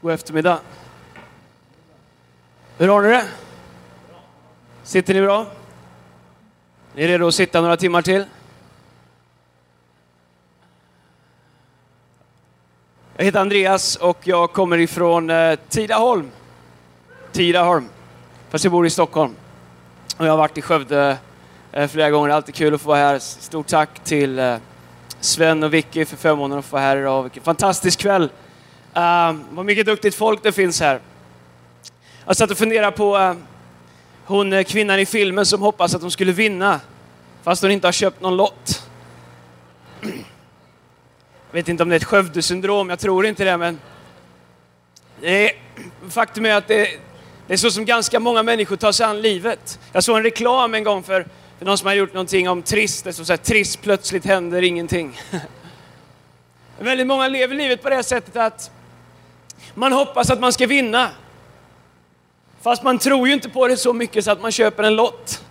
God 0.00 0.12
eftermiddag. 0.12 0.60
Hur 2.78 2.88
har 2.88 3.02
ni 3.02 3.08
det? 3.08 3.24
Sitter 4.82 5.14
ni 5.14 5.20
bra? 5.20 5.46
Ni 6.94 7.02
är 7.02 7.08
redo 7.08 7.26
att 7.26 7.34
sitta 7.34 7.60
några 7.60 7.76
timmar 7.76 8.02
till? 8.02 8.24
Jag 13.16 13.24
heter 13.24 13.40
Andreas 13.40 13.96
och 13.96 14.18
jag 14.24 14.52
kommer 14.52 14.78
ifrån 14.78 15.30
eh, 15.30 15.58
Tidaholm. 15.68 16.30
Tidaholm. 17.32 17.88
Fast 18.50 18.64
jag 18.64 18.72
bor 18.72 18.86
i 18.86 18.90
Stockholm. 18.90 19.34
Och 20.16 20.26
jag 20.26 20.32
har 20.32 20.38
varit 20.38 20.58
i 20.58 20.62
Skövde 20.62 21.18
eh, 21.72 21.88
flera 21.88 22.10
gånger. 22.10 22.28
Alltid 22.28 22.54
kul 22.54 22.74
att 22.74 22.80
få 22.80 22.88
vara 22.88 22.98
här. 22.98 23.18
Stort 23.18 23.66
tack 23.66 24.04
till 24.04 24.38
eh, 24.38 24.56
Sven 25.20 25.62
och 25.62 25.74
Vicky 25.74 26.04
för 26.04 26.16
förmånen 26.16 26.58
att 26.58 26.64
få 26.64 26.76
vara 26.76 26.82
här 26.82 26.96
idag. 26.96 27.22
Vilken 27.22 27.42
fantastisk 27.42 28.00
kväll. 28.00 28.30
Uh, 28.96 29.40
vad 29.50 29.64
mycket 29.64 29.86
duktigt 29.86 30.14
folk 30.14 30.42
det 30.42 30.52
finns 30.52 30.80
här. 30.80 31.00
Jag 32.26 32.36
satt 32.36 32.50
och 32.50 32.58
funderade 32.58 32.96
på 32.96 33.18
uh, 33.18 33.34
hon 34.28 34.52
eh, 34.52 34.64
kvinnan 34.64 35.00
i 35.00 35.06
filmen 35.06 35.46
som 35.46 35.62
hoppas 35.62 35.94
att 35.94 36.02
hon 36.02 36.10
skulle 36.10 36.32
vinna 36.32 36.80
fast 37.42 37.62
hon 37.62 37.70
inte 37.70 37.86
har 37.86 37.92
köpt 37.92 38.20
någon 38.20 38.36
lott. 38.36 38.82
Jag 40.00 41.52
vet 41.52 41.68
inte 41.68 41.82
om 41.82 41.88
det 41.88 41.94
är 41.94 41.96
ett 41.96 42.04
Skövde-syndrom, 42.04 42.90
jag 42.90 42.98
tror 42.98 43.26
inte 43.26 43.44
det, 43.44 43.56
men 43.56 43.80
det 45.20 45.48
är, 45.48 45.52
faktum 46.10 46.46
är 46.46 46.54
att 46.54 46.68
det, 46.68 46.88
det, 47.46 47.52
är 47.52 47.56
så 47.56 47.70
som 47.70 47.84
ganska 47.84 48.20
många 48.20 48.42
människor 48.42 48.76
tar 48.76 48.92
sig 48.92 49.06
an 49.06 49.20
livet. 49.22 49.78
Jag 49.92 50.04
såg 50.04 50.16
en 50.16 50.22
reklam 50.22 50.74
en 50.74 50.84
gång 50.84 51.02
för, 51.02 51.26
för 51.58 51.66
någon 51.66 51.78
som 51.78 51.86
har 51.86 51.94
gjort 51.94 52.12
någonting 52.12 52.48
om 52.48 52.62
trist, 52.62 53.04
det 53.04 53.12
stod 53.12 53.26
så 53.26 53.32
här, 53.32 53.38
trist, 53.38 53.82
plötsligt 53.82 54.24
händer 54.24 54.62
ingenting. 54.62 55.20
Väldigt 56.78 57.06
många 57.06 57.28
lever 57.28 57.54
livet 57.54 57.82
på 57.82 57.90
det 57.90 58.02
sättet 58.02 58.36
att 58.36 58.70
man 59.74 59.92
hoppas 59.92 60.30
att 60.30 60.40
man 60.40 60.52
ska 60.52 60.66
vinna. 60.66 61.10
Fast 62.62 62.82
man 62.82 62.98
tror 62.98 63.28
ju 63.28 63.34
inte 63.34 63.48
på 63.48 63.68
det 63.68 63.76
så 63.76 63.92
mycket 63.92 64.24
så 64.24 64.30
att 64.30 64.42
man 64.42 64.52
köper 64.52 64.82
en 64.82 64.96
lott. 64.96 65.44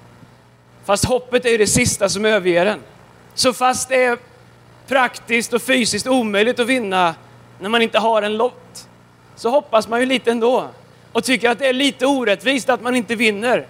Fast 0.85 1.05
hoppet 1.05 1.45
är 1.45 1.49
ju 1.49 1.57
det 1.57 1.67
sista 1.67 2.09
som 2.09 2.25
överger 2.25 2.65
en. 2.65 2.81
Så 3.33 3.53
fast 3.53 3.89
det 3.89 4.03
är 4.03 4.17
praktiskt 4.87 5.53
och 5.53 5.61
fysiskt 5.61 6.07
omöjligt 6.07 6.59
att 6.59 6.67
vinna 6.67 7.15
när 7.59 7.69
man 7.69 7.81
inte 7.81 7.99
har 7.99 8.21
en 8.21 8.37
lott, 8.37 8.87
så 9.35 9.49
hoppas 9.49 9.87
man 9.87 9.99
ju 9.99 10.05
lite 10.05 10.31
ändå. 10.31 10.67
Och 11.11 11.23
tycker 11.23 11.49
att 11.49 11.59
det 11.59 11.67
är 11.67 11.73
lite 11.73 12.05
orättvist 12.05 12.69
att 12.69 12.81
man 12.81 12.95
inte 12.95 13.15
vinner. 13.15 13.67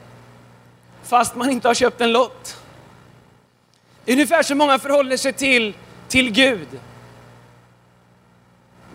Fast 1.04 1.36
man 1.36 1.50
inte 1.50 1.68
har 1.68 1.76
köpt 1.76 2.02
en 2.02 2.12
lott. 2.12 2.58
Ungefär 4.08 4.44
så 4.44 4.56
många 4.56 4.80
förhåller 4.80 5.18
sig 5.18 5.34
till, 5.34 5.74
till 6.08 6.32
Gud. 6.32 6.68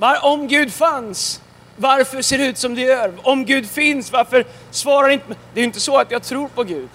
Var, 0.02 0.24
om 0.24 0.48
Gud 0.48 0.72
fanns, 0.72 1.40
varför 1.76 2.22
ser 2.22 2.38
det 2.38 2.46
ut 2.46 2.58
som 2.58 2.74
det 2.74 2.80
gör? 2.80 3.14
Om 3.22 3.44
Gud 3.44 3.70
finns, 3.70 4.12
varför 4.12 4.46
svarar 4.70 5.08
inte... 5.08 5.26
Det 5.28 5.60
är 5.60 5.62
ju 5.62 5.64
inte 5.64 5.80
så 5.80 5.98
att 5.98 6.10
jag 6.10 6.22
tror 6.22 6.48
på 6.48 6.64
Gud. 6.64 6.88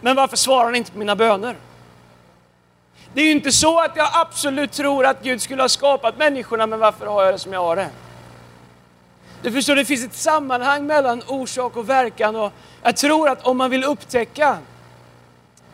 Men 0.00 0.16
varför 0.16 0.36
svarar 0.36 0.64
han 0.64 0.74
inte 0.74 0.92
på 0.92 0.98
mina 0.98 1.16
böner? 1.16 1.56
Det 3.14 3.20
är 3.20 3.24
ju 3.24 3.30
inte 3.30 3.52
så 3.52 3.80
att 3.80 3.96
jag 3.96 4.08
absolut 4.12 4.72
tror 4.72 5.06
att 5.06 5.22
Gud 5.22 5.42
skulle 5.42 5.62
ha 5.62 5.68
skapat 5.68 6.18
människorna, 6.18 6.66
men 6.66 6.78
varför 6.78 7.06
har 7.06 7.24
jag 7.24 7.34
det 7.34 7.38
som 7.38 7.52
jag 7.52 7.60
har 7.60 7.76
det? 7.76 7.90
Du 9.42 9.52
förstår, 9.52 9.76
det 9.76 9.84
finns 9.84 10.04
ett 10.04 10.14
sammanhang 10.14 10.86
mellan 10.86 11.22
orsak 11.26 11.76
och 11.76 11.88
verkan 11.88 12.36
och 12.36 12.52
jag 12.82 12.96
tror 12.96 13.28
att 13.28 13.46
om 13.46 13.56
man 13.56 13.70
vill 13.70 13.84
upptäcka 13.84 14.58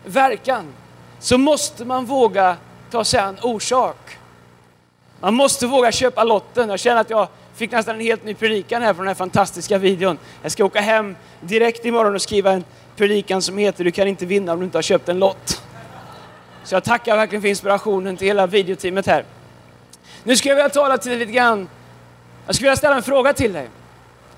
verkan 0.04 0.72
så 1.20 1.38
måste 1.38 1.84
man 1.84 2.04
våga 2.04 2.56
ta 2.90 3.04
sig 3.04 3.20
an 3.20 3.38
orsak. 3.42 4.18
Man 5.24 5.34
måste 5.34 5.66
våga 5.66 5.92
köpa 5.92 6.24
lotten. 6.24 6.68
Jag 6.68 6.80
känner 6.80 7.00
att 7.00 7.10
jag 7.10 7.28
fick 7.54 7.70
nästan 7.70 7.94
en 7.94 8.00
helt 8.00 8.24
ny 8.24 8.34
predikan 8.34 8.82
här 8.82 8.94
från 8.94 9.04
den 9.04 9.08
här 9.08 9.14
fantastiska 9.14 9.78
videon. 9.78 10.18
Jag 10.42 10.52
ska 10.52 10.64
åka 10.64 10.80
hem 10.80 11.16
direkt 11.40 11.84
imorgon 11.84 12.14
och 12.14 12.22
skriva 12.22 12.52
en 12.52 12.64
predikan 12.96 13.42
som 13.42 13.58
heter 13.58 13.84
Du 13.84 13.90
kan 13.90 14.08
inte 14.08 14.26
vinna 14.26 14.52
om 14.52 14.58
du 14.58 14.64
inte 14.64 14.78
har 14.78 14.82
köpt 14.82 15.08
en 15.08 15.18
lott. 15.18 15.62
Så 16.64 16.74
jag 16.74 16.84
tackar 16.84 17.16
verkligen 17.16 17.42
för 17.42 17.48
inspirationen 17.48 18.16
till 18.16 18.26
hela 18.26 18.46
videoteamet 18.46 19.06
här. 19.06 19.24
Nu 20.24 20.36
skulle 20.36 20.50
jag 20.50 20.56
vilja 20.56 20.68
tala 20.68 20.98
till 20.98 21.10
dig 21.10 21.18
lite 21.18 21.32
grann. 21.32 21.68
Jag 22.46 22.54
skulle 22.54 22.68
vilja 22.68 22.76
ställa 22.76 22.96
en 22.96 23.02
fråga 23.02 23.32
till 23.32 23.52
dig. 23.52 23.68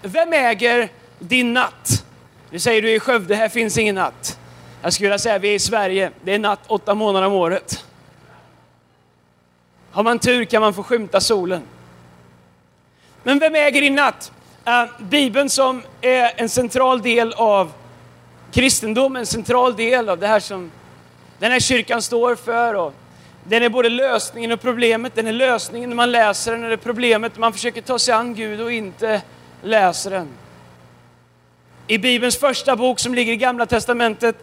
Vem 0.02 0.32
äger 0.32 0.88
din 1.18 1.52
natt? 1.52 2.04
Du 2.50 2.58
säger 2.58 2.82
du 2.82 2.90
är 2.90 2.94
i 2.94 3.00
Skövde, 3.00 3.34
här 3.34 3.48
finns 3.48 3.78
ingen 3.78 3.94
natt. 3.94 4.38
Jag 4.82 4.92
skulle 4.92 5.08
vilja 5.08 5.18
säga 5.18 5.38
vi 5.38 5.48
är 5.48 5.54
i 5.54 5.58
Sverige, 5.58 6.10
det 6.24 6.34
är 6.34 6.38
natt 6.38 6.60
åtta 6.66 6.94
månader 6.94 7.26
om 7.26 7.32
året. 7.32 7.84
Har 9.96 10.02
man 10.02 10.18
tur 10.18 10.44
kan 10.44 10.62
man 10.62 10.74
få 10.74 10.82
skymta 10.82 11.20
solen. 11.20 11.62
Men 13.22 13.38
vem 13.38 13.54
äger 13.54 13.80
din 13.80 13.94
natt? 13.94 14.32
Uh, 14.68 15.04
Bibeln 15.04 15.50
som 15.50 15.82
är 16.00 16.32
en 16.36 16.48
central 16.48 17.02
del 17.02 17.32
av 17.32 17.72
kristendomen, 18.52 19.20
en 19.20 19.26
central 19.26 19.76
del 19.76 20.08
av 20.08 20.18
det 20.18 20.26
här 20.26 20.40
som 20.40 20.70
den 21.38 21.52
här 21.52 21.60
kyrkan 21.60 22.02
står 22.02 22.34
för. 22.34 22.74
Och 22.74 22.94
den 23.44 23.62
är 23.62 23.68
både 23.68 23.88
lösningen 23.88 24.52
och 24.52 24.60
problemet. 24.60 25.14
Den 25.14 25.26
är 25.26 25.32
lösningen 25.32 25.90
när 25.90 25.96
man 25.96 26.12
läser 26.12 26.52
den, 26.52 26.62
och 26.62 26.68
det 26.68 26.74
är 26.74 26.76
problemet 26.76 27.32
när 27.34 27.40
man 27.40 27.52
försöker 27.52 27.82
ta 27.82 27.98
sig 27.98 28.14
an 28.14 28.34
Gud 28.34 28.60
och 28.60 28.72
inte 28.72 29.22
läser 29.62 30.10
den. 30.10 30.28
I 31.86 31.98
Bibelns 31.98 32.38
första 32.38 32.76
bok 32.76 33.00
som 33.00 33.14
ligger 33.14 33.32
i 33.32 33.36
Gamla 33.36 33.66
Testamentet, 33.66 34.36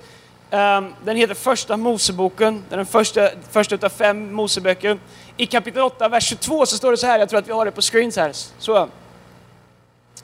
Ehm, 0.53 0.93
den 1.05 1.17
heter 1.17 1.33
Första 1.33 1.77
Moseboken, 1.77 2.53
den 2.53 2.73
är 2.73 2.77
den 2.77 2.85
första, 2.85 3.29
första 3.51 3.75
utav 3.75 3.89
fem 3.89 4.33
Moseböcker. 4.33 4.99
I 5.37 5.45
kapitel 5.45 5.81
8, 5.81 6.09
vers 6.09 6.23
22 6.23 6.65
så 6.65 6.77
står 6.77 6.91
det 6.91 6.97
så 6.97 7.07
här, 7.07 7.19
jag 7.19 7.29
tror 7.29 7.39
att 7.39 7.47
vi 7.47 7.51
har 7.51 7.65
det 7.65 7.71
på 7.71 7.81
screens 7.81 8.17
här. 8.17 8.31
Så. 8.59 8.89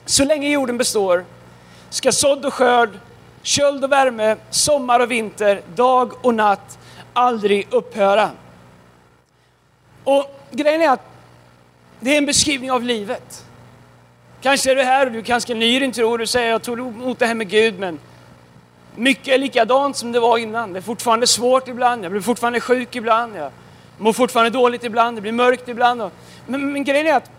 så 0.04 0.24
länge 0.24 0.48
jorden 0.48 0.78
består 0.78 1.24
ska 1.88 2.12
sådd 2.12 2.46
och 2.46 2.54
skörd, 2.54 2.90
köld 3.42 3.84
och 3.84 3.92
värme, 3.92 4.36
sommar 4.50 5.00
och 5.00 5.10
vinter, 5.10 5.62
dag 5.74 6.12
och 6.22 6.34
natt 6.34 6.78
aldrig 7.12 7.66
upphöra. 7.70 8.30
Och 10.04 10.40
grejen 10.50 10.82
är 10.82 10.88
att 10.88 11.04
det 12.00 12.14
är 12.14 12.18
en 12.18 12.26
beskrivning 12.26 12.70
av 12.70 12.82
livet. 12.82 13.44
Kanske 14.42 14.70
är 14.70 14.76
du 14.76 14.82
här 14.82 15.06
och 15.06 15.12
du 15.12 15.18
är 15.18 15.22
ganska 15.22 15.54
ny 15.54 15.76
i 15.76 15.78
din 15.78 15.92
tro 15.92 16.10
och 16.10 16.18
du 16.18 16.26
säger 16.26 16.50
jag 16.50 16.62
tog 16.62 16.78
emot 16.78 17.18
det 17.18 17.26
här 17.26 17.34
med 17.34 17.48
Gud 17.48 17.78
men 17.78 17.98
mycket 18.96 19.28
är 19.28 19.38
likadant 19.38 19.96
som 19.96 20.12
det 20.12 20.20
var 20.20 20.38
innan. 20.38 20.72
Det 20.72 20.78
är 20.78 20.82
fortfarande 20.82 21.26
svårt 21.26 21.68
ibland, 21.68 22.04
jag 22.04 22.12
blir 22.12 22.22
fortfarande 22.22 22.60
sjuk 22.60 22.96
ibland, 22.96 23.36
jag 23.36 23.52
mår 23.98 24.12
fortfarande 24.12 24.50
dåligt 24.50 24.84
ibland, 24.84 25.16
det 25.16 25.20
blir 25.20 25.32
mörkt 25.32 25.68
ibland. 25.68 26.10
Men, 26.46 26.72
men 26.72 26.84
grejen 26.84 27.06
är 27.06 27.14
att 27.14 27.30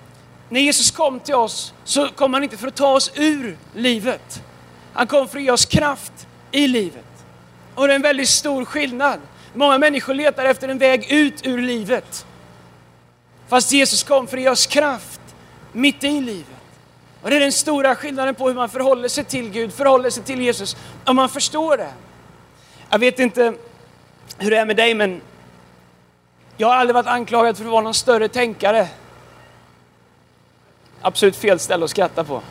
när 0.50 0.61
Jesus 0.61 0.91
kom 0.91 1.19
till 1.19 1.35
oss 1.35 1.73
så 1.84 2.07
kom 2.09 2.34
han 2.34 2.44
inte 2.44 2.57
för 2.57 2.67
att 2.67 2.75
ta 2.75 2.94
oss 2.94 3.11
ur 3.16 3.57
livet. 3.73 4.44
Han 4.94 5.07
kom 5.07 5.28
för 5.28 5.38
att 5.38 5.44
ge 5.44 5.51
oss 5.51 5.66
kraft 5.66 6.28
i 6.51 6.67
livet. 6.67 7.06
Och 7.75 7.88
det 7.88 7.94
är 7.94 7.95
en 7.95 8.01
väldigt 8.01 8.29
stor 8.29 8.66
skillnad. 8.66 9.19
Många 9.53 9.78
människor 9.78 10.13
letar 10.13 10.45
efter 10.45 10.69
en 10.69 10.78
väg 10.78 11.11
ut 11.11 11.47
ur 11.47 11.61
livet. 11.61 12.25
Fast 13.47 13.72
Jesus 13.72 14.03
kom 14.03 14.28
för 14.28 14.38
att 14.38 14.44
ge 14.44 14.50
oss 14.50 14.67
kraft 14.67 15.22
mitt 15.72 16.03
i 16.03 16.22
livet. 16.22 16.60
Och 17.21 17.29
det 17.29 17.35
är 17.35 17.39
den 17.39 17.51
stora 17.51 17.95
skillnaden 17.95 18.35
på 18.35 18.47
hur 18.47 18.55
man 18.55 18.69
förhåller 18.69 19.07
sig 19.07 19.23
till 19.23 19.49
Gud, 19.49 19.73
förhåller 19.73 20.09
sig 20.09 20.23
till 20.23 20.41
Jesus, 20.41 20.77
om 21.05 21.15
man 21.15 21.29
förstår 21.29 21.77
det. 21.77 21.91
Jag 22.89 22.99
vet 22.99 23.19
inte 23.19 23.53
hur 24.37 24.51
det 24.51 24.57
är 24.57 24.65
med 24.65 24.77
dig, 24.77 24.93
men 24.93 25.21
jag 26.57 26.67
har 26.67 26.75
aldrig 26.75 26.93
varit 26.93 27.07
anklagad 27.07 27.57
för 27.57 27.65
att 27.65 27.71
vara 27.71 27.81
någon 27.81 27.93
större 27.93 28.27
tänkare. 28.27 28.87
Absolut 31.01 31.35
fel 31.35 31.59
ställe 31.59 31.85
att 31.85 31.91
skratta 31.91 32.23
på. 32.23 32.41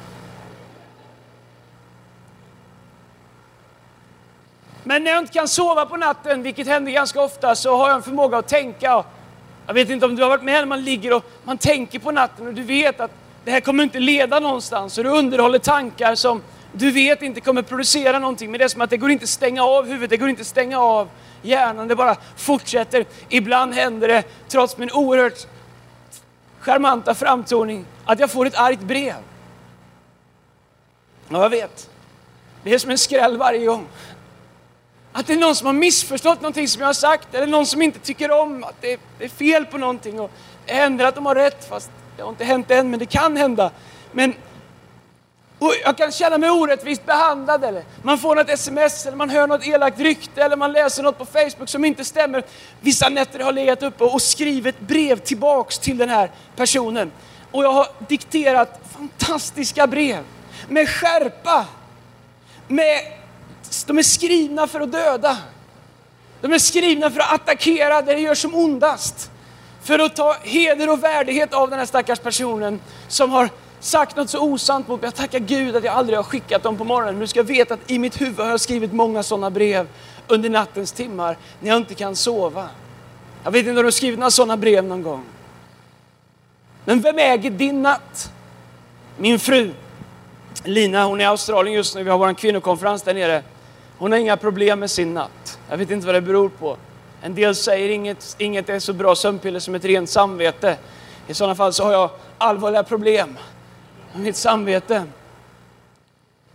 Men 4.84 5.04
när 5.04 5.10
jag 5.10 5.19
inte 5.19 5.32
kan 5.32 5.48
sova 5.48 5.86
på 5.86 5.97
natten, 5.97 6.42
vilket 6.42 6.66
händer 6.66 6.92
ganska 6.92 7.22
ofta, 7.22 7.54
så 7.54 7.76
har 7.76 7.88
jag 7.88 7.97
en 7.97 8.03
förmåga 8.03 8.38
att 8.38 8.48
tänka. 8.48 9.04
Jag 9.66 9.75
vet 9.75 9.91
inte 9.91 10.06
om 10.06 10.16
du 10.16 10.22
har 10.22 10.28
varit 10.28 10.42
med 10.42 10.54
när 10.54 10.66
man 10.66 10.84
ligger 10.84 11.12
och 11.12 11.25
man 11.44 11.59
tänker 11.59 11.98
på 11.98 12.10
natten 12.10 12.47
och 12.47 12.54
du 12.54 12.62
vet 12.62 13.00
att 13.00 13.10
det 13.45 13.51
här 13.51 13.61
kommer 13.61 13.83
inte 13.83 13.99
leda 13.99 14.41
någonstans. 14.41 14.98
Och 14.98 15.04
du 15.04 15.10
underhåller 15.10 15.59
tankar 15.59 16.15
som 16.15 16.42
du 16.72 16.91
vet 16.91 17.22
inte 17.22 17.41
kommer 17.41 17.63
producera 17.63 18.19
någonting. 18.19 18.51
Men 18.51 18.59
det 18.59 18.65
är 18.65 18.69
som 18.69 18.81
att 18.81 18.91
det 18.91 18.97
går 18.97 19.10
inte 19.10 19.27
stänga 19.27 19.65
av 19.65 19.87
huvudet, 19.87 20.10
det 20.10 20.16
går 20.16 20.28
inte 20.28 20.45
stänga 20.45 20.78
av 20.81 21.09
hjärnan. 21.42 21.89
Det 21.89 21.97
bara 21.97 22.16
fortsätter. 22.37 23.07
Ibland 23.28 23.75
händer 23.75 24.09
det, 24.09 24.22
trots 24.48 24.77
min 24.78 24.91
oerhört 24.91 25.47
charmanta 26.59 27.15
framtoning, 27.15 27.84
att 28.04 28.21
jag 28.21 28.31
får 28.31 28.47
ett 28.47 28.59
argt 28.59 28.81
brev. 28.81 29.15
Ja, 31.28 31.43
jag 31.43 31.51
vet. 31.51 31.91
Det 32.63 32.75
är 32.75 32.78
som 32.78 32.91
en 32.91 32.98
skräll 32.98 33.36
varje 33.36 33.66
gång. 33.66 33.86
Att 35.13 35.27
det 35.27 35.33
är 35.33 35.39
någon 35.39 35.57
som 35.57 35.66
har 35.66 35.75
missförstått 35.75 36.41
någonting 36.41 36.69
som 36.69 36.81
jag 36.81 36.89
har 36.89 36.95
sagt, 36.95 37.34
eller 37.34 37.47
någon 37.47 37.66
som 37.66 37.83
inte 37.83 37.98
tycker 37.98 38.31
om 38.31 38.65
att 38.65 38.75
det 38.81 38.98
är 39.19 39.28
fel 39.28 39.66
på 39.66 39.78
någonting. 39.78 40.21
Och 40.21 40.31
det 40.66 40.72
händer 40.72 41.04
att 41.04 41.15
de 41.15 41.27
har 41.27 41.34
rätt, 41.34 41.69
fast 41.69 41.91
det 42.21 42.25
har 42.25 42.31
inte 42.31 42.45
hänt 42.45 42.71
än, 42.71 42.91
men 42.91 42.99
det 42.99 43.07
kan 43.07 43.37
hända. 43.37 43.71
Men 44.13 44.34
jag 45.84 45.97
kan 45.97 46.13
känna 46.13 46.39
mig 46.39 46.51
orättvist 46.51 47.07
behandlad, 47.07 47.65
eller 47.65 47.84
man 48.03 48.19
får 48.19 48.37
något 48.37 48.49
sms, 48.49 49.07
eller 49.07 49.17
man 49.17 49.31
hör 49.31 49.47
något 49.47 49.67
elakt 49.67 50.01
rykte, 50.01 50.43
eller 50.43 50.57
man 50.57 50.72
läser 50.72 51.03
något 51.03 51.19
på 51.19 51.25
Facebook 51.25 51.69
som 51.69 51.84
inte 51.84 52.05
stämmer. 52.05 52.45
Vissa 52.81 53.09
nätter 53.09 53.39
har 53.39 53.47
jag 53.47 53.55
legat 53.55 53.83
uppe 53.83 54.05
och 54.05 54.22
skrivit 54.22 54.81
brev 54.81 55.19
tillbaks 55.19 55.78
till 55.78 55.99
den 55.99 56.09
här 56.09 56.31
personen. 56.57 57.13
Och 57.51 57.65
jag 57.65 57.72
har 57.72 57.87
dikterat 58.09 58.81
fantastiska 58.97 59.87
brev 59.87 60.25
med 60.69 60.89
skärpa. 60.89 61.67
Med, 62.69 63.01
de 63.87 63.99
är 63.99 64.03
skrivna 64.03 64.67
för 64.67 64.81
att 64.81 64.93
döda. 64.93 65.37
De 66.41 66.53
är 66.53 66.59
skrivna 66.59 67.11
för 67.11 67.21
att 67.21 67.33
attackera 67.33 68.03
där 68.03 68.15
det 68.15 68.21
gör 68.21 68.34
som 68.34 68.55
ondast. 68.55 69.31
För 69.91 69.98
att 69.98 70.16
ta 70.16 70.37
heder 70.42 70.91
och 70.91 71.04
värdighet 71.04 71.53
av 71.53 71.71
den 71.71 71.78
här 71.78 71.87
stackars 71.87 72.19
personen 72.19 72.81
som 73.09 73.31
har 73.31 73.48
sagt 73.81 74.16
något 74.16 74.31
så 74.31 74.41
osant 74.41 74.89
mot 74.89 75.01
mig. 75.01 75.07
Jag 75.07 75.15
tackar 75.15 75.39
Gud 75.39 75.77
att 75.77 75.84
jag 75.84 75.95
aldrig 75.95 76.19
har 76.19 76.22
skickat 76.22 76.63
dem 76.63 76.77
på 76.77 76.84
morgonen. 76.84 77.15
Men 77.15 77.21
du 77.21 77.27
ska 77.27 77.42
veta 77.42 77.75
att 77.75 77.91
i 77.91 77.98
mitt 77.98 78.21
huvud 78.21 78.39
har 78.39 78.51
jag 78.51 78.60
skrivit 78.60 78.92
många 78.92 79.22
sådana 79.22 79.51
brev 79.51 79.89
under 80.28 80.51
nattens 80.51 80.92
timmar 80.92 81.37
när 81.60 81.69
jag 81.69 81.77
inte 81.77 81.95
kan 81.95 82.16
sova. 82.16 82.69
Jag 83.45 83.51
vet 83.51 83.59
inte 83.59 83.71
om 83.71 83.77
du 83.77 83.83
har 83.83 83.91
skrivit 83.91 84.19
några 84.19 84.31
sådana 84.31 84.57
brev 84.57 84.84
någon 84.84 85.03
gång. 85.03 85.25
Men 86.84 87.01
vem 87.01 87.19
äger 87.19 87.51
din 87.51 87.83
natt? 87.83 88.33
Min 89.16 89.39
fru 89.39 89.72
Lina, 90.65 91.04
hon 91.04 91.21
är 91.21 91.25
i 91.25 91.27
Australien 91.27 91.77
just 91.77 91.95
nu. 91.95 92.03
Vi 92.03 92.10
har 92.10 92.19
vår 92.19 92.34
kvinnokonferens 92.34 93.03
där 93.03 93.15
nere. 93.15 93.43
Hon 93.98 94.13
har 94.13 94.19
inga 94.19 94.36
problem 94.36 94.81
med 94.81 94.91
sin 94.91 95.15
natt. 95.15 95.59
Jag 95.69 95.77
vet 95.77 95.91
inte 95.91 96.07
vad 96.07 96.15
det 96.15 96.21
beror 96.21 96.48
på. 96.48 96.77
En 97.22 97.34
del 97.34 97.55
säger 97.55 97.89
inget, 97.89 98.37
inget 98.39 98.69
är 98.69 98.78
så 98.78 98.93
bra 98.93 99.15
sömnpiller 99.15 99.61
som 99.61 99.75
ett 99.75 99.84
rent 99.84 100.11
samvete. 100.11 100.77
I 101.27 101.34
sådana 101.34 101.55
fall 101.55 101.72
så 101.72 101.84
har 101.84 101.93
jag 101.93 102.11
allvarliga 102.39 102.83
problem 102.83 103.39
med 104.13 104.22
mitt 104.22 104.37
samvete. 104.37 105.05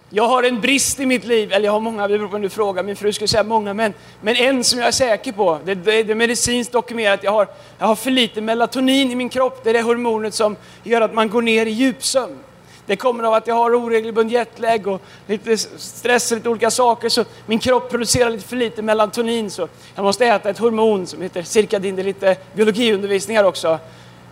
Jag 0.10 0.28
har 0.28 0.44
en 0.44 0.62
brist 0.62 1.00
i 1.00 1.06
mitt 1.06 1.26
liv, 1.26 1.52
eller 1.52 1.66
jag 1.66 1.72
har 1.72 1.80
många, 1.80 2.08
det 2.08 2.18
beror 2.18 2.28
på 2.28 2.34
vem 2.34 2.42
du 2.42 2.50
frågar, 2.50 2.84
min 2.84 2.96
fru 2.96 3.14
skulle 3.14 3.28
säga 3.28 3.44
många, 3.44 3.74
men, 3.74 3.94
men 4.22 4.36
en 4.36 4.64
som 4.64 4.80
jag 4.80 4.88
är 4.88 4.92
säker 4.92 5.32
på, 5.32 5.60
det, 5.66 5.76
det, 5.76 6.04
det 6.04 6.14
är 6.14 6.16
medicinskt 6.16 6.74
dokumenterat, 6.74 7.24
jag 7.24 7.32
har, 7.32 7.48
jag 7.78 7.88
har 7.88 7.96
för 7.96 8.12
lite 8.12 8.42
melatonin 8.42 9.12
i 9.12 9.16
min 9.16 9.30
kropp, 9.30 9.64
det 9.64 9.70
är 9.70 9.74
det 9.74 9.82
hormonet 9.82 10.34
som 10.34 10.56
gör 10.84 11.02
att 11.02 11.14
man 11.14 11.30
går 11.30 11.42
ner 11.42 11.66
i 11.66 11.70
djupsömn. 11.70 12.40
Det 12.86 12.96
kommer 12.96 13.24
av 13.24 13.34
att 13.34 13.48
jag 13.48 13.56
har 13.56 13.76
oregelbunden 13.76 14.34
jetlag 14.34 14.88
och 14.88 15.02
lite 15.28 15.58
stress 15.58 16.32
och 16.32 16.38
lite 16.38 16.50
olika 16.50 16.72
saker. 16.72 17.10
Så 17.10 17.26
min 17.46 17.60
kropp 17.60 17.90
producerar 17.90 18.30
lite 18.30 18.48
för 18.48 18.56
lite 18.56 18.82
melatonin. 18.82 19.52
Så 19.52 19.68
jag 19.96 20.04
måste 20.04 20.26
äta 20.26 20.50
ett 20.50 20.58
hormon 20.58 21.08
som 21.08 21.22
heter 21.22 21.44
cirkadin. 21.44 21.96
Det 21.96 22.02
är 22.02 22.04
lite 22.04 22.38
biologiundervisning 22.54 23.38
här 23.38 23.44
också. 23.44 23.80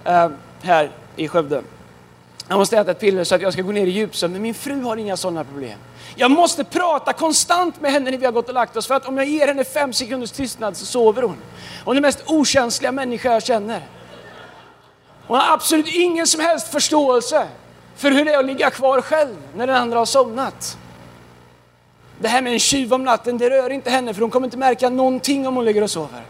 Eh, 0.04 0.30
här 0.62 0.92
i 1.16 1.28
Skövde. 1.28 1.64
Jag 2.48 2.58
måste 2.58 2.78
äta 2.78 2.92
ett 2.92 3.00
piller 3.00 3.24
så 3.24 3.36
att 3.36 3.42
jag 3.42 3.54
ska 3.54 3.62
gå 3.62 3.72
ner 3.72 3.88
i 3.88 3.90
djupsömn. 3.90 4.34
Men 4.34 4.42
min 4.42 4.54
fru 4.54 4.82
har 4.82 4.98
inga 4.98 5.18
sådana 5.18 5.44
problem. 5.44 5.80
Jag 6.16 6.32
måste 6.32 6.64
prata 6.64 7.14
konstant 7.14 7.82
med 7.82 7.92
henne 7.92 8.12
när 8.12 8.18
vi 8.18 8.26
har 8.26 8.32
gått 8.32 8.48
och 8.48 8.54
lagt 8.54 8.78
oss. 8.78 8.88
För 8.88 8.96
att 8.96 9.06
om 9.06 9.18
jag 9.18 9.28
ger 9.28 9.48
henne 9.48 9.64
fem 9.64 9.94
sekunders 9.94 10.32
tystnad 10.32 10.78
så 10.78 10.86
sover 10.86 11.22
hon. 11.22 11.38
Hon 11.86 11.92
är 11.92 11.96
den 11.96 12.02
mest 12.02 12.24
okänsliga 12.28 12.92
människa 12.92 13.34
jag 13.34 13.44
känner. 13.44 13.82
Hon 15.28 15.38
har 15.38 15.54
absolut 15.54 15.88
ingen 15.88 16.28
som 16.28 16.42
helst 16.42 16.72
förståelse 16.72 17.48
för 17.96 18.12
hur 18.12 18.26
det 18.26 18.34
är 18.34 18.40
att 18.40 18.46
ligga 18.46 18.70
kvar 18.70 19.02
själv 19.02 19.36
när 19.56 19.68
den 19.68 19.76
andra 19.76 20.00
har 20.00 20.06
somnat. 20.06 20.78
Det 22.20 22.28
här 22.28 22.42
med 22.42 22.54
en 22.54 22.60
tjuv 22.60 22.94
om 22.94 23.04
natten, 23.04 23.38
det 23.38 23.50
rör 23.50 23.70
inte 23.70 23.90
henne 23.90 24.14
för 24.14 24.22
hon 24.22 24.32
kommer 24.32 24.48
inte 24.48 24.58
märka 24.58 24.90
någonting 24.90 25.48
om 25.48 25.56
hon 25.56 25.66
ligger 25.66 25.82
och 25.82 25.92
sover. 25.92 26.24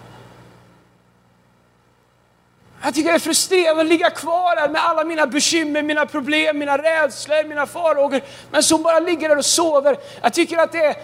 Jag 2.84 2.94
tycker 2.94 3.10
det 3.10 3.16
är 3.16 3.20
frustrerande 3.20 3.82
att 3.82 3.88
ligga 3.88 4.10
kvar 4.10 4.56
här 4.56 4.70
med 4.70 4.82
alla 4.86 5.04
mina 5.04 5.28
bekymmer, 5.28 5.84
mina 5.84 6.06
problem, 6.06 6.58
mina 6.58 6.78
rädslor, 6.78 7.48
mina 7.48 7.66
farhågor. 7.66 8.22
Men 8.52 8.64
som 8.64 8.84
bara 8.84 9.00
ligger 9.00 9.30
där 9.30 9.38
och 9.38 9.46
sover. 9.46 9.98
Jag 10.22 10.34
tycker 10.34 10.58
att 10.58 10.72
det 10.72 10.86
är 10.86 10.96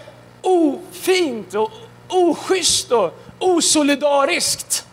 ofint 0.42 1.54
och 1.54 1.70
oschysst 2.08 2.92
och 2.92 3.14
osolidariskt. 3.38 4.86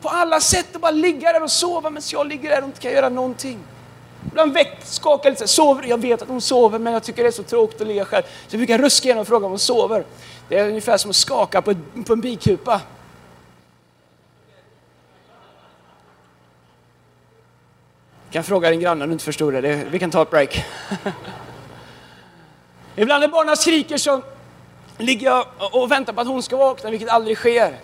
På 0.00 0.08
alla 0.08 0.40
sätt 0.40 0.74
att 0.74 0.80
bara 0.80 0.90
ligga 0.90 1.32
där 1.32 1.42
och 1.42 1.50
sova 1.50 1.90
medan 1.90 2.02
jag 2.12 2.26
ligger 2.26 2.50
där 2.50 2.60
och 2.62 2.66
inte 2.66 2.80
kan 2.80 2.92
göra 2.92 3.08
någonting. 3.08 3.58
Ibland 4.26 4.52
väck, 4.52 4.76
skakar 4.82 5.30
lite, 5.30 5.48
sover. 5.48 5.88
Jag 5.88 6.00
vet 6.00 6.22
att 6.22 6.28
hon 6.28 6.40
sover 6.40 6.78
men 6.78 6.92
jag 6.92 7.02
tycker 7.02 7.22
det 7.22 7.28
är 7.28 7.32
så 7.32 7.42
tråkigt 7.42 7.80
att 7.80 7.86
ligga 7.86 8.04
själv. 8.04 8.22
Så 8.22 8.56
jag 8.56 8.58
brukar 8.58 8.78
ruska 8.78 9.08
igenom 9.08 9.20
och 9.20 9.28
fråga 9.28 9.46
om 9.46 9.52
hon 9.52 9.58
sover. 9.58 10.04
Det 10.48 10.58
är 10.58 10.68
ungefär 10.68 10.96
som 10.96 11.10
att 11.10 11.16
skaka 11.16 11.62
på, 11.62 11.74
på 12.06 12.12
en 12.12 12.20
bikupa. 12.20 12.80
Du 18.28 18.32
kan 18.32 18.44
fråga 18.44 18.70
din 18.70 18.80
granne 18.80 19.04
om 19.04 19.10
du 19.10 19.12
inte 19.12 19.24
förstod 19.24 19.52
det. 19.52 19.60
det 19.60 19.84
vi 19.90 19.98
kan 19.98 20.10
ta 20.10 20.22
ett 20.22 20.30
break. 20.30 20.64
Ibland 22.96 23.20
när 23.20 23.28
barnen 23.28 23.56
skriker 23.56 23.96
så 23.96 24.22
ligger 24.98 25.26
jag 25.26 25.46
och 25.72 25.90
väntar 25.90 26.12
på 26.12 26.20
att 26.20 26.26
hon 26.26 26.42
ska 26.42 26.56
vakna, 26.56 26.90
vilket 26.90 27.08
aldrig 27.08 27.36
sker. 27.36 27.78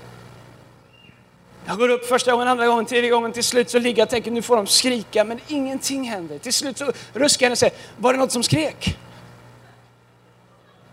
Jag 1.66 1.78
går 1.78 1.88
upp 1.88 2.06
första 2.06 2.32
gången, 2.32 2.48
andra 2.48 2.66
gången, 2.66 2.86
tredje 2.86 3.10
gången. 3.10 3.32
Till 3.32 3.44
slut 3.44 3.70
så 3.70 3.78
ligger 3.78 3.98
jag 3.98 4.06
och 4.06 4.10
tänker 4.10 4.30
nu 4.30 4.42
får 4.42 4.56
de 4.56 4.66
skrika, 4.66 5.24
men 5.24 5.40
ingenting 5.48 6.04
händer. 6.04 6.38
Till 6.38 6.52
slut 6.52 6.78
så 6.78 6.92
ruskar 7.12 7.44
jag 7.44 7.48
henne 7.48 7.52
och 7.52 7.58
säger, 7.58 7.74
var 7.96 8.12
det 8.12 8.18
något 8.18 8.32
som 8.32 8.42
skrek? 8.42 8.98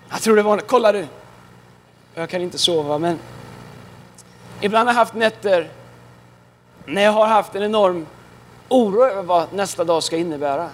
Jag 0.10 0.22
tror 0.22 0.36
det 0.36 0.44
var, 0.44 0.58
kolla 0.60 0.92
du. 0.92 1.06
Jag 2.14 2.30
kan 2.30 2.42
inte 2.42 2.58
sova, 2.58 2.98
men 2.98 3.20
ibland 4.62 4.90
har 4.90 4.94
jag 4.94 5.00
haft 5.00 5.14
nätter 5.14 5.70
när 6.86 7.02
jag 7.02 7.12
har 7.12 7.28
haft 7.28 7.56
en 7.56 7.64
enorm 7.64 8.06
oro 8.70 9.04
över 9.04 9.24
vad 9.24 9.54
nästa 9.54 9.84
dag 9.84 10.04
ska 10.04 10.18
innebära. 10.18 10.70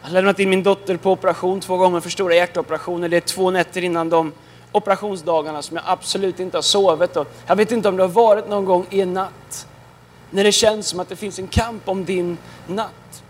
Jag 0.00 0.08
har 0.08 0.14
lämnat 0.14 0.38
in 0.38 0.50
min 0.50 0.62
dotter 0.62 0.96
på 0.96 1.12
operation 1.12 1.60
två 1.60 1.76
gånger 1.76 2.00
för 2.00 2.10
stora 2.10 2.34
hjärtoperationer. 2.34 3.08
Det 3.08 3.16
är 3.16 3.20
två 3.20 3.50
nätter 3.50 3.84
innan 3.84 4.08
de 4.10 4.32
operationsdagarna 4.76 5.62
som 5.62 5.76
jag 5.76 5.84
absolut 5.88 6.40
inte 6.40 6.56
har 6.56 6.62
sovit. 6.62 7.16
Och 7.16 7.26
jag 7.46 7.56
vet 7.56 7.72
inte 7.72 7.88
om 7.88 7.96
det 7.96 8.02
har 8.02 8.08
varit 8.08 8.48
någon 8.48 8.64
gång 8.64 8.86
i 8.90 9.00
en 9.00 9.14
natt 9.14 9.66
när 10.30 10.44
det 10.44 10.52
känns 10.52 10.88
som 10.88 11.00
att 11.00 11.08
det 11.08 11.16
finns 11.16 11.38
en 11.38 11.46
kamp 11.46 11.88
om 11.88 12.04
din 12.04 12.38
natt. 12.66 13.22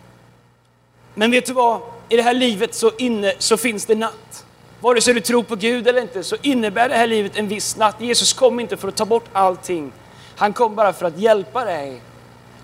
Men 1.15 1.31
vet 1.31 1.47
du 1.47 1.53
vad? 1.53 1.81
I 2.09 2.17
det 2.17 2.23
här 2.23 2.35
livet 2.35 2.75
så, 2.75 2.91
inne, 2.99 3.33
så 3.39 3.57
finns 3.57 3.87
det 3.87 3.95
natt. 3.95 4.45
Vare 4.81 5.01
sig 5.01 5.15
du 5.15 5.21
tror 5.21 5.43
på 5.43 5.57
Gud 5.57 5.89
eller 5.89 6.03
inte 6.03 6.23
så 6.23 6.37
innebär 6.43 6.89
det 6.89 6.95
här 6.95 7.07
livet 7.07 7.37
en 7.37 7.49
viss 7.49 7.77
natt. 7.77 8.01
Jesus 8.01 8.33
kom 8.33 8.61
inte 8.61 8.77
för 8.77 8.89
att 8.89 8.97
ta 8.97 9.05
bort 9.05 9.29
allting. 9.33 9.93
Han 10.37 10.53
kom 10.53 10.75
bara 10.75 10.93
för 10.93 11.07
att 11.07 11.19
hjälpa 11.19 11.65
dig 11.65 12.01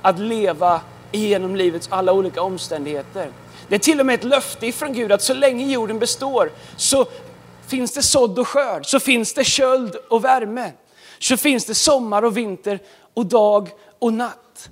att 0.03 0.19
leva 0.19 0.81
igenom 1.13 1.57
livets 1.57 1.89
alla 1.91 2.13
olika 2.13 2.43
omständigheter. 2.43 3.31
Det 3.69 3.75
är 3.75 3.79
till 3.79 4.01
och 4.01 4.07
med 4.07 4.15
ett 4.15 4.25
löfte 4.25 4.67
ifrån 4.67 4.93
Gud 4.93 5.13
att 5.13 5.23
så 5.23 5.35
länge 5.35 5.67
jorden 5.67 5.99
består 5.99 6.51
så 6.77 7.07
finns 7.73 7.93
det 7.93 8.03
sådd 8.03 8.39
och 8.39 8.49
skörd, 8.49 8.87
så 8.87 9.01
finns 9.01 9.35
det 9.35 9.45
köld 9.45 9.97
och 10.09 10.25
värme. 10.25 10.73
Så 11.19 11.37
finns 11.37 11.65
det 11.65 11.75
sommar 11.75 12.25
och 12.25 12.37
vinter 12.37 12.79
och 13.15 13.27
dag 13.27 13.71
och 13.99 14.13
natt. 14.13 14.71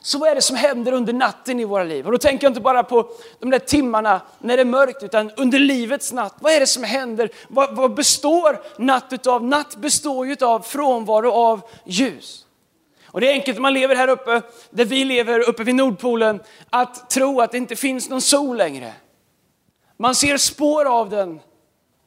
Så 0.00 0.18
vad 0.18 0.28
är 0.28 0.34
det 0.34 0.42
som 0.42 0.56
händer 0.56 0.92
under 0.92 1.12
natten 1.12 1.60
i 1.60 1.64
våra 1.64 1.84
liv? 1.84 2.06
Och 2.06 2.12
då 2.12 2.18
tänker 2.18 2.44
jag 2.44 2.50
inte 2.50 2.60
bara 2.60 2.82
på 2.82 3.10
de 3.38 3.50
där 3.50 3.58
timmarna 3.58 4.20
när 4.38 4.56
det 4.56 4.60
är 4.60 4.64
mörkt, 4.64 5.02
utan 5.02 5.30
under 5.36 5.58
livets 5.58 6.12
natt. 6.12 6.34
Vad 6.40 6.52
är 6.52 6.60
det 6.60 6.66
som 6.66 6.84
händer? 6.84 7.30
Vad, 7.48 7.76
vad 7.76 7.94
består 7.94 8.60
natt 8.78 9.06
utav? 9.10 9.44
Natt 9.44 9.76
består 9.76 10.26
ju 10.26 10.36
av 10.40 10.60
frånvaro 10.60 11.30
av 11.30 11.60
ljus. 11.84 12.46
Och 13.06 13.20
det 13.20 13.28
är 13.28 13.32
enkelt 13.32 13.58
om 13.58 13.62
man 13.62 13.74
lever 13.74 13.96
här 13.96 14.08
uppe, 14.08 14.42
där 14.70 14.84
vi 14.84 15.04
lever 15.04 15.48
uppe 15.48 15.64
vid 15.64 15.74
Nordpolen, 15.74 16.40
att 16.70 17.10
tro 17.10 17.40
att 17.40 17.50
det 17.52 17.58
inte 17.58 17.76
finns 17.76 18.08
någon 18.10 18.20
sol 18.20 18.56
längre. 18.56 18.92
Man 19.96 20.14
ser 20.14 20.36
spår 20.36 20.84
av 20.84 21.10
den 21.10 21.40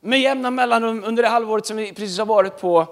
med 0.05 0.19
jämna 0.19 0.51
mellanrum 0.51 1.03
under 1.03 1.23
det 1.23 1.29
halvåret 1.29 1.65
som 1.65 1.77
vi 1.77 1.93
precis 1.93 2.17
har 2.17 2.25
varit 2.25 2.61
på. 2.61 2.87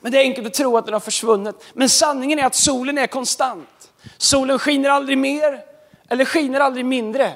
Men 0.00 0.12
det 0.12 0.18
är 0.18 0.22
enkelt 0.22 0.46
att 0.46 0.54
tro 0.54 0.76
att 0.76 0.84
den 0.84 0.92
har 0.92 1.00
försvunnit. 1.00 1.56
Men 1.72 1.88
sanningen 1.88 2.38
är 2.38 2.46
att 2.46 2.54
solen 2.54 2.98
är 2.98 3.06
konstant. 3.06 3.92
Solen 4.16 4.58
skiner 4.58 4.90
aldrig 4.90 5.18
mer 5.18 5.60
eller 6.08 6.24
skiner 6.24 6.60
aldrig 6.60 6.84
mindre. 6.86 7.32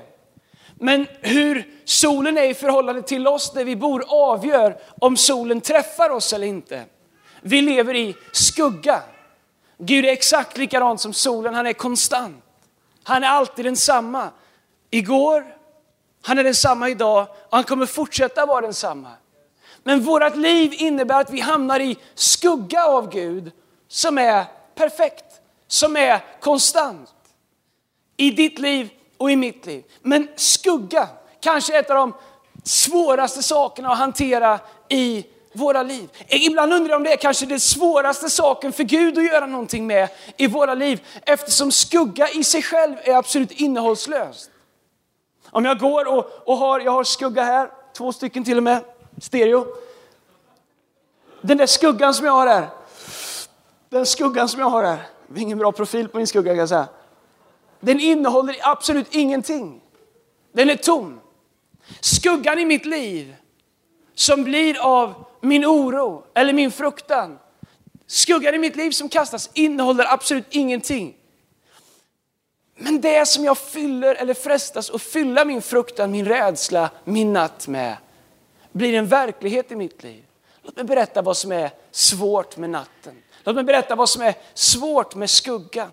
Men 0.74 1.06
hur 1.20 1.68
solen 1.84 2.38
är 2.38 2.50
i 2.50 2.54
förhållande 2.54 3.02
till 3.02 3.26
oss 3.26 3.52
där 3.52 3.64
vi 3.64 3.76
bor 3.76 4.04
avgör 4.08 4.78
om 5.00 5.16
solen 5.16 5.60
träffar 5.60 6.10
oss 6.10 6.32
eller 6.32 6.46
inte. 6.46 6.84
Vi 7.40 7.62
lever 7.62 7.94
i 7.94 8.16
skugga. 8.32 9.02
Gud 9.78 10.04
är 10.04 10.12
exakt 10.12 10.56
likadant 10.56 11.00
som 11.00 11.12
solen, 11.12 11.54
han 11.54 11.66
är 11.66 11.72
konstant. 11.72 12.44
Han 13.02 13.24
är 13.24 13.28
alltid 13.28 13.64
densamma. 13.64 14.30
Igår, 14.90 15.44
han 16.22 16.38
är 16.38 16.44
densamma 16.44 16.88
idag 16.88 17.26
och 17.48 17.56
han 17.56 17.64
kommer 17.64 17.86
fortsätta 17.86 18.46
vara 18.46 18.60
densamma. 18.60 19.10
Men 19.84 20.00
vårt 20.00 20.36
liv 20.36 20.74
innebär 20.76 21.20
att 21.20 21.30
vi 21.30 21.40
hamnar 21.40 21.80
i 21.80 21.96
skugga 22.14 22.84
av 22.84 23.10
Gud 23.10 23.52
som 23.88 24.18
är 24.18 24.44
perfekt, 24.74 25.24
som 25.68 25.96
är 25.96 26.20
konstant. 26.40 27.10
I 28.16 28.30
ditt 28.30 28.58
liv 28.58 28.90
och 29.18 29.30
i 29.30 29.36
mitt 29.36 29.66
liv. 29.66 29.84
Men 30.02 30.28
skugga, 30.36 31.08
kanske 31.40 31.78
ett 31.78 31.90
av 31.90 31.96
de 31.96 32.14
svåraste 32.64 33.42
sakerna 33.42 33.92
att 33.92 33.98
hantera 33.98 34.60
i 34.88 35.24
våra 35.52 35.82
liv. 35.82 36.08
Ibland 36.28 36.72
undrar 36.72 36.90
jag 36.90 36.96
om 36.96 37.04
det 37.04 37.12
är 37.12 37.16
kanske 37.16 37.46
den 37.46 37.60
svåraste 37.60 38.30
saken 38.30 38.72
för 38.72 38.84
Gud 38.84 39.18
att 39.18 39.24
göra 39.24 39.46
någonting 39.46 39.86
med 39.86 40.08
i 40.36 40.46
våra 40.46 40.74
liv. 40.74 41.06
Eftersom 41.26 41.72
skugga 41.72 42.28
i 42.28 42.44
sig 42.44 42.62
själv 42.62 42.96
är 43.04 43.14
absolut 43.14 43.50
innehållslöst. 43.50 44.50
Om 45.50 45.64
jag 45.64 45.78
går 45.78 46.08
och, 46.08 46.26
och 46.44 46.56
har, 46.56 46.80
jag 46.80 46.92
har 46.92 47.04
skugga 47.04 47.42
här, 47.42 47.70
två 47.96 48.12
stycken 48.12 48.44
till 48.44 48.56
och 48.56 48.62
med, 48.62 48.80
stereo. 49.22 49.66
Den 51.40 51.58
där 51.58 51.66
skuggan 51.66 52.14
som 52.14 52.26
jag 52.26 52.32
har 52.32 52.46
här, 52.46 52.68
den 53.88 54.06
skuggan 54.06 54.48
som 54.48 54.60
jag 54.60 54.70
har 54.70 54.84
här, 54.84 55.02
det 55.28 55.40
är 55.40 55.42
ingen 55.42 55.58
bra 55.58 55.72
profil 55.72 56.08
på 56.08 56.16
min 56.16 56.26
skugga 56.26 56.50
kan 56.50 56.58
jag 56.58 56.68
säga. 56.68 56.88
den 57.80 58.00
innehåller 58.00 58.56
absolut 58.60 59.14
ingenting. 59.14 59.80
Den 60.52 60.70
är 60.70 60.76
tom. 60.76 61.20
Skuggan 62.00 62.58
i 62.58 62.64
mitt 62.64 62.86
liv 62.86 63.36
som 64.14 64.44
blir 64.44 64.78
av 64.80 65.24
min 65.40 65.64
oro 65.64 66.24
eller 66.34 66.52
min 66.52 66.70
fruktan. 66.70 67.38
Skuggan 68.06 68.54
i 68.54 68.58
mitt 68.58 68.76
liv 68.76 68.90
som 68.90 69.08
kastas 69.08 69.50
innehåller 69.54 70.12
absolut 70.12 70.46
ingenting. 70.50 71.16
Men 72.76 73.00
det 73.00 73.28
som 73.28 73.44
jag 73.44 73.58
fyller 73.58 74.14
eller 74.14 74.34
frestas 74.34 74.90
att 74.90 75.02
fylla 75.02 75.44
min 75.44 75.62
fruktan, 75.62 76.10
min 76.10 76.26
rädsla, 76.26 76.90
min 77.04 77.32
natt 77.32 77.68
med 77.68 77.96
blir 78.72 78.94
en 78.94 79.06
verklighet 79.06 79.72
i 79.72 79.76
mitt 79.76 80.02
liv. 80.02 80.24
Låt 80.62 80.76
mig 80.76 80.84
berätta 80.84 81.22
vad 81.22 81.36
som 81.36 81.52
är 81.52 81.70
svårt 81.90 82.56
med 82.56 82.70
natten. 82.70 83.22
Låt 83.44 83.54
mig 83.54 83.64
berätta 83.64 83.94
vad 83.94 84.08
som 84.08 84.22
är 84.22 84.34
svårt 84.54 85.14
med 85.14 85.30
skuggan. 85.30 85.90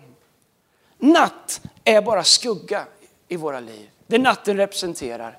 Natt 0.98 1.60
är 1.84 2.02
bara 2.02 2.24
skugga 2.24 2.84
i 3.28 3.36
våra 3.36 3.60
liv. 3.60 3.90
Det 4.06 4.18
natten 4.18 4.56
representerar. 4.56 5.38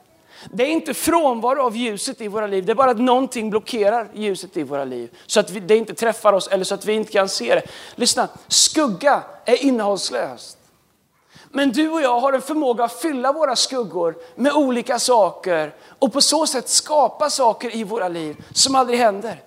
Det 0.53 0.63
är 0.63 0.67
inte 0.67 0.93
frånvaro 0.93 1.62
av 1.62 1.77
ljuset 1.77 2.21
i 2.21 2.27
våra 2.27 2.48
liv, 2.48 2.65
det 2.65 2.71
är 2.71 2.75
bara 2.75 2.91
att 2.91 3.00
någonting 3.00 3.50
blockerar 3.50 4.07
ljuset 4.13 4.57
i 4.57 4.63
våra 4.63 4.86
liv. 4.86 5.17
Så 5.25 5.39
att 5.39 5.67
det 5.67 5.77
inte 5.77 5.93
träffar 5.93 6.33
oss 6.33 6.48
eller 6.48 6.63
så 6.63 6.74
att 6.74 6.86
vi 6.86 6.93
inte 6.93 7.12
kan 7.12 7.29
se 7.29 7.55
det. 7.55 7.63
Lyssna, 7.95 8.27
skugga 8.48 9.24
är 9.45 9.63
innehållslöst. 9.63 10.57
Men 11.51 11.72
du 11.72 11.89
och 11.89 12.01
jag 12.01 12.20
har 12.20 12.34
en 12.34 12.41
förmåga 12.41 12.84
att 12.84 13.01
fylla 13.01 13.31
våra 13.31 13.55
skuggor 13.55 14.15
med 14.36 14.53
olika 14.53 15.00
saker 15.00 15.74
och 16.00 16.13
på 16.13 16.22
så 16.22 16.48
sätt 16.48 16.70
skapa 16.70 17.29
saker 17.29 17.75
i 17.75 17.84
våra 17.84 18.08
liv 18.08 18.43
som 18.53 18.75
aldrig 18.75 19.00
händer. 19.00 19.41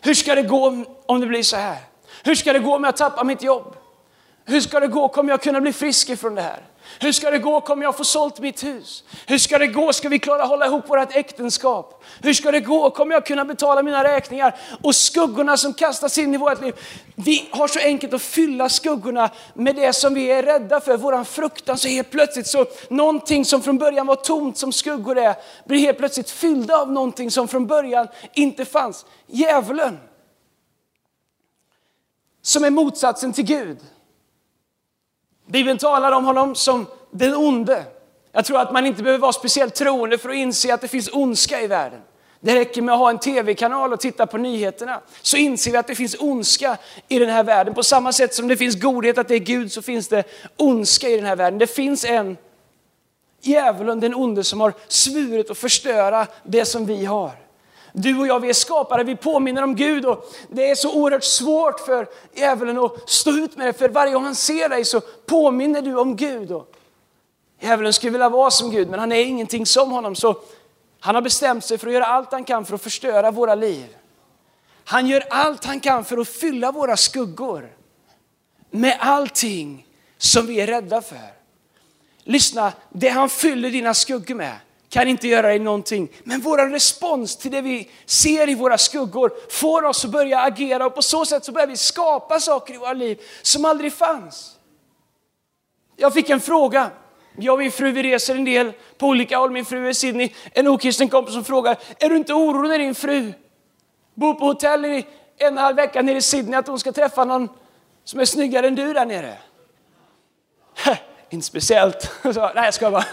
Hur 0.00 0.14
ska 0.14 0.34
det 0.34 0.42
gå 0.42 0.84
om 1.06 1.20
det 1.20 1.26
blir 1.26 1.42
så 1.42 1.56
här? 1.56 1.78
Hur 2.24 2.34
ska 2.34 2.52
det 2.52 2.58
gå 2.58 2.76
om 2.76 2.84
jag 2.84 2.96
tappar 2.96 3.24
mitt 3.24 3.42
jobb? 3.42 3.76
Hur 4.44 4.60
ska 4.60 4.80
det 4.80 4.86
gå? 4.86 5.08
Kommer 5.08 5.30
jag 5.30 5.42
kunna 5.42 5.60
bli 5.60 5.72
frisk 5.72 6.10
ifrån 6.10 6.34
det 6.34 6.42
här? 6.42 6.60
Hur 7.00 7.12
ska 7.12 7.30
det 7.30 7.38
gå? 7.38 7.60
Kommer 7.60 7.82
jag 7.82 7.96
få 7.96 8.04
sålt 8.04 8.40
mitt 8.40 8.64
hus? 8.64 9.04
Hur 9.26 9.38
ska 9.38 9.58
det 9.58 9.66
gå? 9.66 9.92
Ska 9.92 10.08
vi 10.08 10.18
klara 10.18 10.42
att 10.42 10.48
hålla 10.48 10.66
ihop 10.66 10.90
vårt 10.90 11.16
äktenskap? 11.16 12.04
Hur 12.22 12.34
ska 12.34 12.50
det 12.50 12.60
gå? 12.60 12.90
Kommer 12.90 13.14
jag 13.14 13.26
kunna 13.26 13.44
betala 13.44 13.82
mina 13.82 14.04
räkningar? 14.04 14.56
Och 14.82 14.94
skuggorna 14.94 15.56
som 15.56 15.74
kastas 15.74 16.18
in 16.18 16.34
i 16.34 16.36
vårt 16.36 16.60
liv. 16.60 16.74
Vi 17.14 17.48
har 17.50 17.68
så 17.68 17.78
enkelt 17.78 18.14
att 18.14 18.22
fylla 18.22 18.68
skuggorna 18.68 19.30
med 19.54 19.76
det 19.76 19.92
som 19.92 20.14
vi 20.14 20.26
är 20.26 20.42
rädda 20.42 20.80
för, 20.80 20.96
våran 20.96 21.24
fruktan. 21.24 21.78
Så 21.78 21.88
helt 21.88 22.10
plötsligt 22.10 22.46
så 22.46 22.66
någonting 22.88 23.44
som 23.44 23.62
från 23.62 23.78
början 23.78 24.06
var 24.06 24.16
tomt 24.16 24.58
som 24.58 24.72
skuggor 24.72 25.18
är, 25.18 25.34
blir 25.64 25.78
helt 25.78 25.98
plötsligt 25.98 26.30
fyllda 26.30 26.76
av 26.76 26.92
någonting 26.92 27.30
som 27.30 27.48
från 27.48 27.66
början 27.66 28.08
inte 28.34 28.64
fanns. 28.64 29.06
Djävulen. 29.26 29.98
Som 32.42 32.64
är 32.64 32.70
motsatsen 32.70 33.32
till 33.32 33.44
Gud. 33.44 33.78
Bibeln 35.46 35.78
talar 35.78 36.12
om 36.12 36.24
honom 36.24 36.54
som 36.54 36.86
den 37.10 37.34
onde. 37.34 37.84
Jag 38.32 38.44
tror 38.44 38.60
att 38.60 38.72
man 38.72 38.86
inte 38.86 39.02
behöver 39.02 39.22
vara 39.22 39.32
speciellt 39.32 39.74
troende 39.74 40.18
för 40.18 40.28
att 40.28 40.34
inse 40.34 40.74
att 40.74 40.80
det 40.80 40.88
finns 40.88 41.10
ondska 41.12 41.60
i 41.60 41.66
världen. 41.66 42.00
Det 42.40 42.54
räcker 42.54 42.82
med 42.82 42.92
att 42.92 42.98
ha 42.98 43.10
en 43.10 43.18
tv-kanal 43.18 43.92
och 43.92 44.00
titta 44.00 44.26
på 44.26 44.38
nyheterna. 44.38 45.00
Så 45.22 45.36
inser 45.36 45.70
vi 45.70 45.76
att 45.76 45.86
det 45.86 45.94
finns 45.94 46.16
ondska 46.18 46.76
i 47.08 47.18
den 47.18 47.30
här 47.30 47.44
världen. 47.44 47.74
På 47.74 47.82
samma 47.82 48.12
sätt 48.12 48.34
som 48.34 48.48
det 48.48 48.56
finns 48.56 48.80
godhet, 48.80 49.18
att 49.18 49.28
det 49.28 49.34
är 49.34 49.38
Gud, 49.38 49.72
så 49.72 49.82
finns 49.82 50.08
det 50.08 50.24
ondska 50.56 51.08
i 51.08 51.16
den 51.16 51.26
här 51.26 51.36
världen. 51.36 51.58
Det 51.58 51.66
finns 51.66 52.04
en 52.04 52.36
djävulen, 53.40 54.00
den 54.00 54.14
onde, 54.14 54.44
som 54.44 54.60
har 54.60 54.72
svurit 54.88 55.50
att 55.50 55.58
förstöra 55.58 56.26
det 56.42 56.64
som 56.64 56.86
vi 56.86 57.04
har. 57.04 57.45
Du 57.98 58.18
och 58.18 58.26
jag, 58.26 58.40
vi 58.40 58.48
är 58.48 58.52
skapare, 58.52 59.04
vi 59.04 59.16
påminner 59.16 59.62
om 59.62 59.76
Gud 59.76 60.04
och 60.04 60.32
det 60.48 60.70
är 60.70 60.74
så 60.74 60.94
oerhört 60.94 61.24
svårt 61.24 61.80
för 61.80 62.08
djävulen 62.34 62.78
att 62.78 63.10
stå 63.10 63.30
ut 63.30 63.56
med 63.56 63.66
det. 63.66 63.72
För 63.72 63.88
varje 63.88 64.12
gång 64.12 64.24
han 64.24 64.34
ser 64.34 64.68
dig 64.68 64.84
så 64.84 65.00
påminner 65.00 65.82
du 65.82 65.96
om 65.96 66.16
Gud. 66.16 66.52
Och 66.52 66.72
djävulen 67.60 67.92
skulle 67.92 68.12
vilja 68.12 68.28
vara 68.28 68.50
som 68.50 68.70
Gud, 68.70 68.90
men 68.90 68.98
han 68.98 69.12
är 69.12 69.24
ingenting 69.24 69.66
som 69.66 69.90
honom. 69.90 70.14
Så 70.14 70.36
han 71.00 71.14
har 71.14 71.22
bestämt 71.22 71.64
sig 71.64 71.78
för 71.78 71.86
att 71.86 71.92
göra 71.92 72.06
allt 72.06 72.32
han 72.32 72.44
kan 72.44 72.64
för 72.64 72.74
att 72.74 72.82
förstöra 72.82 73.30
våra 73.30 73.54
liv. 73.54 73.96
Han 74.84 75.06
gör 75.06 75.24
allt 75.30 75.64
han 75.64 75.80
kan 75.80 76.04
för 76.04 76.18
att 76.18 76.28
fylla 76.28 76.72
våra 76.72 76.96
skuggor 76.96 77.72
med 78.70 78.96
allting 79.00 79.86
som 80.18 80.46
vi 80.46 80.60
är 80.60 80.66
rädda 80.66 81.02
för. 81.02 81.32
Lyssna, 82.24 82.72
det 82.90 83.08
han 83.08 83.28
fyller 83.28 83.70
dina 83.70 83.94
skuggor 83.94 84.34
med, 84.34 84.56
kan 84.96 85.08
inte 85.08 85.28
göra 85.28 85.46
dig 85.46 85.58
någonting. 85.58 86.08
Men 86.24 86.40
vår 86.40 86.70
respons 86.70 87.36
till 87.36 87.50
det 87.50 87.60
vi 87.60 87.90
ser 88.06 88.48
i 88.48 88.54
våra 88.54 88.78
skuggor 88.78 89.32
får 89.50 89.84
oss 89.84 90.04
att 90.04 90.10
börja 90.10 90.40
agera 90.40 90.86
och 90.86 90.94
på 90.94 91.02
så 91.02 91.24
sätt 91.24 91.44
så 91.44 91.52
börjar 91.52 91.66
vi 91.66 91.76
skapa 91.76 92.40
saker 92.40 92.74
i 92.74 92.76
våra 92.76 92.92
liv 92.92 93.20
som 93.42 93.64
aldrig 93.64 93.92
fanns. 93.92 94.56
Jag 95.96 96.14
fick 96.14 96.30
en 96.30 96.40
fråga. 96.40 96.90
Jag 97.38 97.52
och 97.52 97.58
min 97.58 97.72
fru 97.72 97.92
vi 97.92 98.02
reser 98.02 98.34
en 98.34 98.44
del 98.44 98.72
på 98.98 99.06
olika 99.06 99.38
håll. 99.38 99.50
Min 99.50 99.64
fru 99.64 99.86
är 99.86 99.90
i 99.90 99.94
Sydney. 99.94 100.32
En 100.52 100.68
okristen 100.68 101.08
kompis 101.08 101.34
som 101.34 101.44
frågar, 101.44 101.76
är 101.98 102.08
du 102.08 102.16
inte 102.16 102.34
orolig 102.34 102.68
när 102.68 102.78
din 102.78 102.94
fru 102.94 103.32
bor 104.14 104.34
på 104.34 104.44
hotell 104.44 104.84
i 104.84 104.96
en 104.96 105.02
och 105.02 105.06
en 105.42 105.58
halv 105.58 105.76
vecka 105.76 106.02
nere 106.02 106.16
i 106.16 106.22
Sydney 106.22 106.58
att 106.58 106.66
hon 106.66 106.78
ska 106.78 106.92
träffa 106.92 107.24
någon 107.24 107.48
som 108.04 108.20
är 108.20 108.24
snyggare 108.24 108.66
än 108.66 108.74
du 108.74 108.92
där 108.92 109.06
nere? 109.06 109.38
inte 111.30 111.46
speciellt. 111.46 112.10
nej, 112.24 112.34
jag 112.54 112.74
ska 112.74 112.90
bara. 112.90 113.04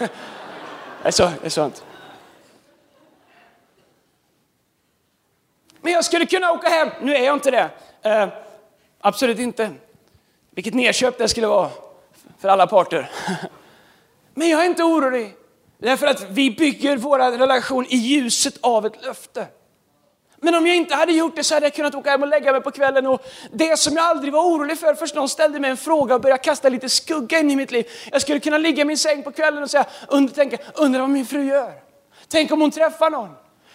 Det 1.04 1.08
är, 1.08 1.12
sant. 1.12 1.42
det 1.42 1.60
är. 1.60 1.72
Men 5.80 5.92
jag 5.92 6.04
skulle 6.04 6.26
kunna 6.26 6.52
åka 6.52 6.68
hem. 6.68 6.88
Nu 7.02 7.16
är 7.16 7.24
jag 7.24 7.36
inte 7.36 7.50
det. 7.50 7.70
Eh, 8.02 8.28
absolut 9.00 9.38
inte. 9.38 9.70
Vilket 10.50 10.74
nedköp 10.74 11.18
det 11.18 11.28
skulle 11.28 11.46
vara 11.46 11.70
för 12.38 12.48
alla 12.48 12.66
parter. 12.66 13.10
Men 14.34 14.48
jag 14.48 14.64
är 14.64 14.66
inte 14.66 14.82
orolig. 14.82 15.34
Därför 15.78 16.06
att 16.06 16.30
vi 16.30 16.50
bygger 16.50 16.96
vår 16.96 17.18
relation 17.38 17.86
i 17.88 17.96
ljuset 17.96 18.58
av 18.60 18.86
ett 18.86 19.04
löfte. 19.04 19.46
Men 20.44 20.54
om 20.54 20.66
jag 20.66 20.76
inte 20.76 20.94
hade 20.94 21.12
gjort 21.12 21.36
det 21.36 21.44
så 21.44 21.54
hade 21.54 21.66
jag 21.66 21.74
kunnat 21.74 21.94
åka 21.94 22.10
hem 22.10 22.22
och 22.22 22.28
lägga 22.28 22.52
mig 22.52 22.60
på 22.60 22.70
kvällen. 22.70 23.06
Och 23.06 23.26
det 23.52 23.78
som 23.78 23.96
jag 23.96 24.04
aldrig 24.04 24.32
var 24.32 24.40
orolig 24.40 24.78
för, 24.78 24.94
först 24.94 25.14
någon 25.14 25.28
ställde 25.28 25.60
mig 25.60 25.70
en 25.70 25.76
fråga 25.76 26.14
och 26.14 26.20
började 26.20 26.42
kasta 26.42 26.68
lite 26.68 26.88
skugga 26.88 27.38
in 27.38 27.50
i 27.50 27.56
mitt 27.56 27.70
liv. 27.70 27.86
Jag 28.12 28.22
skulle 28.22 28.40
kunna 28.40 28.58
ligga 28.58 28.82
i 28.82 28.84
min 28.84 28.98
säng 28.98 29.22
på 29.22 29.32
kvällen 29.32 29.62
och 29.62 29.70
säga, 29.70 29.84
und, 30.08 30.34
tänka, 30.34 30.56
undrar 30.74 31.00
vad 31.00 31.10
min 31.10 31.26
fru 31.26 31.44
gör. 31.44 31.72
Tänk 32.28 32.52
om 32.52 32.60
hon 32.60 32.70
träffar 32.70 33.10
någon. 33.10 33.28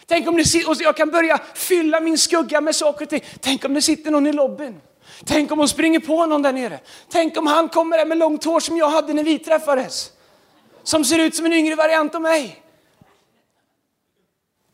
Tänk 0.05 0.27
om 0.27 0.37
det, 0.37 0.65
och 0.67 0.75
jag 0.79 0.97
kan 0.97 1.09
börja 1.09 1.39
fylla 1.53 1.99
min 1.99 2.17
skugga 2.17 2.61
med 2.61 2.75
saker 2.75 3.05
och 3.05 3.09
ting. 3.09 3.23
Tänk 3.39 3.65
om 3.65 3.73
det 3.73 3.81
sitter 3.81 4.11
någon 4.11 4.27
i 4.27 4.33
lobbyn. 4.33 4.81
Tänk 5.25 5.51
om 5.51 5.59
hon 5.59 5.67
springer 5.67 5.99
på 5.99 6.25
någon 6.25 6.41
där 6.41 6.53
nere. 6.53 6.79
Tänk 7.09 7.37
om 7.37 7.47
han 7.47 7.69
kommer 7.69 7.97
där 7.97 8.05
med 8.05 8.17
långt 8.17 8.43
hår 8.43 8.59
som 8.59 8.77
jag 8.77 8.89
hade 8.89 9.13
när 9.13 9.23
vi 9.23 9.39
träffades. 9.39 10.11
Som 10.83 11.05
ser 11.05 11.19
ut 11.19 11.35
som 11.35 11.45
en 11.45 11.53
yngre 11.53 11.75
variant 11.75 12.15
av 12.15 12.21
mig. 12.21 12.63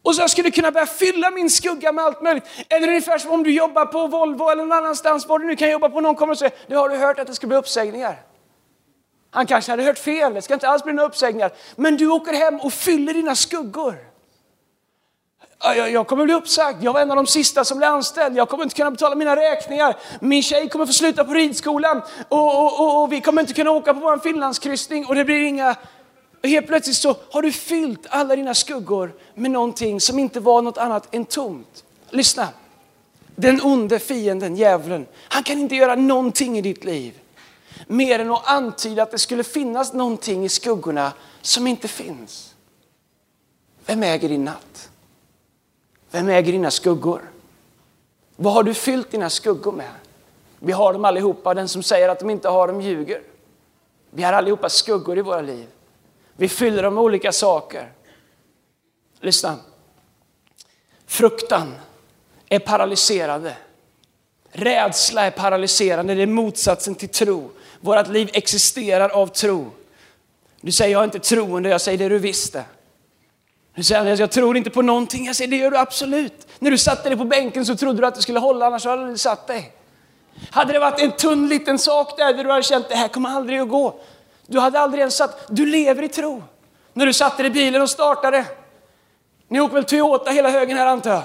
Och 0.05 0.15
så 0.15 0.21
jag 0.21 0.29
skulle 0.29 0.51
kunna 0.51 0.71
börja 0.71 0.85
fylla 0.85 1.31
min 1.31 1.49
skugga 1.49 1.91
med 1.91 2.05
allt 2.05 2.21
möjligt. 2.21 2.43
Eller 2.69 2.87
ungefär 2.87 3.17
som 3.17 3.31
om 3.31 3.43
du 3.43 3.51
jobbar 3.51 3.85
på 3.85 4.07
Volvo 4.07 4.49
eller 4.49 4.65
någon 4.65 4.77
annanstans, 4.77 5.27
var 5.27 5.39
du 5.39 5.45
nu 5.45 5.55
kan 5.55 5.69
jobba 5.71 5.89
på. 5.89 6.01
Någon 6.01 6.15
kommer 6.15 6.31
och 6.31 6.37
säger, 6.37 6.55
nu 6.67 6.75
har 6.75 6.89
du 6.89 6.97
hört 6.97 7.19
att 7.19 7.27
det 7.27 7.35
ska 7.35 7.47
bli 7.47 7.57
uppsägningar? 7.57 8.21
Han 9.31 9.45
kanske 9.45 9.71
hade 9.71 9.83
hört 9.83 9.97
fel, 9.97 10.33
det 10.33 10.41
ska 10.41 10.53
inte 10.53 10.67
alls 10.67 10.83
bli 10.83 10.93
några 10.93 11.07
uppsägningar. 11.07 11.51
Men 11.75 11.97
du 11.97 12.07
åker 12.07 12.33
hem 12.33 12.59
och 12.59 12.73
fyller 12.73 13.13
dina 13.13 13.35
skuggor. 13.35 13.95
Jag 15.75 16.07
kommer 16.07 16.25
bli 16.25 16.33
uppsagd, 16.33 16.83
jag 16.83 16.93
var 16.93 17.01
en 17.01 17.11
av 17.11 17.15
de 17.17 17.27
sista 17.27 17.65
som 17.65 17.77
blev 17.77 17.89
anställd. 17.89 18.37
Jag 18.37 18.49
kommer 18.49 18.63
inte 18.63 18.75
kunna 18.75 18.91
betala 18.91 19.15
mina 19.15 19.35
räkningar. 19.35 19.95
Min 20.21 20.43
tjej 20.43 20.69
kommer 20.69 20.85
få 20.85 20.93
sluta 20.93 21.23
på 21.23 21.33
ridskolan. 21.33 22.01
Och, 22.29 22.63
och, 22.63 22.79
och, 22.79 23.03
och 23.03 23.11
vi 23.11 23.21
kommer 23.21 23.41
inte 23.41 23.53
kunna 23.53 23.71
åka 23.71 23.93
på 23.93 23.99
vår 23.99 24.17
finlandskryssning. 24.17 25.05
Och 25.05 25.15
det 25.15 25.25
blir 25.25 25.43
inga 25.43 25.75
och 26.45 26.49
helt 26.49 26.67
plötsligt 26.67 26.95
så 26.95 27.15
har 27.31 27.41
du 27.41 27.51
fyllt 27.51 28.05
alla 28.09 28.35
dina 28.35 28.53
skuggor 28.53 29.13
med 29.33 29.51
någonting 29.51 30.01
som 30.01 30.19
inte 30.19 30.39
var 30.39 30.61
något 30.61 30.77
annat 30.77 31.15
än 31.15 31.25
tomt. 31.25 31.83
Lyssna. 32.09 32.49
Den 33.35 33.61
onde 33.61 33.99
fienden, 33.99 34.55
djävulen, 34.55 35.05
han 35.27 35.43
kan 35.43 35.59
inte 35.59 35.75
göra 35.75 35.95
någonting 35.95 36.57
i 36.57 36.61
ditt 36.61 36.83
liv. 36.83 37.19
Mer 37.87 38.19
än 38.19 38.31
att 38.31 38.47
antyda 38.47 39.03
att 39.03 39.11
det 39.11 39.19
skulle 39.19 39.43
finnas 39.43 39.93
någonting 39.93 40.45
i 40.45 40.49
skuggorna 40.49 41.13
som 41.41 41.67
inte 41.67 41.87
finns. 41.87 42.55
Vem 43.85 44.03
äger 44.03 44.29
din 44.29 44.45
natt? 44.45 44.89
Vem 46.11 46.29
äger 46.29 46.51
dina 46.51 46.71
skuggor? 46.71 47.21
Vad 48.35 48.53
har 48.53 48.63
du 48.63 48.73
fyllt 48.73 49.11
dina 49.11 49.29
skuggor 49.29 49.71
med? 49.71 49.91
Vi 50.59 50.71
har 50.71 50.93
dem 50.93 51.05
allihopa. 51.05 51.53
Den 51.53 51.67
som 51.67 51.83
säger 51.83 52.09
att 52.09 52.19
de 52.19 52.29
inte 52.29 52.49
har 52.49 52.67
dem 52.67 52.81
ljuger. 52.81 53.21
Vi 54.09 54.23
har 54.23 54.33
allihopa 54.33 54.69
skuggor 54.69 55.17
i 55.17 55.21
våra 55.21 55.41
liv. 55.41 55.67
Vi 56.37 56.49
fyller 56.49 56.83
dem 56.83 56.93
med 56.93 57.03
olika 57.03 57.31
saker. 57.31 57.91
Lyssna. 59.19 59.55
Fruktan 61.05 61.75
är 62.49 62.59
paralyserande. 62.59 63.55
Rädsla 64.51 65.25
är 65.25 65.31
paralyserande, 65.31 66.15
det 66.15 66.21
är 66.21 66.27
motsatsen 66.27 66.95
till 66.95 67.09
tro. 67.09 67.51
Vårt 67.79 68.07
liv 68.07 68.29
existerar 68.33 69.09
av 69.09 69.27
tro. 69.27 69.71
Du 70.61 70.71
säger 70.71 70.91
jag 70.91 70.99
är 70.99 71.03
inte 71.03 71.19
troende, 71.19 71.69
jag 71.69 71.81
säger 71.81 71.97
det 71.97 72.09
du 72.09 72.19
visste. 72.19 72.63
Du 73.75 73.83
säger 73.83 74.19
jag 74.19 74.31
tror 74.31 74.57
inte 74.57 74.69
på 74.69 74.81
någonting, 74.81 75.25
jag 75.25 75.35
säger 75.35 75.51
det 75.51 75.57
gör 75.57 75.71
du 75.71 75.77
absolut. 75.77 76.47
När 76.59 76.71
du 76.71 76.77
satte 76.77 77.09
dig 77.09 77.17
på 77.17 77.25
bänken 77.25 77.65
så 77.65 77.75
trodde 77.75 78.01
du 78.01 78.07
att 78.07 78.15
det 78.15 78.21
skulle 78.21 78.39
hålla, 78.39 78.65
annars 78.65 78.85
hade 78.85 79.07
du 79.07 79.17
satt 79.17 79.47
dig. 79.47 79.71
Hade 80.49 80.73
det 80.73 80.79
varit 80.79 81.01
en 81.01 81.11
tunn 81.11 81.47
liten 81.47 81.79
sak 81.79 82.17
där, 82.17 82.33
där 82.33 82.43
du 82.43 82.49
hade 82.49 82.63
känt 82.63 82.89
det 82.89 82.95
här 82.95 83.07
kommer 83.07 83.29
aldrig 83.29 83.59
att 83.59 83.69
gå, 83.69 83.99
du 84.47 84.59
hade 84.59 84.79
aldrig 84.79 84.99
ens 84.99 85.15
satt, 85.15 85.47
du 85.49 85.65
lever 85.65 86.03
i 86.03 86.09
tro. 86.09 86.43
När 86.93 87.05
du 87.05 87.13
satte 87.13 87.43
dig 87.43 87.51
i 87.51 87.53
bilen 87.53 87.81
och 87.81 87.89
startade. 87.89 88.45
Ni 89.47 89.59
åker 89.59 89.73
väl 89.73 89.83
Toyota 89.83 90.31
hela 90.31 90.49
högen 90.49 90.77
här 90.77 90.85
antar 90.85 91.11
jag? 91.11 91.23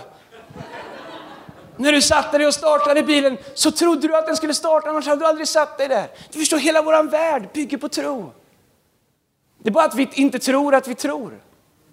När 1.77 1.93
du 1.93 2.03
satte 2.03 2.39
dig 2.39 2.47
och 2.47 2.55
startade 2.55 3.03
bilen 3.03 3.39
så 3.55 3.71
trodde 3.71 4.09
du 4.09 4.17
att 4.17 4.27
den 4.27 4.37
skulle 4.37 4.55
starta, 4.55 4.91
annars 4.91 5.07
hade 5.07 5.21
du 5.21 5.27
aldrig 5.27 5.49
satt 5.49 5.79
dig 5.79 5.89
där. 5.89 6.09
Du 6.33 6.39
förstår, 6.39 6.59
hela 6.59 6.83
vår 6.83 7.03
värld 7.03 7.49
bygger 7.55 7.79
på 7.79 7.89
tro. 7.89 8.33
Det 9.59 9.69
är 9.69 9.73
bara 9.73 9.85
att 9.85 9.95
vi 9.95 10.09
inte 10.13 10.39
tror 10.39 10.75
att 10.75 10.89
vi 10.89 10.95
tror. 10.95 11.41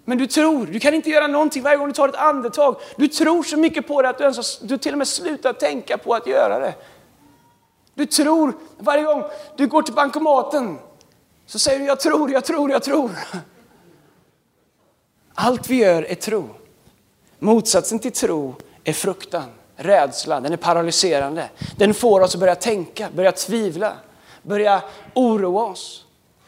Men 0.04 0.18
du 0.18 0.26
tror, 0.26 0.66
du 0.66 0.80
kan 0.80 0.94
inte 0.94 1.10
göra 1.10 1.26
någonting 1.26 1.62
varje 1.62 1.76
gång 1.76 1.86
du 1.88 1.94
tar 1.94 2.08
ett 2.08 2.14
andetag. 2.14 2.76
Du 2.96 3.08
tror 3.08 3.42
så 3.42 3.56
mycket 3.56 3.88
på 3.88 4.02
det 4.02 4.08
att 4.08 4.18
du, 4.18 4.24
ens, 4.24 4.58
du 4.58 4.78
till 4.78 4.92
och 4.92 4.98
med 4.98 5.08
slutar 5.08 5.52
tänka 5.52 5.98
på 5.98 6.14
att 6.14 6.26
göra 6.26 6.58
det. 6.58 6.74
Du 7.94 8.06
tror 8.06 8.52
varje 8.78 9.02
gång 9.02 9.24
du 9.56 9.66
går 9.66 9.82
till 9.82 9.94
bankomaten 9.94 10.78
så 11.48 11.58
säger 11.58 11.78
du 11.78 11.84
jag 11.84 12.00
tror, 12.00 12.30
jag 12.30 12.44
tror, 12.44 12.70
jag 12.70 12.82
tror. 12.82 13.10
Allt 15.34 15.70
vi 15.70 15.76
gör 15.76 16.02
är 16.02 16.14
tro. 16.14 16.48
Motsatsen 17.38 17.98
till 17.98 18.12
tro 18.12 18.54
är 18.84 18.92
fruktan, 18.92 19.50
rädsla, 19.76 20.40
den 20.40 20.52
är 20.52 20.56
paralyserande. 20.56 21.48
Den 21.76 21.94
får 21.94 22.20
oss 22.20 22.34
att 22.34 22.40
börja 22.40 22.54
tänka, 22.54 23.08
börja 23.14 23.32
tvivla, 23.32 23.96
börja 24.42 24.82
oroa 25.14 25.64
oss. 25.64 26.04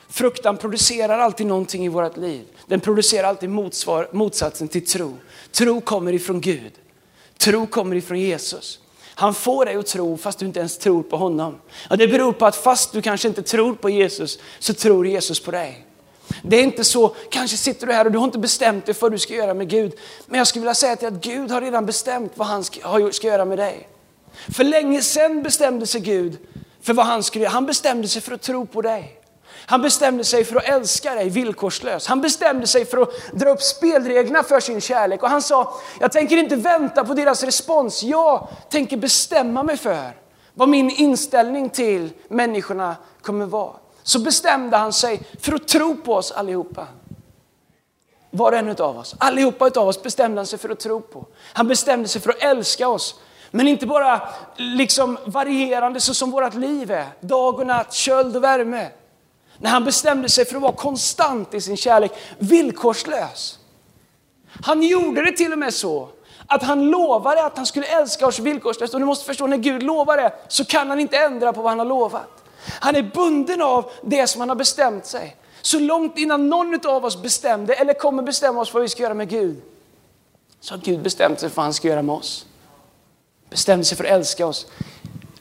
Fruktan 0.09 0.57
producerar 0.57 1.19
alltid 1.19 1.47
någonting 1.47 1.85
i 1.85 1.88
vårt 1.88 2.16
liv. 2.16 2.45
Den 2.66 2.80
producerar 2.80 3.28
alltid 3.28 3.50
motsvar, 3.50 4.09
motsatsen 4.12 4.69
till 4.69 4.87
tro. 4.87 5.16
Tro 5.52 5.80
kommer 5.80 6.12
ifrån 6.12 6.40
Gud. 6.40 6.73
Tro 7.37 7.66
kommer 7.66 7.97
ifrån 7.97 8.21
Jesus. 8.21 8.80
Han 9.21 9.35
får 9.35 9.65
dig 9.65 9.77
att 9.77 9.87
tro 9.87 10.17
fast 10.17 10.39
du 10.39 10.47
inte 10.47 10.59
ens 10.59 10.79
tror 10.79 11.03
på 11.03 11.17
honom. 11.17 11.61
Och 11.91 11.99
det 11.99 12.09
beror 12.09 12.33
på 12.33 12.47
att 12.47 12.57
fast 12.57 12.93
du 12.93 13.03
kanske 13.03 13.29
inte 13.29 13.43
tror 13.43 13.75
på 13.75 13.91
Jesus 13.91 14.39
så 14.59 14.75
tror 14.75 15.07
Jesus 15.07 15.41
på 15.41 15.50
dig. 15.50 15.87
Det 16.43 16.57
är 16.57 16.62
inte 16.62 16.85
så, 16.85 17.15
kanske 17.31 17.57
sitter 17.57 17.87
du 17.87 17.93
här 17.93 18.05
och 18.05 18.12
du 18.12 18.19
har 18.19 18.25
inte 18.25 18.39
bestämt 18.39 18.87
dig 18.87 18.95
för 18.95 19.00
vad 19.00 19.12
du 19.12 19.19
ska 19.19 19.35
göra 19.35 19.55
med 19.55 19.69
Gud. 19.69 19.93
Men 20.27 20.39
jag 20.39 20.47
skulle 20.47 20.61
vilja 20.61 20.75
säga 20.75 20.97
till 20.97 21.09
att 21.09 21.25
Gud 21.25 21.50
har 21.50 21.61
redan 21.61 21.87
bestämt 21.87 22.33
vad 22.35 22.49
han 22.49 22.65
ska, 22.65 23.11
ska 23.12 23.27
göra 23.27 23.45
med 23.45 23.59
dig. 23.59 23.89
För 24.49 24.65
länge 24.65 25.03
sedan 25.03 25.43
bestämde 25.43 25.87
sig 25.87 26.00
Gud 26.00 26.39
för 26.83 26.95
vad 26.95 27.07
han 27.07 27.23
skulle 27.23 27.45
göra. 27.45 27.53
Han 27.53 27.67
bestämde 27.67 28.09
sig 28.09 28.23
för 28.23 28.35
att 28.35 28.43
tro 28.43 28.67
på 28.67 28.83
dig. 28.83 29.20
Han 29.67 29.83
bestämde 29.83 30.25
sig 30.25 30.45
för 30.45 30.57
att 30.57 30.64
älska 30.64 31.14
dig 31.14 31.29
villkorslöst. 31.29 32.07
Han 32.07 32.21
bestämde 32.21 32.67
sig 32.67 32.85
för 32.85 33.02
att 33.02 33.11
dra 33.33 33.50
upp 33.50 33.62
spelreglerna 33.62 34.43
för 34.43 34.61
sin 34.61 34.81
kärlek. 34.81 35.23
Och 35.23 35.31
han 35.31 35.43
sa, 35.43 35.75
jag 36.00 36.12
tänker 36.12 36.37
inte 36.37 36.57
vänta 36.57 37.05
på 37.05 37.14
deras 37.14 37.43
respons. 37.43 38.02
Jag 38.02 38.49
tänker 38.71 38.97
bestämma 38.97 39.62
mig 39.62 39.76
för 39.76 40.12
vad 40.55 40.69
min 40.69 40.90
inställning 40.90 41.71
till 41.71 42.11
människorna 42.29 42.97
kommer 43.23 43.47
vara. 43.47 43.73
Så 44.02 44.19
bestämde 44.19 44.76
han 44.76 44.93
sig 44.93 45.23
för 45.40 45.52
att 45.52 45.69
tro 45.69 45.97
på 45.97 46.14
oss 46.14 46.33
allihopa. 46.33 46.87
Var 48.31 48.52
och 48.52 48.59
en 48.59 48.71
av 48.71 48.99
oss. 48.99 49.14
Allihopa 49.19 49.71
av 49.81 49.88
oss 49.88 50.02
bestämde 50.02 50.38
han 50.38 50.47
sig 50.47 50.59
för 50.59 50.69
att 50.69 50.81
tro 50.81 51.00
på. 51.00 51.26
Han 51.52 51.69
bestämde 51.69 52.09
sig 52.09 52.21
för 52.21 52.31
att 52.31 52.43
älska 52.43 52.88
oss. 52.88 53.14
Men 53.50 53.69
inte 53.69 53.87
bara 53.87 54.21
liksom 54.57 55.19
varierande 55.25 56.00
så 56.00 56.14
som 56.14 56.31
vårt 56.31 56.55
liv 56.55 56.90
är. 56.90 57.07
Dag 57.21 57.61
och 57.61 57.67
natt, 57.67 57.93
köld 57.93 58.37
och 58.37 58.45
värme. 58.45 58.88
När 59.61 59.71
han 59.71 59.85
bestämde 59.85 60.29
sig 60.29 60.45
för 60.45 60.57
att 60.57 60.62
vara 60.62 60.73
konstant 60.73 61.55
i 61.55 61.61
sin 61.61 61.76
kärlek, 61.76 62.12
villkorslös. 62.38 63.59
Han 64.64 64.83
gjorde 64.83 65.25
det 65.25 65.33
till 65.33 65.52
och 65.52 65.59
med 65.59 65.75
så 65.75 66.09
att 66.47 66.62
han 66.62 66.90
lovade 66.90 67.45
att 67.45 67.57
han 67.57 67.67
skulle 67.67 67.87
älska 67.87 68.26
oss 68.26 68.38
villkorslöst. 68.38 68.95
Och 68.95 69.00
du 69.00 69.07
måste 69.07 69.25
förstå, 69.25 69.47
när 69.47 69.57
Gud 69.57 69.83
lovar 69.83 70.17
det 70.17 70.33
så 70.49 70.64
kan 70.64 70.90
han 70.90 71.00
inte 71.00 71.17
ändra 71.17 71.52
på 71.52 71.62
vad 71.62 71.71
han 71.71 71.79
har 71.79 71.87
lovat. 71.87 72.45
Han 72.81 72.97
är 72.97 73.02
bunden 73.02 73.62
av 73.62 73.90
det 74.02 74.26
som 74.26 74.40
han 74.40 74.49
har 74.49 74.57
bestämt 74.57 75.07
sig. 75.07 75.37
Så 75.62 75.79
långt 75.79 76.19
innan 76.19 76.49
någon 76.49 76.87
av 76.87 77.05
oss 77.05 77.23
bestämde 77.23 77.75
eller 77.75 77.95
kommer 77.95 78.23
bestämma 78.23 78.61
oss 78.61 78.69
för 78.69 78.75
vad 78.75 78.83
vi 78.83 78.88
ska 78.88 79.02
göra 79.02 79.14
med 79.14 79.29
Gud, 79.29 79.62
så 80.61 80.75
har 80.75 80.79
Gud 80.79 81.02
bestämt 81.02 81.40
sig 81.40 81.49
för 81.49 81.57
vad 81.57 81.64
han 81.64 81.75
ska 81.75 81.88
göra 81.88 82.03
med 82.03 82.14
oss. 82.14 82.46
Bestämde 83.51 83.85
sig 83.85 83.96
för 83.96 84.05
att 84.05 84.11
älska 84.11 84.46
oss. 84.46 84.66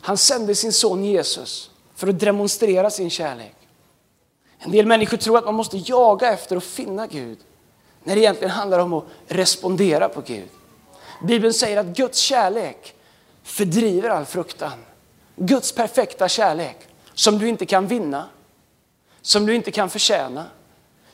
Han 0.01 0.17
sände 0.17 0.55
sin 0.55 0.73
son 0.73 1.03
Jesus 1.03 1.69
för 1.95 2.08
att 2.08 2.19
demonstrera 2.19 2.89
sin 2.89 3.10
kärlek. 3.10 3.59
En 4.60 4.72
del 4.72 4.86
människor 4.86 5.17
tror 5.17 5.38
att 5.38 5.45
man 5.45 5.56
måste 5.56 5.78
jaga 5.78 6.34
efter 6.34 6.56
och 6.56 6.63
finna 6.63 7.08
Gud. 7.08 7.38
När 8.04 8.15
det 8.15 8.22
egentligen 8.22 8.52
handlar 8.52 8.80
om 8.80 8.93
att 8.93 9.06
respondera 9.28 10.10
på 10.10 10.22
Gud. 10.22 10.48
Bibeln 11.24 11.54
säger 11.54 11.78
att 11.78 11.86
Guds 11.86 12.19
kärlek 12.19 12.95
fördriver 13.43 14.10
all 14.10 14.26
fruktan. 14.26 14.72
Guds 15.36 15.72
perfekta 15.72 16.28
kärlek 16.28 16.78
som 17.13 17.39
du 17.39 17.48
inte 17.48 17.65
kan 17.65 17.88
vinna, 17.88 18.26
som 19.22 19.45
du 19.45 19.56
inte 19.56 19.72
kan 19.72 19.89
förtjäna, 19.89 20.45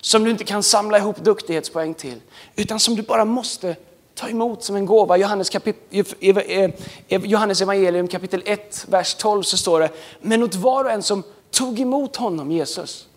som 0.01 0.23
du 0.23 0.31
inte 0.31 0.43
kan 0.43 0.63
samla 0.63 0.97
ihop 0.97 1.17
duktighetspoäng 1.17 1.93
till, 1.93 2.21
utan 2.55 2.79
som 2.79 2.95
du 2.95 3.01
bara 3.01 3.25
måste 3.25 3.75
ta 4.15 4.29
emot 4.29 4.63
som 4.63 4.75
en 4.75 4.85
gåva. 4.85 5.17
Johannes, 5.17 5.51
Johannes 7.07 7.61
evangelium 7.61 8.07
kapitel 8.07 8.43
1, 8.45 8.85
vers 8.89 9.15
12 9.15 9.43
så 9.43 9.57
står 9.57 9.79
det, 9.79 9.89
men 10.21 10.43
åt 10.43 10.55
var 10.55 10.85
och 10.85 10.91
en 10.91 11.03
som 11.03 11.23
tog 11.51 11.79
emot 11.79 12.15
honom, 12.15 12.51
Jesus, 12.51 13.07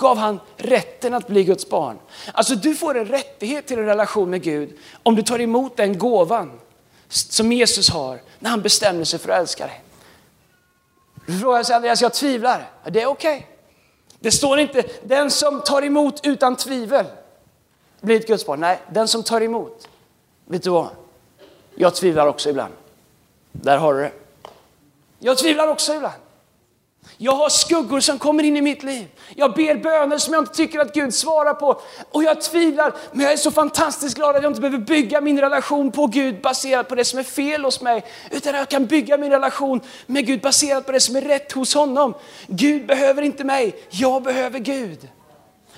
gav 0.00 0.18
han 0.18 0.40
rätten 0.56 1.14
att 1.14 1.26
bli 1.26 1.44
Guds 1.44 1.68
barn. 1.68 1.98
Alltså 2.32 2.54
du 2.54 2.74
får 2.74 2.98
en 2.98 3.06
rättighet 3.06 3.66
till 3.66 3.78
en 3.78 3.86
relation 3.86 4.30
med 4.30 4.42
Gud 4.42 4.78
om 5.02 5.16
du 5.16 5.22
tar 5.22 5.40
emot 5.40 5.76
den 5.76 5.98
gåvan 5.98 6.60
som 7.08 7.52
Jesus 7.52 7.90
har 7.90 8.20
när 8.38 8.50
han 8.50 8.62
bestämmer 8.62 9.04
sig 9.04 9.18
för 9.18 9.28
att 9.28 9.40
älska 9.40 9.66
dig. 9.66 9.82
Du 11.26 11.38
frågar 11.38 11.62
sig 11.62 11.76
Andreas, 11.76 12.02
jag 12.02 12.14
tvivlar. 12.14 12.70
Det 12.90 13.02
är 13.02 13.06
okej. 13.06 13.36
Okay. 13.36 13.46
Det 14.20 14.30
står 14.30 14.58
inte 14.58 14.82
den 15.02 15.30
som 15.30 15.60
tar 15.60 15.82
emot 15.82 16.26
utan 16.26 16.56
tvivel 16.56 17.06
blir 18.00 18.16
ett 18.16 18.26
Guds 18.26 18.46
barn. 18.46 18.60
Nej, 18.60 18.78
den 18.90 19.08
som 19.08 19.22
tar 19.22 19.40
emot. 19.40 19.88
Vet 20.44 20.62
du 20.62 20.70
vad? 20.70 20.88
Jag 21.74 21.94
tvivlar 21.94 22.26
också 22.26 22.50
ibland. 22.50 22.74
Där 23.52 23.78
har 23.78 23.94
du 23.94 24.00
det. 24.00 24.12
Jag 25.18 25.38
tvivlar 25.38 25.68
också 25.68 25.94
ibland. 25.94 26.14
Jag 27.22 27.32
har 27.32 27.48
skuggor 27.48 28.00
som 28.00 28.18
kommer 28.18 28.42
in 28.42 28.56
i 28.56 28.60
mitt 28.60 28.82
liv. 28.82 29.08
Jag 29.36 29.54
ber 29.54 29.74
böner 29.74 30.18
som 30.18 30.34
jag 30.34 30.42
inte 30.42 30.54
tycker 30.54 30.78
att 30.78 30.94
Gud 30.94 31.14
svarar 31.14 31.54
på. 31.54 31.80
Och 32.10 32.24
jag 32.24 32.40
tvivlar, 32.40 32.94
men 33.12 33.24
jag 33.24 33.32
är 33.32 33.36
så 33.36 33.50
fantastiskt 33.50 34.16
glad 34.16 34.36
att 34.36 34.42
jag 34.42 34.50
inte 34.50 34.60
behöver 34.60 34.78
bygga 34.78 35.20
min 35.20 35.40
relation 35.40 35.92
på 35.92 36.06
Gud 36.06 36.40
baserat 36.40 36.88
på 36.88 36.94
det 36.94 37.04
som 37.04 37.18
är 37.18 37.22
fel 37.22 37.64
hos 37.64 37.80
mig. 37.80 38.04
Utan 38.30 38.54
jag 38.54 38.68
kan 38.68 38.86
bygga 38.86 39.16
min 39.16 39.30
relation 39.30 39.80
med 40.06 40.26
Gud 40.26 40.40
baserat 40.40 40.86
på 40.86 40.92
det 40.92 41.00
som 41.00 41.16
är 41.16 41.20
rätt 41.20 41.52
hos 41.52 41.74
honom. 41.74 42.14
Gud 42.46 42.86
behöver 42.86 43.22
inte 43.22 43.44
mig, 43.44 43.76
jag 43.90 44.22
behöver 44.22 44.58
Gud. 44.58 45.08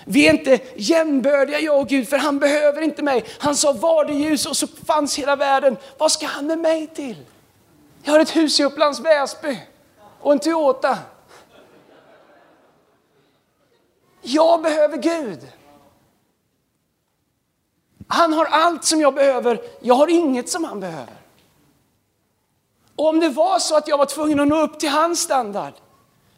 Vi 0.05 0.29
är 0.29 0.33
inte 0.33 0.59
jämbördiga 0.77 1.61
jag 1.61 1.81
och 1.81 1.89
Gud, 1.89 2.09
för 2.09 2.17
han 2.17 2.39
behöver 2.39 2.83
inte 2.83 3.03
mig. 3.03 3.25
Han 3.39 3.57
sa 3.57 3.73
var 3.73 4.05
det 4.05 4.13
ljus 4.13 4.47
och 4.47 4.57
så 4.57 4.67
fanns 4.87 5.19
hela 5.19 5.37
världen. 5.37 5.77
Vad 5.99 6.13
ska 6.13 6.27
han 6.27 6.47
med 6.47 6.59
mig 6.59 6.87
till? 6.87 7.17
Jag 8.03 8.13
har 8.13 8.21
ett 8.21 8.37
hus 8.37 8.61
i 8.61 8.65
Upplands 8.65 9.01
Väsby 9.01 9.59
och 10.21 10.33
en 10.33 10.39
Toyota. 10.39 10.99
Jag 14.33 14.63
behöver 14.63 14.97
Gud. 14.97 15.49
Han 18.07 18.33
har 18.33 18.45
allt 18.45 18.85
som 18.85 19.01
jag 19.01 19.15
behöver, 19.15 19.61
jag 19.81 19.95
har 19.95 20.09
inget 20.09 20.49
som 20.49 20.65
han 20.65 20.81
behöver. 20.81 21.17
Och 22.97 23.09
om 23.09 23.21
det 23.21 23.29
var 23.29 23.59
så 23.59 23.77
att 23.77 23.89
jag 23.89 23.99
var 23.99 24.07
tvungen 24.07 24.41
att 24.41 24.49
nå 24.49 24.61
upp 24.61 24.81
till 24.81 24.89
hans 24.89 25.21
standard 25.21 25.73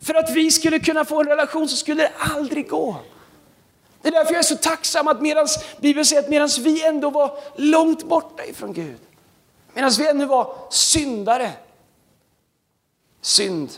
för 0.01 0.15
att 0.15 0.31
vi 0.37 0.51
skulle 0.51 0.79
kunna 0.79 1.05
få 1.05 1.21
en 1.21 1.27
relation 1.27 1.69
så 1.69 1.77
skulle 1.77 2.03
det 2.03 2.13
aldrig 2.19 2.69
gå. 2.69 2.97
Det 4.03 4.09
är 4.09 4.13
därför 4.13 4.33
jag 4.33 4.39
är 4.39 4.43
så 4.43 4.57
tacksam 4.57 5.09
att 5.09 5.23
medans, 5.23 5.59
Bibeln 5.81 6.05
säger 6.05 6.23
att 6.23 6.29
medan 6.29 6.49
vi 6.61 6.85
ändå 6.85 7.11
var 7.11 7.39
långt 7.57 8.05
borta 8.05 8.45
ifrån 8.45 8.73
Gud, 8.73 9.01
medan 9.75 9.91
vi 9.99 10.09
ännu 10.09 10.27
var 10.27 10.57
syndare. 10.71 11.51
Synd, 13.21 13.71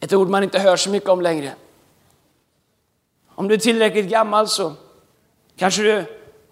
ett 0.00 0.12
ord 0.12 0.28
man 0.28 0.42
inte 0.42 0.58
hör 0.58 0.76
så 0.76 0.90
mycket 0.90 1.08
om 1.08 1.20
längre. 1.20 1.54
Om 3.34 3.48
du 3.48 3.54
är 3.54 3.58
tillräckligt 3.58 4.08
gammal 4.08 4.48
så 4.48 4.72
kanske 5.56 5.82
du 5.82 6.04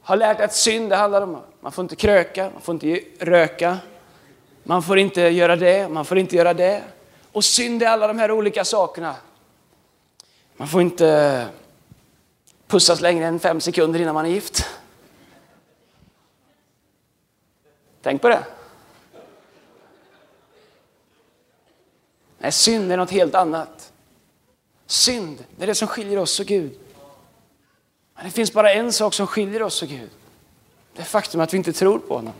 har 0.02 0.16
lärt 0.16 0.36
dig 0.36 0.44
att 0.44 0.54
synd 0.54 0.90
det 0.90 0.96
handlar 0.96 1.22
om 1.22 1.42
man 1.60 1.72
får 1.72 1.82
inte 1.82 1.96
kröka, 1.96 2.50
man 2.52 2.62
får 2.62 2.74
inte 2.74 3.00
röka, 3.18 3.78
man 4.62 4.82
får 4.82 4.98
inte 4.98 5.20
göra 5.20 5.56
det, 5.56 5.88
man 5.88 6.04
får 6.04 6.18
inte 6.18 6.36
göra 6.36 6.54
det. 6.54 6.82
Och 7.32 7.44
synd 7.44 7.82
är 7.82 7.86
alla 7.86 8.06
de 8.06 8.18
här 8.18 8.30
olika 8.30 8.64
sakerna. 8.64 9.14
Man 10.56 10.68
får 10.68 10.80
inte 10.82 11.46
pussas 12.66 13.00
längre 13.00 13.26
än 13.26 13.40
fem 13.40 13.60
sekunder 13.60 14.00
innan 14.00 14.14
man 14.14 14.26
är 14.26 14.30
gift. 14.30 14.66
Tänk 18.02 18.22
på 18.22 18.28
det. 18.28 18.44
Nej, 22.38 22.52
synd 22.52 22.92
är 22.92 22.96
något 22.96 23.10
helt 23.10 23.34
annat. 23.34 23.81
Synd, 24.92 25.44
det 25.56 25.62
är 25.62 25.66
det 25.66 25.74
som 25.74 25.88
skiljer 25.88 26.18
oss 26.18 26.40
och 26.40 26.46
Gud. 26.46 26.78
Men 28.14 28.24
det 28.24 28.30
finns 28.30 28.52
bara 28.52 28.72
en 28.72 28.92
sak 28.92 29.14
som 29.14 29.26
skiljer 29.26 29.62
oss 29.62 29.82
och 29.82 29.88
Gud. 29.88 30.10
Det 30.94 31.00
är 31.00 31.04
faktum 31.06 31.40
att 31.40 31.52
vi 31.52 31.56
inte 31.56 31.72
tror 31.72 31.98
på 31.98 32.14
honom. 32.14 32.32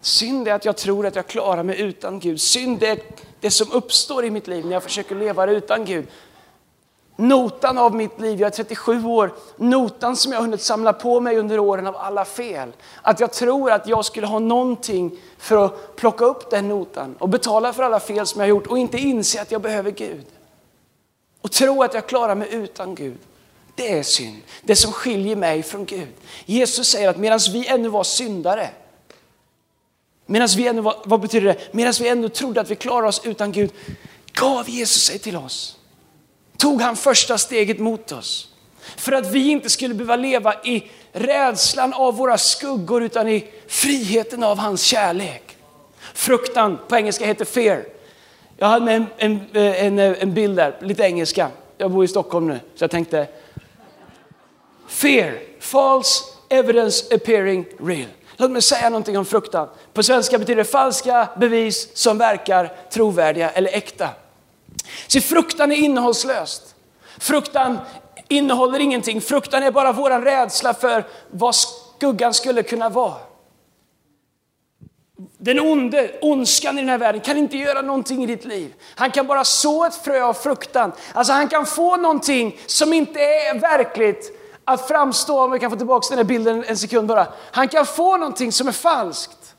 Synd 0.00 0.48
är 0.48 0.52
att 0.52 0.64
jag 0.64 0.76
tror 0.76 1.06
att 1.06 1.16
jag 1.16 1.26
klarar 1.26 1.62
mig 1.62 1.80
utan 1.80 2.20
Gud. 2.20 2.40
Synd 2.40 2.82
är 2.82 2.98
det 3.40 3.50
som 3.50 3.72
uppstår 3.72 4.24
i 4.24 4.30
mitt 4.30 4.46
liv 4.46 4.66
när 4.66 4.72
jag 4.72 4.82
försöker 4.82 5.14
leva 5.14 5.46
utan 5.46 5.84
Gud. 5.84 6.06
Notan 7.16 7.78
av 7.78 7.94
mitt 7.94 8.20
liv, 8.20 8.40
jag 8.40 8.46
är 8.46 8.50
37 8.50 9.04
år, 9.04 9.34
notan 9.56 10.16
som 10.16 10.32
jag 10.32 10.40
hunnit 10.40 10.62
samla 10.62 10.92
på 10.92 11.20
mig 11.20 11.38
under 11.38 11.58
åren 11.58 11.86
av 11.86 11.96
alla 11.96 12.24
fel. 12.24 12.72
Att 13.02 13.20
jag 13.20 13.32
tror 13.32 13.70
att 13.70 13.88
jag 13.88 14.04
skulle 14.04 14.26
ha 14.26 14.38
någonting 14.38 15.18
för 15.38 15.64
att 15.64 15.96
plocka 15.96 16.24
upp 16.24 16.50
den 16.50 16.68
notan 16.68 17.14
och 17.18 17.28
betala 17.28 17.72
för 17.72 17.82
alla 17.82 18.00
fel 18.00 18.26
som 18.26 18.40
jag 18.40 18.44
har 18.44 18.50
gjort 18.50 18.66
och 18.66 18.78
inte 18.78 18.98
inse 18.98 19.42
att 19.42 19.50
jag 19.50 19.62
behöver 19.62 19.90
Gud. 19.90 20.26
Och 21.40 21.52
tro 21.52 21.82
att 21.82 21.94
jag 21.94 22.06
klarar 22.06 22.34
mig 22.34 22.48
utan 22.50 22.94
Gud. 22.94 23.18
Det 23.74 23.98
är 23.98 24.02
synd. 24.02 24.42
Det 24.62 24.76
som 24.76 24.92
skiljer 24.92 25.36
mig 25.36 25.62
från 25.62 25.84
Gud. 25.84 26.14
Jesus 26.44 26.88
säger 26.88 27.08
att 27.08 27.16
medan 27.16 27.40
vi 27.52 27.66
ännu 27.66 27.88
var 27.88 28.04
syndare, 28.04 28.70
medan 30.26 30.48
vi 30.56 30.66
ännu 30.66 30.80
var, 30.80 30.96
vad 31.04 31.20
betyder 31.20 31.46
det? 31.46 31.74
Medan 31.74 31.94
vi 32.00 32.08
ännu 32.08 32.28
trodde 32.28 32.60
att 32.60 32.70
vi 32.70 32.76
klarar 32.76 33.06
oss 33.06 33.20
utan 33.24 33.52
Gud, 33.52 33.70
gav 34.32 34.68
Jesus 34.68 35.02
sig 35.02 35.18
till 35.18 35.36
oss. 35.36 35.78
Tog 36.56 36.80
han 36.80 36.96
första 36.96 37.38
steget 37.38 37.78
mot 37.78 38.12
oss. 38.12 38.48
För 38.96 39.12
att 39.12 39.26
vi 39.26 39.48
inte 39.48 39.70
skulle 39.70 39.94
behöva 39.94 40.16
leva 40.16 40.54
i 40.64 40.90
rädslan 41.12 41.92
av 41.92 42.16
våra 42.16 42.38
skuggor 42.38 43.02
utan 43.02 43.28
i 43.28 43.46
friheten 43.68 44.42
av 44.42 44.58
hans 44.58 44.82
kärlek. 44.82 45.56
Fruktan 46.14 46.78
på 46.88 46.96
engelska 46.96 47.26
heter 47.26 47.44
fear. 47.44 47.84
Jag 48.56 48.66
hade 48.66 48.84
med 48.84 48.94
en, 49.16 49.40
en, 49.52 49.56
en, 49.56 49.98
en 49.98 50.34
bild 50.34 50.56
där, 50.56 50.76
lite 50.80 51.02
engelska. 51.02 51.50
Jag 51.78 51.90
bor 51.90 52.04
i 52.04 52.08
Stockholm 52.08 52.48
nu, 52.48 52.60
så 52.74 52.84
jag 52.84 52.90
tänkte 52.90 53.26
Fear, 54.88 55.38
false 55.60 56.24
evidence 56.48 57.14
appearing 57.14 57.66
real. 57.80 58.08
Låt 58.36 58.50
mig 58.50 58.62
säga 58.62 58.88
någonting 58.88 59.18
om 59.18 59.24
fruktan. 59.24 59.68
På 59.92 60.02
svenska 60.02 60.38
betyder 60.38 60.56
det 60.56 60.70
falska 60.70 61.28
bevis 61.36 61.96
som 61.96 62.18
verkar 62.18 62.72
trovärdiga 62.90 63.50
eller 63.50 63.70
äkta. 63.70 64.08
Så 65.06 65.20
fruktan 65.20 65.72
är 65.72 65.76
innehållslöst. 65.76 66.74
Fruktan 67.18 67.78
innehåller 68.28 68.80
ingenting. 68.80 69.20
Fruktan 69.20 69.62
är 69.62 69.70
bara 69.70 69.92
vår 69.92 70.10
rädsla 70.20 70.74
för 70.74 71.06
vad 71.30 71.54
skuggan 71.54 72.34
skulle 72.34 72.62
kunna 72.62 72.88
vara. 72.88 73.14
Den 75.38 75.60
onde, 75.60 76.18
ondskan 76.22 76.78
i 76.78 76.80
den 76.80 76.88
här 76.88 76.98
världen 76.98 77.20
kan 77.20 77.36
inte 77.36 77.56
göra 77.56 77.82
någonting 77.82 78.24
i 78.24 78.26
ditt 78.26 78.44
liv. 78.44 78.74
Han 78.94 79.10
kan 79.10 79.26
bara 79.26 79.44
så 79.44 79.84
ett 79.84 79.94
frö 79.94 80.22
av 80.22 80.34
fruktan. 80.34 80.92
Alltså 81.12 81.32
han 81.32 81.48
kan 81.48 81.66
få 81.66 81.96
någonting 81.96 82.58
som 82.66 82.92
inte 82.92 83.20
är 83.20 83.58
verkligt 83.58 84.40
att 84.64 84.88
framstå, 84.88 85.44
om 85.44 85.50
vi 85.50 85.58
kan 85.58 85.70
få 85.70 85.76
tillbaka 85.76 86.06
den 86.08 86.18
här 86.18 86.24
bilden 86.24 86.64
en 86.66 86.78
sekund 86.78 87.08
bara. 87.08 87.26
Han 87.50 87.68
kan 87.68 87.86
få 87.86 88.16
någonting 88.16 88.52
som 88.52 88.68
är 88.68 88.72
falskt 88.72 89.54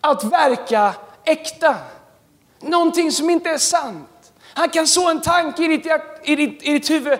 att 0.00 0.24
verka 0.24 0.94
äkta. 1.24 1.76
Någonting 2.60 3.12
som 3.12 3.30
inte 3.30 3.50
är 3.50 3.58
sant. 3.58 4.08
Han 4.54 4.68
kan 4.68 4.86
så 4.86 5.10
en 5.10 5.20
tanke 5.20 5.64
i 5.64 5.68
ditt, 5.68 5.86
i 6.24 6.36
ditt, 6.36 6.62
i 6.62 6.72
ditt 6.72 6.90
huvud 6.90 7.18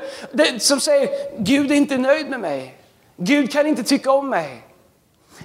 som 0.59 0.81
säger 0.81 1.09
Gud 1.39 1.71
är 1.71 1.75
inte 1.75 1.99
nöjd 1.99 2.31
med 2.31 2.41
mig. 2.41 2.77
Gud 3.17 3.53
kan 3.53 3.67
inte 3.67 3.83
tycka 3.83 4.13
om 4.13 4.29
mig. 4.29 4.63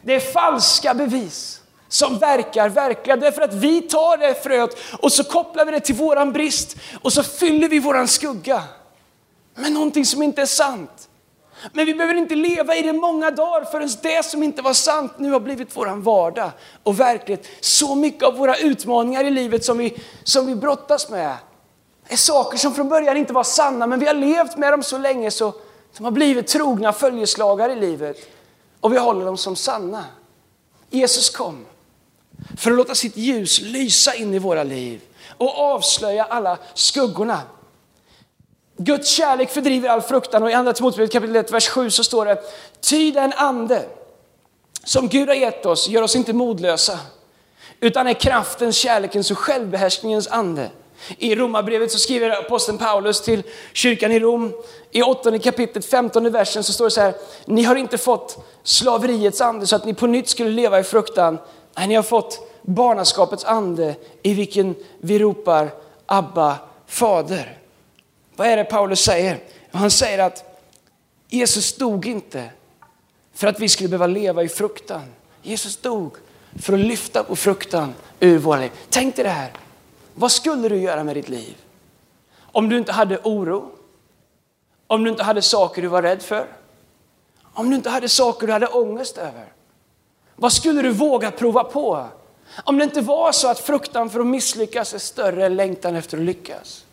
Det 0.01 0.15
är 0.15 0.19
falska 0.19 0.93
bevis 0.93 1.61
som 1.87 2.17
verkar 2.17 2.69
verkliga. 2.69 3.17
Därför 3.17 3.41
att 3.41 3.53
vi 3.53 3.81
tar 3.81 4.17
det 4.17 4.43
fröet 4.43 4.77
och 4.99 5.11
så 5.11 5.23
kopplar 5.23 5.65
vi 5.65 5.71
det 5.71 5.79
till 5.79 5.95
våran 5.95 6.33
brist 6.33 6.77
och 7.01 7.13
så 7.13 7.23
fyller 7.23 7.69
vi 7.69 7.79
våran 7.79 8.07
skugga 8.07 8.63
med 9.55 9.71
någonting 9.71 10.05
som 10.05 10.23
inte 10.23 10.41
är 10.41 10.45
sant. 10.45 11.09
Men 11.73 11.85
vi 11.85 11.93
behöver 11.93 12.15
inte 12.15 12.35
leva 12.35 12.75
i 12.75 12.81
det 12.81 12.93
många 12.93 13.31
dagar 13.31 13.65
förrän 13.65 13.89
det 14.01 14.25
som 14.25 14.43
inte 14.43 14.61
var 14.61 14.73
sant 14.73 15.13
nu 15.17 15.31
har 15.31 15.39
blivit 15.39 15.77
våran 15.77 16.01
vardag 16.01 16.51
och 16.83 16.99
verklighet. 16.99 17.47
Så 17.61 17.95
mycket 17.95 18.23
av 18.23 18.37
våra 18.37 18.57
utmaningar 18.57 19.23
i 19.23 19.29
livet 19.29 19.65
som 19.65 19.77
vi, 19.77 20.01
som 20.23 20.45
vi 20.45 20.55
brottas 20.55 21.09
med 21.09 21.35
är 22.07 22.17
saker 22.17 22.57
som 22.57 22.75
från 22.75 22.89
början 22.89 23.17
inte 23.17 23.33
var 23.33 23.43
sanna 23.43 23.87
men 23.87 23.99
vi 23.99 24.05
har 24.05 24.13
levt 24.13 24.57
med 24.57 24.73
dem 24.73 24.83
så 24.83 24.97
länge 24.97 25.31
så 25.31 25.53
de 25.97 26.03
har 26.03 26.11
blivit 26.11 26.47
trogna 26.47 26.93
följeslagare 26.93 27.73
i 27.73 27.75
livet 27.75 28.17
och 28.79 28.93
vi 28.93 28.97
håller 28.97 29.25
dem 29.25 29.37
som 29.37 29.55
sanna. 29.55 30.05
Jesus 30.89 31.29
kom 31.29 31.65
för 32.57 32.71
att 32.71 32.77
låta 32.77 32.95
sitt 32.95 33.17
ljus 33.17 33.61
lysa 33.61 34.15
in 34.15 34.33
i 34.33 34.39
våra 34.39 34.63
liv 34.63 35.01
och 35.37 35.59
avslöja 35.59 36.23
alla 36.23 36.57
skuggorna. 36.73 37.41
Guds 38.77 39.09
kärlek 39.09 39.49
fördriver 39.49 39.89
all 39.89 40.01
fruktan 40.01 40.43
och 40.43 40.51
i 40.51 40.53
andra 40.53 40.73
Timoteusbrevet 40.73 41.11
kapitel 41.11 41.35
1, 41.35 41.51
vers 41.51 41.69
7 41.69 41.89
så 41.89 42.03
står 42.03 42.25
det 42.25 42.41
Ty 42.81 43.11
den 43.11 43.33
ande 43.33 43.85
som 44.83 45.07
Gud 45.07 45.27
har 45.27 45.35
gett 45.35 45.65
oss 45.65 45.87
gör 45.87 46.01
oss 46.01 46.15
inte 46.15 46.33
modlösa 46.33 46.99
utan 47.79 48.07
är 48.07 48.13
kraftens, 48.13 48.75
kärlekens 48.75 49.31
och 49.31 49.37
självbehärskningens 49.37 50.27
ande. 50.27 50.69
I 51.17 51.35
Romarbrevet 51.35 51.91
så 51.91 51.99
skriver 51.99 52.29
aposteln 52.29 52.77
Paulus 52.77 53.21
till 53.21 53.43
kyrkan 53.73 54.11
i 54.11 54.19
Rom, 54.19 54.53
i 54.91 55.01
åttonde 55.01 55.39
kapitlet, 55.39 55.85
femtonde 55.85 56.29
versen 56.29 56.63
så 56.63 56.73
står 56.73 56.85
det 56.85 56.91
så 56.91 57.01
här, 57.01 57.13
ni 57.45 57.63
har 57.63 57.75
inte 57.75 57.97
fått 57.97 58.45
slaveriets 58.63 59.41
ande 59.41 59.67
så 59.67 59.75
att 59.75 59.85
ni 59.85 59.93
på 59.93 60.07
nytt 60.07 60.29
skulle 60.29 60.49
leva 60.49 60.79
i 60.79 60.83
fruktan. 60.83 61.37
Nej, 61.77 61.87
ni 61.87 61.95
har 61.95 62.03
fått 62.03 62.51
barnaskapets 62.61 63.45
ande 63.45 63.95
i 64.23 64.33
vilken 64.33 64.75
vi 64.99 65.19
ropar 65.19 65.69
Abba, 66.05 66.57
Fader. 66.87 67.57
Vad 68.35 68.47
är 68.47 68.57
det 68.57 68.63
Paulus 68.63 68.99
säger? 68.99 69.39
Han 69.71 69.91
säger 69.91 70.19
att 70.19 70.63
Jesus 71.29 71.77
dog 71.77 72.05
inte 72.05 72.49
för 73.33 73.47
att 73.47 73.59
vi 73.59 73.69
skulle 73.69 73.89
behöva 73.89 74.07
leva 74.07 74.43
i 74.43 74.49
fruktan. 74.49 75.03
Jesus 75.41 75.77
dog 75.77 76.15
för 76.61 76.73
att 76.73 76.79
lyfta 76.79 77.23
på 77.23 77.35
fruktan 77.35 77.93
ur 78.19 78.37
våra 78.37 78.59
liv. 78.59 78.71
Tänk 78.89 79.15
dig 79.15 79.23
det 79.23 79.31
här. 79.31 79.51
Vad 80.19 80.31
skulle 80.31 80.69
du 80.69 80.77
göra 80.77 81.03
med 81.03 81.15
ditt 81.15 81.29
liv? 81.29 81.55
Om 82.39 82.69
du 82.69 82.77
inte 82.77 82.91
hade 82.91 83.17
oro? 83.23 83.71
Om 84.87 85.03
du 85.03 85.09
inte 85.09 85.23
hade 85.23 85.41
saker 85.41 85.81
du 85.81 85.87
var 85.87 86.01
rädd 86.01 86.21
för? 86.21 86.47
Om 87.53 87.69
du 87.69 87.75
inte 87.75 87.89
hade 87.89 88.09
saker 88.09 88.47
du 88.47 88.53
hade 88.53 88.67
ångest 88.67 89.17
över? 89.17 89.53
Vad 90.35 90.53
skulle 90.53 90.81
du 90.81 90.91
våga 90.91 91.31
prova 91.31 91.63
på? 91.63 92.05
Om 92.63 92.77
det 92.77 92.83
inte 92.83 93.01
var 93.01 93.31
så 93.31 93.47
att 93.47 93.59
fruktan 93.59 94.09
för 94.09 94.19
att 94.19 94.27
misslyckas 94.27 94.93
är 94.93 94.99
större 94.99 95.45
än 95.45 95.55
längtan 95.55 95.95
efter 95.95 96.17
att 96.17 96.23
lyckas. 96.23 96.85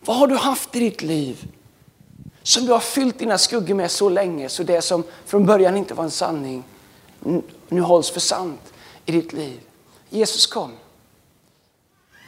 Vad 0.00 0.16
har 0.16 0.26
du 0.26 0.36
haft 0.36 0.76
i 0.76 0.80
ditt 0.80 1.02
liv 1.02 1.48
som 2.42 2.66
du 2.66 2.72
har 2.72 2.80
fyllt 2.80 3.18
dina 3.18 3.38
skuggor 3.38 3.74
med 3.74 3.90
så 3.90 4.08
länge 4.08 4.48
så 4.48 4.62
det 4.62 4.82
som 4.82 5.04
från 5.24 5.46
början 5.46 5.76
inte 5.76 5.94
var 5.94 6.04
en 6.04 6.10
sanning 6.10 6.64
nu 7.68 7.80
hålls 7.80 8.10
för 8.10 8.20
sant 8.20 8.72
i 9.04 9.12
ditt 9.12 9.32
liv? 9.32 9.60
Jesus 10.10 10.46
kom 10.46 10.72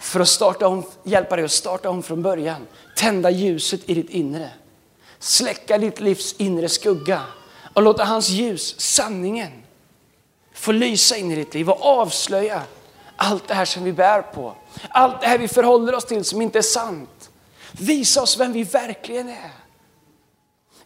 för 0.09 0.21
att 0.21 0.29
starta 0.29 0.69
om, 0.69 0.85
hjälpa 1.05 1.37
dig 1.37 1.45
att 1.45 1.51
starta 1.51 1.91
om 1.91 2.03
från 2.03 2.23
början. 2.23 2.67
Tända 2.97 3.31
ljuset 3.31 3.81
i 3.87 3.95
ditt 3.95 4.11
inre. 4.11 4.51
Släcka 5.19 5.79
ditt 5.79 6.01
livs 6.01 6.35
inre 6.39 6.69
skugga 6.69 7.23
och 7.75 7.83
låta 7.83 8.05
hans 8.05 8.29
ljus, 8.29 8.81
sanningen, 8.81 9.51
få 10.55 10.73
lysa 10.73 11.17
in 11.17 11.33
i 11.33 11.35
ditt 11.35 11.55
liv 11.55 11.71
och 11.71 11.87
avslöja 11.87 12.63
allt 13.17 13.49
det 13.49 13.55
här 13.55 13.65
som 13.65 13.85
vi 13.85 13.93
bär 13.93 14.23
på. 14.23 14.55
Allt 14.89 15.21
det 15.21 15.27
här 15.27 15.39
vi 15.39 15.49
förhåller 15.49 15.95
oss 15.95 16.05
till 16.05 16.25
som 16.25 16.43
inte 16.43 16.59
är 16.59 16.63
sant. 16.63 17.31
Visa 17.73 18.23
oss 18.23 18.41
vem 18.41 18.53
vi 18.53 18.63
verkligen 18.65 19.29
är. 19.29 19.51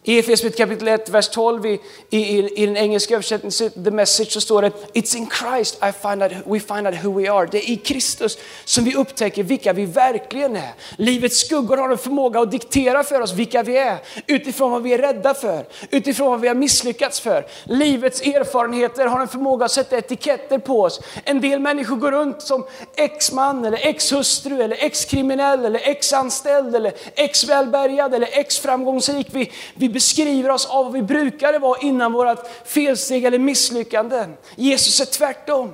I 0.05 0.19
Efesierbrevet 0.19 0.57
kapitel 0.57 0.87
1, 0.87 1.09
vers 1.09 1.29
12 1.29 1.65
i, 1.65 1.79
i, 2.09 2.61
i 2.63 2.65
den 2.65 2.77
engelska 2.77 3.13
översättningen, 3.13 3.83
the 3.83 3.91
message, 3.91 4.31
så 4.31 4.41
står 4.41 4.61
det 4.61 4.71
It's 4.93 5.17
in 5.17 5.29
Christ 5.29 5.75
I 5.75 5.91
find 5.91 6.23
out, 6.23 6.31
we 6.45 6.59
find 6.59 6.87
out 6.87 6.95
who 7.03 7.19
we 7.19 7.31
are. 7.31 7.47
Det 7.51 7.57
är 7.57 7.69
i 7.69 7.75
Kristus 7.75 8.37
som 8.65 8.83
vi 8.83 8.95
upptäcker 8.95 9.43
vilka 9.43 9.73
vi 9.73 9.85
verkligen 9.85 10.55
är. 10.55 10.73
Livets 10.95 11.37
skuggor 11.37 11.77
har 11.77 11.89
en 11.89 11.97
förmåga 11.97 12.39
att 12.39 12.51
diktera 12.51 13.03
för 13.03 13.21
oss 13.21 13.33
vilka 13.33 13.63
vi 13.63 13.77
är 13.77 13.97
utifrån 14.27 14.71
vad 14.71 14.83
vi 14.83 14.93
är 14.93 14.97
rädda 14.97 15.33
för, 15.33 15.65
utifrån 15.91 16.27
vad 16.27 16.41
vi 16.41 16.47
har 16.47 16.55
misslyckats 16.55 17.19
för. 17.19 17.45
Livets 17.63 18.21
erfarenheter 18.21 19.05
har 19.05 19.21
en 19.21 19.27
förmåga 19.27 19.65
att 19.65 19.71
sätta 19.71 19.97
etiketter 19.97 20.57
på 20.57 20.81
oss. 20.81 21.01
En 21.23 21.41
del 21.41 21.59
människor 21.59 21.95
går 21.95 22.11
runt 22.11 22.41
som 22.41 22.65
ex-man 22.95 23.65
eller 23.65 23.87
ex-hustru 23.87 24.63
eller 24.63 24.77
ex-kriminell 24.79 25.65
eller 25.65 25.79
ex-anställd 25.83 26.75
eller 26.75 26.93
ex-välbärgad 27.15 28.13
eller 28.13 28.29
ex-framgångsrik. 28.31 29.27
Vi, 29.31 29.51
vi 29.73 29.92
beskriver 29.93 30.51
oss 30.51 30.65
av 30.65 30.83
vad 30.83 30.93
vi 30.93 31.01
brukade 31.01 31.59
vara 31.59 31.79
innan 31.79 32.13
vårt 32.13 32.47
felsteg 32.65 33.25
eller 33.25 33.39
misslyckande. 33.39 34.25
Jesus 34.55 34.99
är 34.99 35.05
tvärtom. 35.05 35.73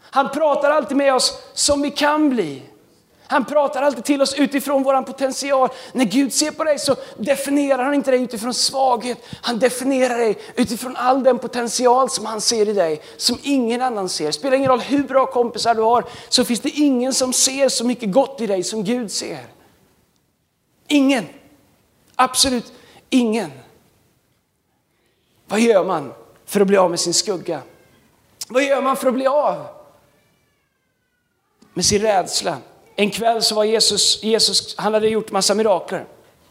Han 0.00 0.30
pratar 0.30 0.70
alltid 0.70 0.96
med 0.96 1.14
oss 1.14 1.38
som 1.54 1.82
vi 1.82 1.90
kan 1.90 2.30
bli. 2.30 2.62
Han 3.26 3.44
pratar 3.44 3.82
alltid 3.82 4.04
till 4.04 4.22
oss 4.22 4.34
utifrån 4.34 4.82
vår 4.82 5.02
potential. 5.02 5.68
När 5.92 6.04
Gud 6.04 6.32
ser 6.32 6.50
på 6.50 6.64
dig 6.64 6.78
så 6.78 6.96
definierar 7.18 7.84
han 7.84 7.94
inte 7.94 8.10
dig 8.10 8.22
utifrån 8.22 8.54
svaghet. 8.54 9.18
Han 9.42 9.58
definierar 9.58 10.18
dig 10.18 10.38
utifrån 10.56 10.96
all 10.96 11.22
den 11.22 11.38
potential 11.38 12.10
som 12.10 12.26
han 12.26 12.40
ser 12.40 12.68
i 12.68 12.72
dig, 12.72 13.02
som 13.16 13.38
ingen 13.42 13.82
annan 13.82 14.08
ser. 14.08 14.26
Det 14.26 14.32
spelar 14.32 14.56
ingen 14.56 14.70
roll 14.70 14.80
hur 14.80 15.02
bra 15.02 15.26
kompisar 15.26 15.74
du 15.74 15.82
har, 15.82 16.04
så 16.28 16.44
finns 16.44 16.60
det 16.60 16.70
ingen 16.70 17.14
som 17.14 17.32
ser 17.32 17.68
så 17.68 17.84
mycket 17.84 18.12
gott 18.12 18.40
i 18.40 18.46
dig 18.46 18.62
som 18.62 18.84
Gud 18.84 19.12
ser. 19.12 19.46
Ingen. 20.88 21.26
Absolut 22.16 22.72
Ingen. 23.10 23.50
Vad 25.46 25.60
gör 25.60 25.84
man 25.84 26.12
för 26.44 26.60
att 26.60 26.66
bli 26.66 26.76
av 26.76 26.90
med 26.90 27.00
sin 27.00 27.14
skugga? 27.14 27.62
Vad 28.48 28.64
gör 28.64 28.82
man 28.82 28.96
för 28.96 29.08
att 29.08 29.14
bli 29.14 29.26
av 29.26 29.66
med 31.74 31.84
sin 31.84 32.02
rädsla? 32.02 32.58
En 32.96 33.10
kväll 33.10 33.42
så 33.42 33.54
var 33.54 33.64
Jesus, 33.64 34.22
Jesus 34.22 34.76
han 34.78 34.94
hade 34.94 35.08
gjort 35.08 35.30
massa 35.30 35.54
mirakler. 35.54 36.06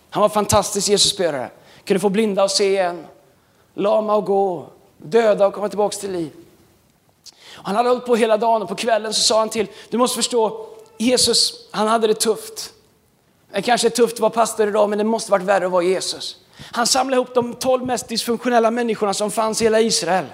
Han 0.09 0.21
var 0.21 0.29
fantastisk 0.29 0.89
Jesusspelare. 0.89 1.49
Kunde 1.85 1.99
få 1.99 2.09
blinda 2.09 2.43
att 2.43 2.51
se 2.51 2.69
igen, 2.69 3.05
lama 3.73 4.17
att 4.17 4.25
gå, 4.25 4.67
döda 4.97 5.47
och 5.47 5.53
komma 5.53 5.69
tillbaka 5.69 5.97
till 5.97 6.11
liv. 6.11 6.31
Han 7.53 7.75
hade 7.75 7.89
hållit 7.89 8.05
på 8.05 8.15
hela 8.15 8.37
dagen 8.37 8.61
och 8.61 8.69
på 8.69 8.75
kvällen 8.75 9.13
så 9.13 9.21
sa 9.21 9.39
han 9.39 9.49
till, 9.49 9.67
du 9.89 9.97
måste 9.97 10.15
förstå, 10.15 10.67
Jesus, 10.97 11.67
han 11.71 11.87
hade 11.87 12.07
det 12.07 12.13
tufft. 12.13 12.73
Det 13.51 13.61
kanske 13.61 13.87
är 13.87 13.89
tufft 13.89 14.13
att 14.13 14.19
vara 14.19 14.31
pastor 14.31 14.67
idag, 14.67 14.89
men 14.89 14.97
det 14.97 15.03
måste 15.03 15.31
varit 15.31 15.45
värre 15.45 15.65
att 15.65 15.71
vara 15.71 15.83
Jesus. 15.83 16.37
Han 16.71 16.87
samlade 16.87 17.15
ihop 17.15 17.33
de 17.33 17.53
tolv 17.53 17.85
mest 17.85 18.07
dysfunktionella 18.07 18.71
människorna 18.71 19.13
som 19.13 19.31
fanns 19.31 19.61
i 19.61 19.65
hela 19.65 19.79
Israel 19.79 20.25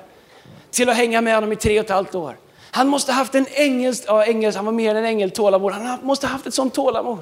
till 0.71 0.89
att 0.89 0.95
hänga 0.95 1.21
med 1.21 1.35
honom 1.35 1.51
i 1.51 1.55
tre 1.55 1.79
och 1.79 1.85
ett 1.85 1.91
halvt 1.91 2.15
år. 2.15 2.37
Han 2.71 2.87
måste 2.87 3.11
haft 3.11 3.35
en 3.35 3.45
ängels, 3.51 4.03
ja, 4.07 4.25
ängels, 4.25 4.55
han 4.55 4.65
var 4.65 4.71
mer 4.71 4.89
än 4.91 4.97
en 4.97 5.05
ängel 5.05 5.31
tålamod. 5.31 5.73
Han 5.73 5.99
måste 6.03 6.27
haft 6.27 6.47
ett 6.47 6.53
sånt 6.53 6.73
tålamod. 6.73 7.19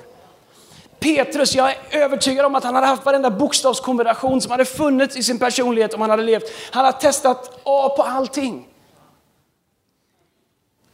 Petrus, 1.00 1.56
jag 1.56 1.70
är 1.72 1.78
övertygad 1.92 2.46
om 2.46 2.56
att 2.56 2.64
han 2.64 2.76
hade 2.76 2.88
haft 2.88 3.06
varenda 3.06 3.30
bokstavskombination 3.30 4.42
som 4.42 4.52
hade 4.52 4.66
funnits 4.66 5.18
i 5.18 5.24
sin 5.24 5.40
personlighet 5.40 5.94
om 5.94 6.02
han 6.02 6.10
hade 6.10 6.24
levt. 6.24 6.44
Han 6.72 6.86
har 6.86 6.92
testat 6.92 7.60
A 7.64 7.94
på 7.98 8.04
allting. 8.04 8.68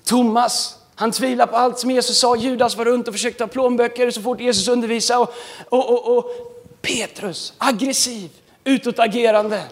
Thomas, 0.06 0.78
han 0.96 1.12
tvivlar 1.12 1.46
på 1.46 1.56
allt 1.56 1.80
som 1.80 1.92
Jesus 1.92 2.20
sa. 2.20 2.36
Judas 2.36 2.78
var 2.78 2.86
runt 2.86 3.08
och 3.08 3.14
försökte 3.14 3.40
ta 3.40 3.48
plånböcker 3.48 4.12
så 4.12 4.22
fort 4.22 4.40
Jesus 4.40 4.68
undervisade. 4.68 5.20
Och, 5.20 5.34
och, 5.70 5.90
och, 5.90 6.18
och 6.18 6.53
Petrus, 6.84 7.54
aggressiv, 7.58 8.30
utåtagerande, 8.64 9.64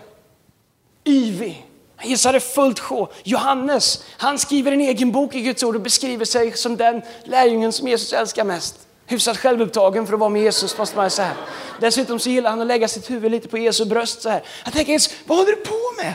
yvig. 1.05 1.67
Han 1.95 2.09
gissade 2.09 2.39
fullt 2.39 2.79
sjå. 2.79 3.09
Johannes, 3.23 4.03
han 4.17 4.39
skriver 4.39 4.71
en 4.71 4.81
egen 4.81 5.11
bok 5.11 5.35
i 5.35 5.41
Guds 5.41 5.63
ord 5.63 5.75
och 5.75 5.81
beskriver 5.81 6.25
sig 6.25 6.51
som 6.57 6.77
den 6.77 7.01
lärjungen 7.23 7.71
som 7.71 7.87
Jesus 7.87 8.13
älskar 8.13 8.43
mest. 8.43 8.75
Hyfsat 9.05 9.37
självupptagen 9.37 10.07
för 10.07 10.13
att 10.13 10.19
vara 10.19 10.29
med 10.29 10.41
Jesus 10.41 10.77
måste 10.77 10.97
man 10.97 11.09
säga. 11.09 11.31
Dessutom 11.79 12.19
så 12.19 12.29
gillar 12.29 12.49
han 12.49 12.61
att 12.61 12.67
lägga 12.67 12.87
sitt 12.87 13.09
huvud 13.09 13.31
lite 13.31 13.47
på 13.47 13.57
Jesu 13.57 13.85
bröst 13.85 14.21
så 14.21 14.29
här. 14.29 14.43
Jag 14.63 14.73
tänker, 14.73 15.01
vad 15.27 15.37
håller 15.37 15.51
du 15.51 15.57
på 15.57 16.03
med? 16.03 16.13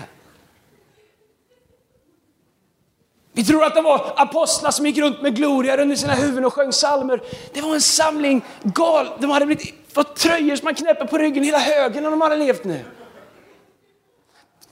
Vi 3.37 3.45
tror 3.45 3.65
att 3.65 3.75
det 3.75 3.83
var 3.83 4.13
apostlar 4.17 4.71
som 4.71 4.87
gick 4.87 4.99
runt 4.99 5.23
med 5.23 5.37
gloria 5.37 5.77
under 5.77 5.97
sina 5.97 6.15
huvuden 6.15 6.45
och 6.45 6.55
sjöng 6.55 6.71
psalmer. 6.71 7.23
Det 7.53 7.61
var 7.61 7.75
en 7.75 7.81
samling 7.81 8.45
gal. 8.63 9.09
De 9.19 9.31
hade 9.31 9.47
blivit, 9.47 9.75
fått 9.93 10.17
tröjor 10.17 10.57
som 10.57 10.65
man 10.65 10.75
knäpper 10.75 11.07
på 11.07 11.19
ryggen 11.19 11.45
hela 11.45 11.59
högen 11.59 12.03
när 12.03 12.11
de 12.11 12.21
hade 12.21 12.37
levt 12.37 12.65
nu. 12.65 12.85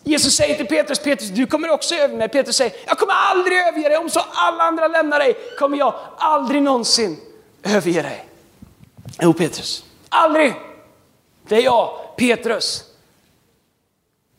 Jesus 0.03 0.37
säger 0.37 0.55
till 0.55 0.67
Petrus, 0.67 0.99
Petrus 0.99 1.29
du 1.29 1.47
kommer 1.47 1.71
också 1.71 1.95
över 1.95 2.17
mig. 2.17 2.29
Petrus 2.29 2.57
säger, 2.57 2.73
jag 2.87 2.99
kommer 2.99 3.15
aldrig 3.15 3.59
överge 3.59 3.89
dig. 3.89 3.99
Om 3.99 4.11
så 4.11 4.21
alla 4.33 4.65
andra 4.65 4.89
lämnar 4.89 5.19
dig 5.19 5.37
kommer 5.59 5.79
jag 5.79 5.95
aldrig 6.17 6.63
någonsin 6.63 7.17
överge 7.63 8.03
dig. 8.03 8.27
Jo 9.21 9.33
Petrus, 9.33 9.85
aldrig. 10.09 10.55
Det 11.49 11.57
är 11.57 11.63
jag, 11.63 11.99
Petrus. 12.17 12.85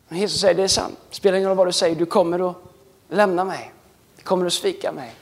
Men 0.08 0.20
Jesus 0.20 0.42
säger, 0.42 0.56
det 0.56 0.64
är 0.64 0.68
sant. 0.68 0.98
Det 1.10 1.16
spelar 1.16 1.38
ingen 1.38 1.50
roll 1.50 1.58
vad 1.58 1.68
du 1.68 1.72
säger, 1.72 1.96
du 1.96 2.06
kommer 2.06 2.50
att 2.50 2.56
lämna 3.10 3.44
mig. 3.44 3.72
Kommer 4.26 4.46
att 4.46 4.54
svika 4.54 4.92
mig. 4.92 5.16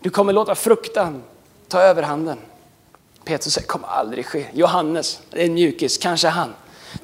Du 0.00 0.10
kommer 0.10 0.32
låta 0.32 0.54
fruktan 0.54 1.22
ta 1.68 1.80
överhanden. 1.80 2.38
Petrus 3.24 3.54
säger, 3.54 3.66
kommer 3.66 3.88
aldrig 3.88 4.26
ske. 4.26 4.46
Johannes, 4.52 5.20
det 5.30 5.40
är 5.40 5.46
en 5.46 5.54
mjukis, 5.54 5.98
kanske 5.98 6.28
han. 6.28 6.54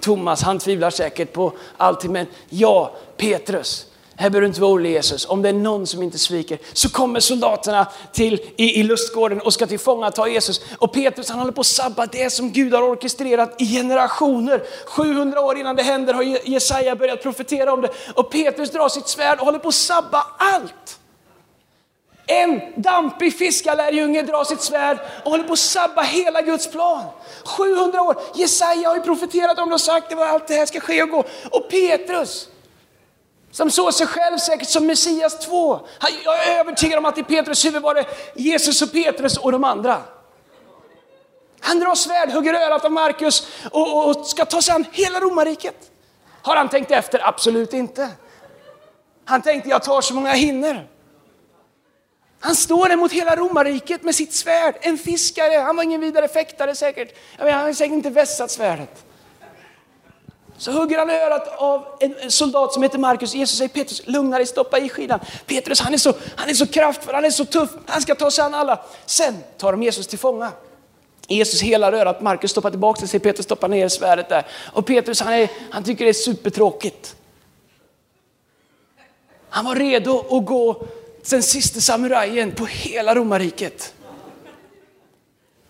Thomas, 0.01 0.43
han 0.43 0.59
tvivlar 0.59 0.91
säkert 0.91 1.33
på 1.33 1.53
allting, 1.77 2.13
men 2.13 2.27
ja, 2.49 2.95
Petrus, 3.17 3.87
här 4.17 4.31
behöver 4.31 4.41
du 4.41 4.47
inte 4.47 4.61
vara 4.61 4.71
orolig 4.71 4.91
Jesus. 4.91 5.27
Om 5.27 5.43
det 5.43 5.49
är 5.49 5.53
någon 5.53 5.87
som 5.87 6.03
inte 6.03 6.19
sviker 6.19 6.59
så 6.73 6.91
kommer 6.91 7.21
soldaterna 7.21 7.87
till 8.13 8.41
i, 8.57 8.81
i 8.81 8.83
lustgården 8.83 9.41
och 9.41 9.55
ska 9.55 9.67
tillfångata 9.67 10.29
Jesus. 10.29 10.61
Och 10.79 10.93
Petrus 10.93 11.31
han 11.31 11.39
håller 11.39 11.53
på 11.53 11.61
att 11.61 11.67
sabba 11.67 12.07
det 12.07 12.31
som 12.31 12.53
Gud 12.53 12.75
har 12.75 12.83
orkestrerat 12.83 13.61
i 13.61 13.67
generationer. 13.67 14.63
700 14.87 15.41
år 15.41 15.59
innan 15.59 15.77
det 15.77 15.83
händer 15.83 16.15
har 16.15 16.23
Jesaja 16.49 16.97
börjat 16.97 17.23
profetera 17.23 17.73
om 17.73 17.81
det. 17.81 17.91
Och 18.15 18.31
Petrus 18.31 18.71
drar 18.71 18.89
sitt 18.89 19.09
svärd 19.09 19.39
och 19.39 19.45
håller 19.45 19.59
på 19.59 19.69
att 19.69 19.75
sabba 19.75 20.27
allt. 20.39 21.00
En 22.31 22.61
dampig 22.77 23.38
fiskarlärjunge 23.38 24.23
drar 24.23 24.45
sitt 24.45 24.61
svärd 24.61 24.99
och 25.25 25.31
håller 25.31 25.45
på 25.45 25.53
att 25.53 25.59
sabba 25.59 26.03
hela 26.03 26.43
Guds 26.43 26.71
plan. 26.71 27.05
700 27.45 28.03
år. 28.03 28.16
Jesaja 28.35 28.88
har 28.88 28.97
ju 28.97 29.03
profeterat 29.03 29.59
om 29.59 29.69
det 29.69 29.75
och 29.75 29.81
sagt 29.81 30.12
att 30.12 30.19
allt 30.19 30.49
det 30.49 30.55
här 30.55 30.66
ska 30.66 30.81
ske 30.81 31.03
och 31.03 31.09
gå. 31.09 31.25
Och 31.51 31.71
Petrus, 31.71 32.49
som 33.51 33.71
såg 33.71 33.95
sig 33.95 34.07
själv 34.07 34.38
säkert 34.38 34.69
som 34.69 34.87
Messias 34.87 35.47
2. 35.47 35.81
Jag 36.25 36.49
är 36.49 36.61
övertygad 36.61 36.99
om 36.99 37.05
att 37.05 37.19
i 37.19 37.23
Petrus 37.23 37.64
huvud 37.64 37.83
var 37.83 37.95
det 37.95 38.05
Jesus 38.35 38.83
och 38.83 38.93
Petrus 38.93 39.37
och 39.37 39.53
de 39.53 39.64
andra. 39.64 40.03
Han 41.61 41.81
drar 41.81 41.95
svärd, 41.95 42.31
hugger 42.31 42.55
örat 42.55 42.85
av 42.85 42.93
Markus 42.93 43.47
och, 43.71 44.09
och 44.09 44.27
ska 44.27 44.45
ta 44.45 44.62
sig 44.62 44.75
an 44.75 44.85
hela 44.93 45.21
romarriket. 45.21 45.90
Har 46.43 46.57
han 46.57 46.69
tänkt 46.69 46.90
efter? 46.90 47.29
Absolut 47.29 47.73
inte. 47.73 48.09
Han 49.25 49.43
tänkte 49.43 49.69
jag 49.69 49.83
tar 49.83 50.01
så 50.01 50.14
många 50.14 50.33
hinner. 50.33 50.87
Han 52.40 52.57
står 52.57 52.92
emot 52.92 53.12
hela 53.12 53.37
romarriket 53.37 54.03
med 54.03 54.14
sitt 54.14 54.33
svärd. 54.33 54.74
En 54.81 54.98
fiskare, 54.98 55.59
han 55.59 55.76
var 55.76 55.85
ingen 55.85 56.00
vidare 56.00 56.29
fäktare 56.29 56.74
säkert. 56.74 57.14
Jag 57.37 57.44
menar, 57.44 57.59
han 57.59 57.66
har 57.66 57.72
säkert 57.72 57.92
inte 57.92 58.11
vässat 58.11 58.50
svärdet. 58.50 59.05
Så 60.57 60.72
hugger 60.72 60.98
han 60.98 61.11
örat 61.11 61.59
av 61.59 61.87
en 62.00 62.31
soldat 62.31 62.72
som 62.72 62.83
heter 62.83 62.98
Markus. 62.98 63.35
Jesus 63.35 63.59
säger 63.59 63.68
Petrus, 63.68 64.07
lugna 64.07 64.37
dig, 64.37 64.46
stoppa 64.46 64.79
i 64.79 64.88
skidan. 64.88 65.20
Petrus 65.46 65.81
han 65.81 65.94
är, 65.94 65.98
så, 65.98 66.12
han 66.37 66.48
är 66.48 66.55
så 66.55 66.66
kraftfull, 66.66 67.14
han 67.14 67.24
är 67.24 67.31
så 67.31 67.44
tuff, 67.44 67.70
han 67.87 68.03
ska 68.03 68.14
ta 68.14 68.31
sig 68.31 68.44
an 68.44 68.55
alla. 68.55 68.81
Sen 69.07 69.38
tar 69.59 69.72
de 69.72 69.83
Jesus 69.83 70.07
till 70.07 70.18
fånga. 70.18 70.53
Jesus 71.29 71.61
hela 71.61 71.92
örat, 71.92 72.20
Markus 72.20 72.50
stoppar 72.50 72.70
tillbaka 72.70 73.00
det, 73.00 73.07
säger 73.07 73.24
Petrus 73.24 73.44
stoppa 73.44 73.68
ner 73.68 73.88
svärdet 73.88 74.29
där. 74.29 74.46
Och 74.72 74.87
Petrus 74.87 75.20
han, 75.20 75.33
är, 75.33 75.50
han 75.70 75.85
tycker 75.85 76.05
det 76.05 76.11
är 76.11 76.12
supertråkigt. 76.12 77.16
Han 79.48 79.64
var 79.64 79.74
redo 79.74 80.37
att 80.37 80.46
gå 80.46 80.87
den 81.29 81.43
sista 81.43 81.81
samurajen 81.81 82.53
på 82.53 82.67
hela 82.67 83.15
romarriket. 83.15 83.95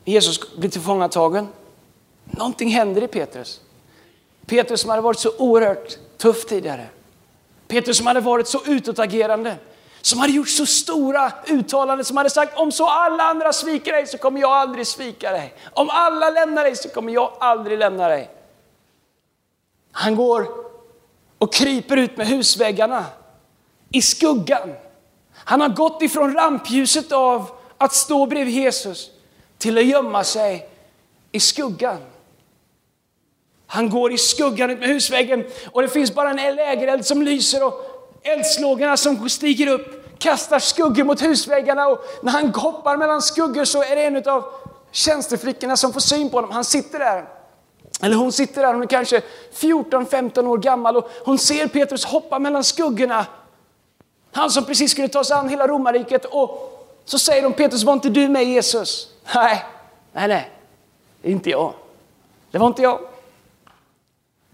Jesus 0.04 0.56
blir 0.56 0.70
tillfångatagen. 0.70 1.48
Någonting 2.24 2.68
händer 2.68 3.02
i 3.02 3.08
Petrus. 3.08 3.60
Petrus 4.46 4.80
som 4.80 4.90
hade 4.90 5.02
varit 5.02 5.18
så 5.18 5.36
oerhört 5.38 5.98
tuff 6.18 6.46
tidigare. 6.46 6.86
Petrus 7.68 7.96
som 7.96 8.06
hade 8.06 8.20
varit 8.20 8.48
så 8.48 8.64
utåtagerande. 8.66 9.56
Som 10.02 10.18
hade 10.18 10.32
gjort 10.32 10.48
så 10.48 10.66
stora 10.66 11.32
uttalanden, 11.46 12.04
som 12.04 12.16
hade 12.16 12.30
sagt 12.30 12.58
om 12.58 12.72
så 12.72 12.86
alla 12.86 13.22
andra 13.22 13.52
sviker 13.52 13.92
dig 13.92 14.06
så 14.06 14.18
kommer 14.18 14.40
jag 14.40 14.50
aldrig 14.50 14.86
svika 14.86 15.30
dig. 15.30 15.54
Om 15.72 15.90
alla 15.90 16.30
lämnar 16.30 16.64
dig 16.64 16.76
så 16.76 16.88
kommer 16.88 17.12
jag 17.12 17.32
aldrig 17.40 17.78
lämna 17.78 18.08
dig. 18.08 18.30
Han 19.92 20.16
går 20.16 20.48
och 21.38 21.52
kryper 21.52 21.96
ut 21.96 22.16
med 22.16 22.26
husväggarna 22.26 23.04
i 23.90 24.02
skuggan 24.02 24.72
han 25.50 25.60
har 25.60 25.68
gått 25.68 26.02
ifrån 26.02 26.34
rampljuset 26.34 27.12
av 27.12 27.50
att 27.78 27.94
stå 27.94 28.26
bredvid 28.26 28.54
Jesus 28.54 29.10
till 29.58 29.78
att 29.78 29.84
gömma 29.84 30.24
sig 30.24 30.68
i 31.32 31.40
skuggan. 31.40 31.98
Han 33.66 33.90
går 33.90 34.12
i 34.12 34.18
skuggan 34.18 34.70
ut 34.70 34.78
med 34.78 34.88
husväggen 34.88 35.44
och 35.72 35.82
det 35.82 35.88
finns 35.88 36.14
bara 36.14 36.30
en 36.30 36.56
lägereld 36.56 37.06
som 37.06 37.22
lyser 37.22 37.66
och 37.66 37.74
eldslågorna 38.22 38.96
som 38.96 39.28
stiger 39.28 39.66
upp 39.66 40.18
kastar 40.18 40.58
skuggor 40.58 41.04
mot 41.04 41.22
husväggarna 41.22 41.88
och 41.88 42.04
när 42.22 42.32
han 42.32 42.54
hoppar 42.54 42.96
mellan 42.96 43.22
skuggor 43.22 43.64
så 43.64 43.82
är 43.82 43.96
det 43.96 44.02
en 44.02 44.28
av 44.28 44.44
tjänsteflickorna 44.92 45.76
som 45.76 45.92
får 45.92 46.00
syn 46.00 46.30
på 46.30 46.36
honom. 46.36 46.50
Han 46.50 46.64
sitter 46.64 46.98
där. 46.98 47.28
Eller 48.02 48.16
hon 48.16 48.32
sitter 48.32 48.62
där, 48.62 48.72
hon 48.72 48.82
är 48.82 48.86
kanske 48.86 49.22
14-15 49.54 50.46
år 50.46 50.58
gammal 50.58 50.96
och 50.96 51.10
hon 51.24 51.38
ser 51.38 51.66
Petrus 51.66 52.04
hoppa 52.04 52.38
mellan 52.38 52.64
skuggorna 52.64 53.26
han 54.32 54.50
som 54.50 54.64
precis 54.64 54.90
skulle 54.90 55.08
ta 55.08 55.24
sig 55.24 55.36
an 55.36 55.48
hela 55.48 55.66
romarriket 55.66 56.24
och 56.24 56.76
så 57.04 57.18
säger 57.18 57.42
de 57.42 57.52
Petrus, 57.52 57.82
var 57.82 57.92
inte 57.92 58.08
du 58.08 58.28
med 58.28 58.44
Jesus? 58.44 59.08
Nej, 59.34 59.64
nej, 60.12 60.28
nej, 60.28 60.50
det 61.22 61.28
är 61.28 61.32
inte 61.32 61.50
jag. 61.50 61.72
Det 62.50 62.58
var 62.58 62.66
inte 62.66 62.82
jag. 62.82 63.00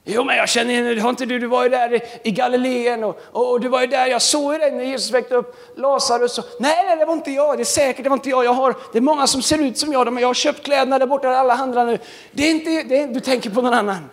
Jo, 0.08 0.24
men 0.24 0.36
jag 0.36 0.48
känner 0.48 0.70
igen 0.70 1.00
har 1.00 1.10
inte 1.10 1.26
du, 1.26 1.38
du 1.38 1.46
var 1.46 1.62
ju 1.62 1.68
där 1.68 2.00
i 2.22 2.30
Galileen 2.30 3.04
och, 3.04 3.20
och, 3.32 3.50
och, 3.50 3.60
du 3.60 3.68
var 3.68 3.80
ju 3.80 3.86
där, 3.86 4.06
jag 4.06 4.22
såg 4.22 4.52
ju 4.52 4.58
dig 4.58 4.70
när 4.70 4.84
Jesus 4.84 5.10
väckte 5.10 5.34
upp 5.34 5.56
Lazarus. 5.76 6.40
Nej, 6.58 6.84
nej, 6.86 6.96
det 6.96 7.04
var 7.04 7.12
inte 7.12 7.30
jag, 7.30 7.58
det 7.58 7.62
är 7.62 7.64
säkert, 7.64 8.04
det 8.04 8.08
var 8.08 8.16
inte 8.16 8.30
jag. 8.30 8.44
jag 8.44 8.52
har, 8.52 8.76
det 8.92 8.98
är 8.98 9.02
många 9.02 9.26
som 9.26 9.42
ser 9.42 9.58
ut 9.58 9.78
som 9.78 9.92
jag, 9.92 10.12
men 10.12 10.20
jag 10.20 10.28
har 10.28 10.34
köpt 10.34 10.62
kläderna 10.62 10.98
där 10.98 11.06
borta 11.06 11.28
alla 11.28 11.54
handlar 11.54 11.86
nu. 11.86 11.98
Det 12.32 12.42
är 12.42 12.50
inte, 12.50 12.82
det 12.82 13.02
är, 13.02 13.06
du 13.06 13.20
tänker 13.20 13.50
på 13.50 13.62
någon 13.62 13.74
annan. 13.74 14.10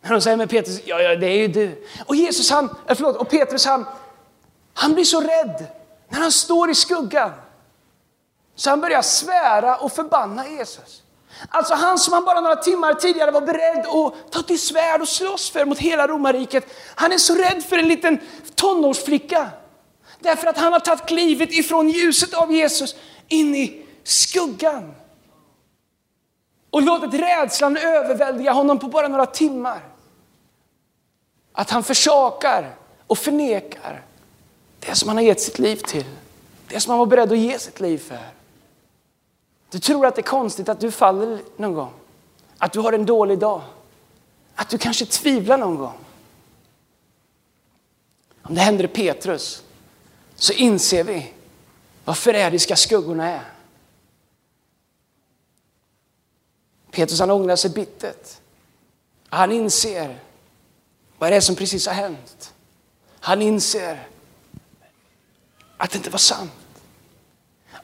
Men 0.00 0.12
de 0.12 0.20
säger, 0.20 0.36
men 0.36 0.48
Petrus, 0.48 0.80
ja, 0.84 1.00
ja, 1.00 1.16
det 1.16 1.26
är 1.26 1.36
ju 1.36 1.48
du. 1.48 1.84
Och 2.06 2.16
Jesus 2.16 2.50
han, 2.50 2.64
eh, 2.64 2.94
förlåt, 2.94 3.16
och 3.16 3.30
Petrus 3.30 3.66
han, 3.66 3.84
han 4.78 4.94
blir 4.94 5.04
så 5.04 5.20
rädd 5.20 5.66
när 6.08 6.18
han 6.18 6.32
står 6.32 6.70
i 6.70 6.74
skuggan. 6.74 7.32
Så 8.54 8.70
han 8.70 8.80
börjar 8.80 9.02
svära 9.02 9.76
och 9.76 9.92
förbanna 9.92 10.48
Jesus. 10.48 11.02
Alltså 11.48 11.74
han 11.74 11.98
som 11.98 12.12
han 12.12 12.24
bara 12.24 12.40
några 12.40 12.56
timmar 12.56 12.94
tidigare 12.94 13.30
var 13.30 13.40
beredd 13.40 13.86
att 13.86 14.32
ta 14.32 14.42
till 14.42 14.60
svärd 14.60 15.00
och 15.00 15.08
slåss 15.08 15.50
för 15.50 15.64
mot 15.64 15.78
hela 15.78 16.06
romarriket. 16.06 16.66
Han 16.94 17.12
är 17.12 17.18
så 17.18 17.34
rädd 17.34 17.64
för 17.64 17.78
en 17.78 17.88
liten 17.88 18.18
tonårsflicka. 18.54 19.50
Därför 20.18 20.46
att 20.46 20.58
han 20.58 20.72
har 20.72 20.80
tagit 20.80 21.06
klivet 21.06 21.52
ifrån 21.52 21.88
ljuset 21.88 22.34
av 22.34 22.52
Jesus 22.52 22.96
in 23.28 23.54
i 23.54 23.86
skuggan. 24.04 24.94
och 26.70 26.82
låtit 26.82 27.20
rädslan 27.20 27.76
överväldiga 27.76 28.52
honom 28.52 28.78
på 28.78 28.88
bara 28.88 29.08
några 29.08 29.26
timmar. 29.26 29.80
Att 31.52 31.70
han 31.70 31.84
försakar 31.84 32.74
och 33.06 33.18
förnekar 33.18 34.05
det 34.86 34.94
som 34.94 35.08
han 35.08 35.16
har 35.16 35.24
gett 35.24 35.40
sitt 35.40 35.58
liv 35.58 35.76
till. 35.76 36.04
Det 36.68 36.80
som 36.80 36.90
han 36.90 36.98
var 36.98 37.06
beredd 37.06 37.32
att 37.32 37.38
ge 37.38 37.58
sitt 37.58 37.80
liv 37.80 37.98
för. 37.98 38.28
Du 39.70 39.78
tror 39.78 40.06
att 40.06 40.14
det 40.14 40.20
är 40.20 40.22
konstigt 40.22 40.68
att 40.68 40.80
du 40.80 40.90
faller 40.90 41.40
någon 41.56 41.74
gång. 41.74 41.92
Att 42.58 42.72
du 42.72 42.80
har 42.80 42.92
en 42.92 43.06
dålig 43.06 43.38
dag. 43.38 43.62
Att 44.54 44.68
du 44.68 44.78
kanske 44.78 45.06
tvivlar 45.06 45.58
någon 45.58 45.76
gång. 45.76 45.98
Om 48.42 48.54
det 48.54 48.60
händer 48.60 48.86
Petrus 48.86 49.62
så 50.34 50.52
inser 50.52 51.04
vi 51.04 51.32
vad 52.04 52.18
förrädiska 52.18 52.76
skuggorna 52.76 53.28
är. 53.28 53.44
Petrus 56.90 57.20
han 57.20 57.30
ångrar 57.30 57.56
sig 57.56 57.70
bittert. 57.70 58.40
Han 59.28 59.52
inser 59.52 60.18
vad 61.18 61.32
det 61.32 61.36
är 61.36 61.40
som 61.40 61.56
precis 61.56 61.86
har 61.86 61.94
hänt. 61.94 62.54
Han 63.20 63.42
inser 63.42 64.08
att 65.76 65.90
det 65.90 65.96
inte 65.96 66.10
var 66.10 66.18
sant. 66.18 66.52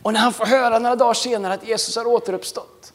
Och 0.03 0.13
när 0.13 0.21
han 0.21 0.33
får 0.33 0.47
höra 0.47 0.79
några 0.79 0.97
dagar 0.97 1.15
senare 1.15 1.55
att 1.55 1.69
Jesus 1.69 1.97
har 1.97 2.07
återuppstått, 2.07 2.93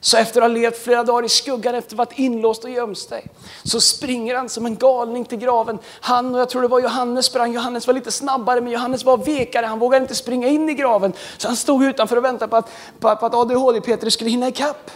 så 0.00 0.16
efter 0.16 0.40
att 0.40 0.50
ha 0.50 0.54
levt 0.54 0.78
flera 0.78 1.04
dagar 1.04 1.24
i 1.24 1.28
skuggan, 1.28 1.74
efter 1.74 1.94
att 1.94 1.98
ha 1.98 2.04
varit 2.04 2.18
inlåst 2.18 2.64
och 2.64 2.70
gömt 2.70 2.98
sig, 2.98 3.26
så 3.62 3.80
springer 3.80 4.34
han 4.34 4.48
som 4.48 4.66
en 4.66 4.76
galning 4.76 5.24
till 5.24 5.38
graven. 5.38 5.78
Han 6.00 6.34
och 6.34 6.40
jag 6.40 6.48
tror 6.48 6.62
det 6.62 6.68
var 6.68 6.80
Johannes 6.80 7.26
sprang, 7.26 7.52
Johannes 7.52 7.86
var 7.86 7.94
lite 7.94 8.12
snabbare 8.12 8.60
men 8.60 8.72
Johannes 8.72 9.04
var 9.04 9.16
vekare, 9.16 9.66
han 9.66 9.78
vågade 9.78 10.02
inte 10.02 10.14
springa 10.14 10.48
in 10.48 10.68
i 10.68 10.74
graven. 10.74 11.12
Så 11.38 11.48
han 11.48 11.56
stod 11.56 11.84
utanför 11.84 12.16
och 12.16 12.24
väntade 12.24 12.50
på 12.50 12.56
att, 12.56 12.70
på, 13.00 13.16
på 13.16 13.26
att 13.26 13.34
ADHD-Petrus 13.34 14.14
skulle 14.14 14.30
hinna 14.30 14.48
ikapp. 14.48 14.90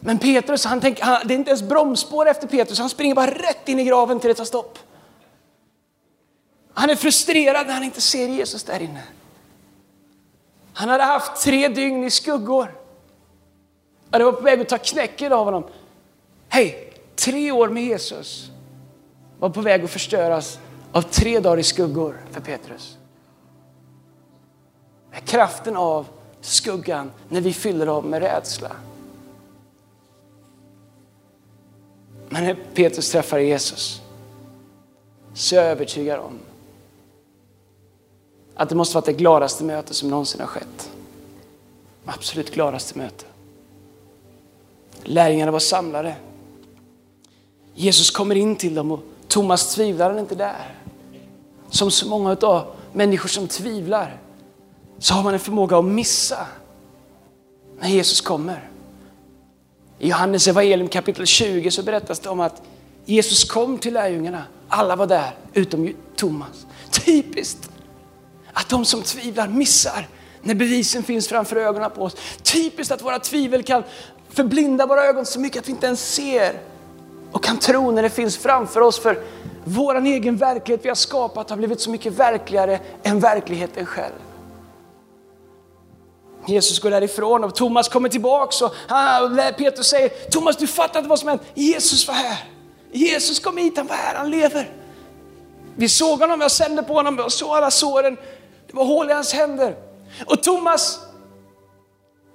Men 0.00 0.18
Petrus, 0.18 0.64
han 0.64 0.80
tänk, 0.80 1.00
han, 1.00 1.20
det 1.24 1.34
är 1.34 1.38
inte 1.38 1.50
ens 1.50 1.62
bromsspår 1.62 2.28
efter 2.28 2.46
Petrus, 2.46 2.78
han 2.78 2.90
springer 2.90 3.14
bara 3.14 3.30
rätt 3.30 3.68
in 3.68 3.80
i 3.80 3.84
graven 3.84 4.20
till 4.20 4.28
det 4.28 4.34
tar 4.34 4.44
stopp. 4.44 4.78
Han 6.74 6.90
är 6.90 6.96
frustrerad 6.96 7.66
när 7.66 7.74
han 7.74 7.84
inte 7.84 8.00
ser 8.00 8.28
Jesus 8.28 8.64
där 8.64 8.82
inne. 8.82 9.02
Han 10.72 10.88
hade 10.88 11.04
haft 11.04 11.42
tre 11.44 11.68
dygn 11.68 12.04
i 12.04 12.10
skuggor. 12.10 12.74
Och 14.10 14.18
det 14.18 14.24
var 14.24 14.32
på 14.32 14.40
väg 14.42 14.60
att 14.60 14.68
ta 14.68 14.78
knäcken 14.78 15.32
av 15.32 15.44
honom. 15.44 15.64
Hej, 16.48 16.92
tre 17.16 17.52
år 17.52 17.68
med 17.68 17.84
Jesus 17.84 18.50
var 19.38 19.50
på 19.50 19.60
väg 19.60 19.84
att 19.84 19.90
förstöras 19.90 20.58
av 20.92 21.02
tre 21.02 21.40
dagar 21.40 21.58
i 21.58 21.62
skuggor 21.62 22.20
för 22.30 22.40
Petrus. 22.40 22.98
Kraften 25.24 25.76
av 25.76 26.06
skuggan 26.40 27.10
när 27.28 27.40
vi 27.40 27.52
fyller 27.52 27.86
av 27.86 28.04
med 28.04 28.22
rädsla. 28.22 28.70
Men 32.28 32.44
när 32.44 32.56
Petrus 32.74 33.10
träffar 33.10 33.38
Jesus 33.38 34.02
så 35.34 35.56
är 35.56 35.60
jag 35.60 35.70
övertygad 35.70 36.20
om 36.20 36.38
att 38.56 38.68
det 38.68 38.74
måste 38.74 38.94
vara 38.94 39.04
det 39.04 39.12
gladaste 39.12 39.64
möte 39.64 39.94
som 39.94 40.10
någonsin 40.10 40.40
har 40.40 40.46
skett. 40.46 40.90
Absolut 42.04 42.54
gladaste 42.54 42.98
möte. 42.98 43.24
Lärjungarna 45.02 45.52
var 45.52 45.58
samlade. 45.58 46.16
Jesus 47.74 48.10
kommer 48.10 48.34
in 48.34 48.56
till 48.56 48.74
dem 48.74 48.92
och 48.92 49.00
Thomas 49.28 49.74
tvivlar 49.74 50.18
inte 50.18 50.34
där. 50.34 50.78
Som 51.70 51.90
så 51.90 52.08
många 52.08 52.36
av 52.42 52.66
människor 52.92 53.28
som 53.28 53.48
tvivlar 53.48 54.20
så 54.98 55.14
har 55.14 55.22
man 55.22 55.34
en 55.34 55.40
förmåga 55.40 55.78
att 55.78 55.84
missa 55.84 56.46
när 57.80 57.88
Jesus 57.88 58.20
kommer. 58.20 58.70
I 59.98 60.08
Johannes 60.08 60.48
evangelium 60.48 60.88
kapitel 60.88 61.26
20 61.26 61.70
så 61.70 61.82
berättas 61.82 62.20
det 62.20 62.28
om 62.28 62.40
att 62.40 62.62
Jesus 63.04 63.44
kom 63.44 63.78
till 63.78 63.94
lärjungarna. 63.94 64.42
Alla 64.68 64.96
var 64.96 65.06
där 65.06 65.34
utom 65.52 65.94
Thomas. 66.16 66.66
Typiskt 66.90 67.70
att 68.54 68.68
de 68.68 68.84
som 68.84 69.02
tvivlar 69.02 69.48
missar 69.48 70.08
när 70.42 70.54
bevisen 70.54 71.02
finns 71.02 71.28
framför 71.28 71.56
ögonen 71.56 71.90
på 71.90 72.02
oss. 72.02 72.16
Typiskt 72.42 72.92
att 72.92 73.02
våra 73.02 73.18
tvivel 73.18 73.62
kan 73.62 73.82
förblinda 74.28 74.86
våra 74.86 75.04
ögon 75.04 75.26
så 75.26 75.40
mycket 75.40 75.62
att 75.62 75.68
vi 75.68 75.72
inte 75.72 75.86
ens 75.86 76.14
ser 76.14 76.60
och 77.32 77.44
kan 77.44 77.58
tro 77.58 77.90
när 77.90 78.02
det 78.02 78.10
finns 78.10 78.36
framför 78.36 78.80
oss. 78.80 78.98
För 78.98 79.22
vår 79.64 80.06
egen 80.06 80.36
verklighet 80.36 80.84
vi 80.84 80.88
har 80.88 80.96
skapat 80.96 81.50
har 81.50 81.56
blivit 81.56 81.80
så 81.80 81.90
mycket 81.90 82.12
verkligare 82.12 82.80
än 83.02 83.20
verkligheten 83.20 83.86
själv. 83.86 84.14
Jesus 86.46 86.78
går 86.78 86.90
därifrån 86.90 87.44
och 87.44 87.54
Thomas 87.54 87.88
kommer 87.88 88.08
tillbaks 88.08 88.62
och 88.62 88.74
Petrus 89.56 89.86
säger, 89.86 90.08
Thomas 90.08 90.56
du 90.56 90.66
fattar 90.66 91.00
inte 91.00 91.08
vad 91.08 91.18
som 91.18 91.28
hänt. 91.28 91.42
Jesus 91.54 92.08
var 92.08 92.14
här. 92.14 92.38
Jesus 92.92 93.40
kom 93.40 93.56
hit, 93.56 93.76
han 93.76 93.86
var 93.86 93.96
här, 93.96 94.14
han 94.14 94.30
lever. 94.30 94.70
Vi 95.76 95.88
såg 95.88 96.20
honom, 96.20 96.40
jag 96.40 96.50
sände 96.50 96.82
på 96.82 96.94
honom 96.94 97.18
och 97.18 97.32
såg 97.32 97.56
alla 97.56 97.70
såren. 97.70 98.16
Det 98.74 98.78
var 98.78 98.84
hål 98.84 99.10
i 99.10 99.12
hans 99.12 99.32
händer. 99.32 99.76
Och 100.26 100.42
Thomas, 100.42 101.00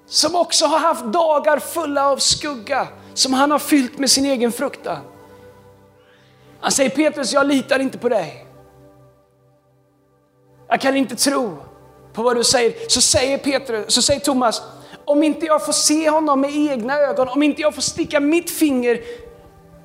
som 0.06 0.36
också 0.36 0.65
har 0.65 0.80
haft 0.80 1.06
dagar 1.06 1.60
fulla 1.60 2.10
av 2.10 2.17
skugga, 2.17 2.88
som 3.13 3.34
han 3.34 3.52
har 3.52 3.60
fyllt 3.60 3.97
med 3.97 4.10
sin 4.10 4.25
egen 4.25 4.52
fruktan. 4.52 4.97
Han 6.60 6.71
säger 6.71 6.89
Petrus, 6.89 7.34
jag 7.34 7.47
litar 7.47 7.80
inte 7.80 7.97
på 7.97 8.10
dig. 8.10 8.45
Jag 10.67 10.82
kan 10.82 10.95
inte 10.97 11.15
tro 11.15 11.58
på 12.13 12.23
vad 12.23 12.36
du 12.36 12.43
säger. 12.43 12.89
Så 12.89 13.02
säger, 13.02 13.38
Petrus, 13.38 13.93
så 13.93 14.02
säger 14.02 14.19
Thomas, 14.19 14.62
om 15.06 15.23
inte 15.23 15.45
jag 15.45 15.65
får 15.65 15.73
se 15.73 16.10
honom 16.10 16.41
med 16.41 16.56
egna 16.56 16.99
ögon, 16.99 17.28
om 17.28 17.43
inte 17.43 17.62
jag 17.62 17.75
får 17.75 17.82
sticka 17.82 18.19
mitt 18.19 18.52
finger 18.52 19.02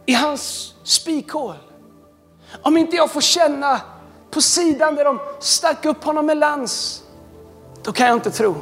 i 0.07 0.13
hans 0.13 0.75
spikhål, 0.85 1.57
om 2.63 2.77
inte 2.77 2.97
jag 2.97 3.11
får 3.11 3.21
känna 3.21 3.81
på 4.35 4.41
sidan 4.41 4.95
där 4.95 5.05
de 5.05 5.21
stack 5.41 5.85
upp 5.85 6.05
honom 6.05 6.27
med 6.27 6.37
lans, 6.37 7.03
då 7.83 7.93
kan 7.93 8.07
jag 8.07 8.17
inte 8.17 8.31
tro. 8.31 8.55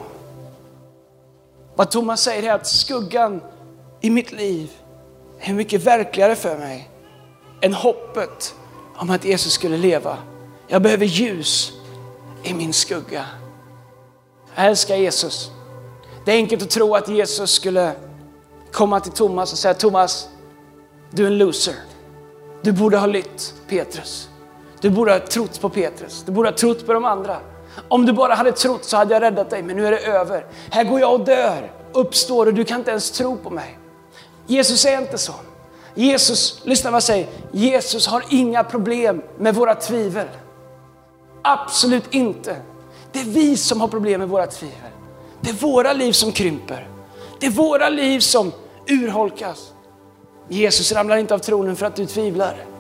Vad 1.75 1.91
Thomas 1.91 2.23
säger 2.23 2.43
är 2.43 2.55
att 2.55 2.67
skuggan 2.67 3.41
i 4.01 4.11
mitt 4.11 4.33
liv 4.33 4.71
är 5.41 5.53
mycket 5.53 5.83
verkligare 5.83 6.37
för 6.37 6.59
mig 6.59 6.91
än 7.61 7.75
hoppet 7.75 8.55
om 8.97 9.11
att 9.11 9.25
Jesus 9.25 9.53
skulle 9.53 9.77
leva. 9.77 10.19
Jag 10.69 10.83
behöver 10.83 11.07
ljus 11.07 11.73
i 12.43 12.55
min 12.55 12.73
skugga. 12.73 13.27
Jag 14.55 14.67
älskar 14.67 14.97
Jesus. 14.97 15.51
Det 16.25 16.33
är 16.33 16.37
enkelt 16.37 16.63
att 16.63 16.71
tro 16.71 16.95
att 16.95 17.09
Jesus 17.09 17.51
skulle 17.51 17.93
komma 18.73 19.01
till 19.01 19.13
Thomas 19.13 19.53
och 19.53 19.59
säga 19.59 19.75
Thomas, 19.75 20.29
du 21.11 21.23
är 21.23 21.27
en 21.27 21.39
loser. 21.39 21.75
Du 22.63 22.73
borde 22.73 22.99
ha 22.99 23.07
lytt 23.07 23.55
Petrus. 23.69 24.29
Du 24.83 24.91
borde 24.91 25.13
ha 25.13 25.19
trott 25.19 25.61
på 25.61 25.69
Petrus. 25.69 26.23
Du 26.27 26.33
borde 26.33 26.49
ha 26.49 26.57
trott 26.57 26.87
på 26.87 26.93
de 26.93 27.05
andra. 27.05 27.37
Om 27.89 28.07
du 28.07 28.13
bara 28.13 28.35
hade 28.35 28.53
trott 28.53 28.85
så 28.85 28.97
hade 28.97 29.15
jag 29.15 29.23
räddat 29.23 29.51
dig, 29.51 29.63
men 29.63 29.77
nu 29.77 29.87
är 29.87 29.91
det 29.91 29.99
över. 29.99 30.47
Här 30.71 30.85
går 30.85 31.01
jag 31.01 31.13
och 31.13 31.25
dör, 31.25 31.73
uppstår 31.93 32.47
och 32.47 32.55
du 32.55 32.65
kan 32.65 32.79
inte 32.79 32.91
ens 32.91 33.11
tro 33.11 33.37
på 33.37 33.51
mig. 33.51 33.79
Jesus 34.47 34.85
är 34.85 34.99
inte 34.99 35.19
så. 35.19 35.33
Jesus, 35.95 36.61
lyssna 36.65 36.91
vad 36.91 36.97
jag 36.97 37.03
säger, 37.03 37.29
Jesus 37.53 38.07
har 38.07 38.25
inga 38.29 38.65
problem 38.65 39.23
med 39.39 39.55
våra 39.55 39.75
tvivel. 39.75 40.27
Absolut 41.43 42.15
inte. 42.15 42.57
Det 43.13 43.21
är 43.21 43.25
vi 43.25 43.57
som 43.57 43.81
har 43.81 43.89
problem 43.89 44.21
med 44.21 44.29
våra 44.29 44.47
tvivel. 44.47 44.91
Det 45.41 45.51
är 45.51 45.55
våra 45.55 45.93
liv 45.93 46.13
som 46.13 46.33
krymper. 46.33 46.89
Det 47.41 47.47
är 47.47 47.51
våra 47.51 47.89
liv 47.89 48.21
som 48.21 48.53
urholkas. 48.89 49.73
Jesus 50.49 50.93
ramlar 50.93 51.17
inte 51.17 51.35
av 51.35 51.39
tronen 51.39 51.77
för 51.77 51.87
att 51.87 51.97
du 51.97 52.07
tvivlar. 52.07 52.72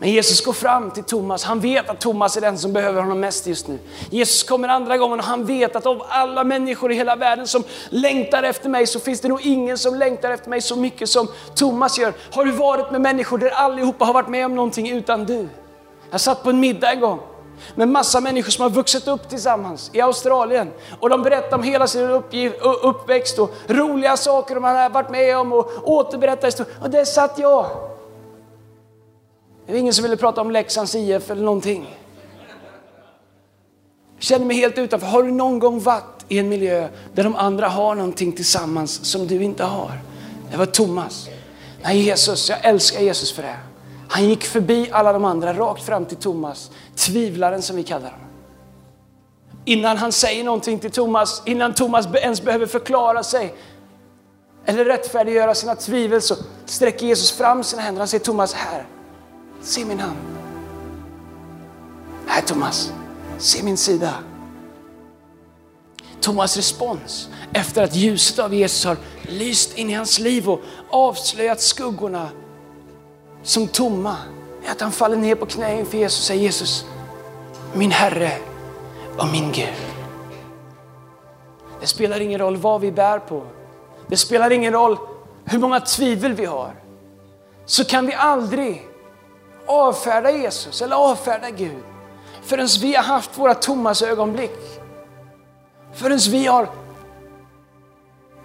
Men 0.00 0.10
Jesus 0.10 0.44
går 0.44 0.52
fram 0.52 0.90
till 0.90 1.04
Thomas. 1.04 1.44
Han 1.44 1.60
vet 1.60 1.90
att 1.90 2.00
Thomas 2.00 2.36
är 2.36 2.40
den 2.40 2.58
som 2.58 2.72
behöver 2.72 3.02
honom 3.02 3.20
mest 3.20 3.46
just 3.46 3.68
nu. 3.68 3.78
Jesus 4.10 4.42
kommer 4.42 4.68
andra 4.68 4.98
gången 4.98 5.18
och 5.18 5.24
han 5.24 5.44
vet 5.44 5.76
att 5.76 5.86
av 5.86 6.02
alla 6.08 6.44
människor 6.44 6.92
i 6.92 6.94
hela 6.94 7.16
världen 7.16 7.46
som 7.46 7.64
längtar 7.88 8.42
efter 8.42 8.68
mig 8.68 8.86
så 8.86 9.00
finns 9.00 9.20
det 9.20 9.28
nog 9.28 9.46
ingen 9.46 9.78
som 9.78 9.94
längtar 9.94 10.30
efter 10.30 10.50
mig 10.50 10.60
så 10.60 10.76
mycket 10.76 11.08
som 11.08 11.28
Thomas 11.54 11.98
gör. 11.98 12.12
Har 12.32 12.44
du 12.44 12.50
varit 12.50 12.90
med 12.90 13.00
människor 13.00 13.38
där 13.38 13.50
allihopa 13.50 14.04
har 14.04 14.14
varit 14.14 14.28
med 14.28 14.46
om 14.46 14.54
någonting 14.54 14.90
utan 14.90 15.24
du? 15.24 15.48
Jag 16.10 16.20
satt 16.20 16.42
på 16.42 16.50
en 16.50 16.60
middag 16.60 16.92
en 16.92 17.00
gång 17.00 17.20
med 17.74 17.88
massa 17.88 18.20
människor 18.20 18.50
som 18.50 18.62
har 18.62 18.70
vuxit 18.70 19.08
upp 19.08 19.28
tillsammans 19.28 19.90
i 19.92 20.00
Australien. 20.00 20.70
Och 21.00 21.10
de 21.10 21.22
berättar 21.22 21.56
om 21.56 21.62
hela 21.62 21.86
sin 21.86 22.10
uppväxt 22.82 23.38
och 23.38 23.54
roliga 23.66 24.16
saker 24.16 24.54
de 24.54 24.64
har 24.64 24.90
varit 24.90 25.10
med 25.10 25.38
om 25.38 25.52
och 25.52 25.70
återberättar 25.84 26.48
historier. 26.48 26.74
Och 26.82 26.90
där 26.90 27.04
satt 27.04 27.38
jag. 27.38 27.66
Det 29.68 29.72
var 29.72 29.78
ingen 29.78 29.94
som 29.94 30.02
ville 30.02 30.16
prata 30.16 30.40
om 30.40 30.50
Leksands 30.50 30.94
IF 30.94 31.30
eller 31.30 31.42
någonting. 31.42 31.98
Jag 34.14 34.22
känner 34.22 34.46
mig 34.46 34.56
helt 34.56 34.78
utanför. 34.78 35.06
Har 35.06 35.22
du 35.22 35.30
någon 35.30 35.58
gång 35.58 35.80
varit 35.80 36.24
i 36.28 36.38
en 36.38 36.48
miljö 36.48 36.88
där 37.14 37.24
de 37.24 37.36
andra 37.36 37.68
har 37.68 37.94
någonting 37.94 38.32
tillsammans 38.32 39.04
som 39.04 39.26
du 39.26 39.42
inte 39.42 39.64
har? 39.64 40.00
Det 40.50 40.56
var 40.56 40.66
Thomas. 40.66 41.28
Nej 41.82 42.00
Jesus, 42.00 42.50
jag 42.50 42.58
älskar 42.62 43.00
Jesus 43.00 43.32
för 43.32 43.42
det. 43.42 43.56
Han 44.08 44.28
gick 44.28 44.44
förbi 44.44 44.88
alla 44.92 45.12
de 45.12 45.24
andra, 45.24 45.52
rakt 45.52 45.82
fram 45.82 46.04
till 46.04 46.16
Thomas, 46.16 46.70
tvivlaren 46.94 47.62
som 47.62 47.76
vi 47.76 47.82
kallar 47.82 48.10
honom. 48.10 48.26
Innan 49.64 49.96
han 49.96 50.12
säger 50.12 50.44
någonting 50.44 50.78
till 50.78 50.90
Thomas, 50.90 51.42
innan 51.44 51.74
Thomas 51.74 52.06
ens 52.14 52.42
behöver 52.42 52.66
förklara 52.66 53.22
sig, 53.22 53.54
eller 54.64 54.84
rättfärdiggöra 54.84 55.54
sina 55.54 55.74
tvivel 55.74 56.22
så 56.22 56.34
sträcker 56.64 57.06
Jesus 57.06 57.32
fram 57.32 57.64
sina 57.64 57.82
händer. 57.82 57.98
Han 57.98 58.08
säger 58.08 58.24
Thomas, 58.24 58.54
här, 58.54 58.86
se 59.60 59.84
min 59.84 60.00
hand. 60.00 60.18
Här 62.26 62.42
Thomas, 62.42 62.92
se 63.38 63.62
min 63.62 63.76
sida. 63.76 64.14
Thomas 66.20 66.56
respons 66.56 67.28
efter 67.52 67.82
att 67.82 67.94
ljuset 67.94 68.38
av 68.38 68.54
Jesus 68.54 68.84
har 68.84 68.96
lyst 69.22 69.78
in 69.78 69.90
i 69.90 69.92
hans 69.92 70.18
liv 70.18 70.48
och 70.48 70.60
avslöjat 70.90 71.60
skuggorna 71.60 72.28
som 73.42 73.68
tomma 73.68 74.16
är 74.64 74.70
att 74.70 74.80
han 74.80 74.92
faller 74.92 75.16
ner 75.16 75.34
på 75.34 75.46
knä 75.46 75.78
inför 75.78 75.98
Jesus 75.98 76.18
och 76.18 76.24
säger 76.24 76.42
Jesus, 76.42 76.86
min 77.74 77.90
Herre 77.90 78.32
och 79.18 79.28
min 79.32 79.52
Gud. 79.52 79.74
Det 81.80 81.86
spelar 81.86 82.20
ingen 82.20 82.38
roll 82.38 82.56
vad 82.56 82.80
vi 82.80 82.92
bär 82.92 83.18
på. 83.18 83.46
Det 84.08 84.16
spelar 84.16 84.50
ingen 84.50 84.72
roll 84.72 84.98
hur 85.44 85.58
många 85.58 85.80
tvivel 85.80 86.34
vi 86.34 86.44
har. 86.44 86.74
Så 87.66 87.84
kan 87.84 88.06
vi 88.06 88.14
aldrig 88.14 88.87
avfärda 89.68 90.30
Jesus 90.30 90.82
eller 90.82 90.96
avfärda 90.96 91.50
Gud 91.50 91.82
förrän 92.48 92.68
vi 92.80 92.94
har 92.94 93.02
haft 93.02 93.38
våra 93.38 93.54
Thomas 93.54 94.02
ögonblick. 94.02 94.80
Förrän 95.92 96.18
vi 96.30 96.46
har 96.46 96.68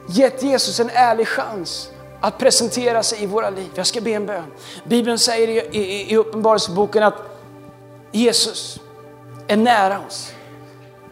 gett 0.09 0.43
Jesus 0.43 0.79
en 0.79 0.89
ärlig 0.89 1.27
chans 1.27 1.89
att 2.21 2.37
presentera 2.37 3.03
sig 3.03 3.23
i 3.23 3.25
våra 3.25 3.49
liv. 3.49 3.69
Jag 3.75 3.87
ska 3.87 4.01
be 4.01 4.11
en 4.11 4.25
bön. 4.25 4.51
Bibeln 4.85 5.19
säger 5.19 5.47
i, 5.47 5.77
i, 5.77 6.11
i 6.11 6.17
Uppenbarelseboken 6.17 7.03
att 7.03 7.15
Jesus 8.11 8.79
är 9.47 9.57
nära 9.57 9.99
oss. 10.07 10.33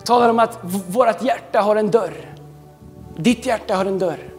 Talar 0.04 0.30
om 0.30 0.40
att 0.40 0.60
vårt 0.88 1.22
hjärta 1.22 1.62
har 1.62 1.76
en 1.76 1.92
dörr. 1.92 2.36
Ditt 3.16 3.46
hjärta 3.46 3.76
har 3.76 3.86
en 3.86 4.00
dörr. 4.00 4.34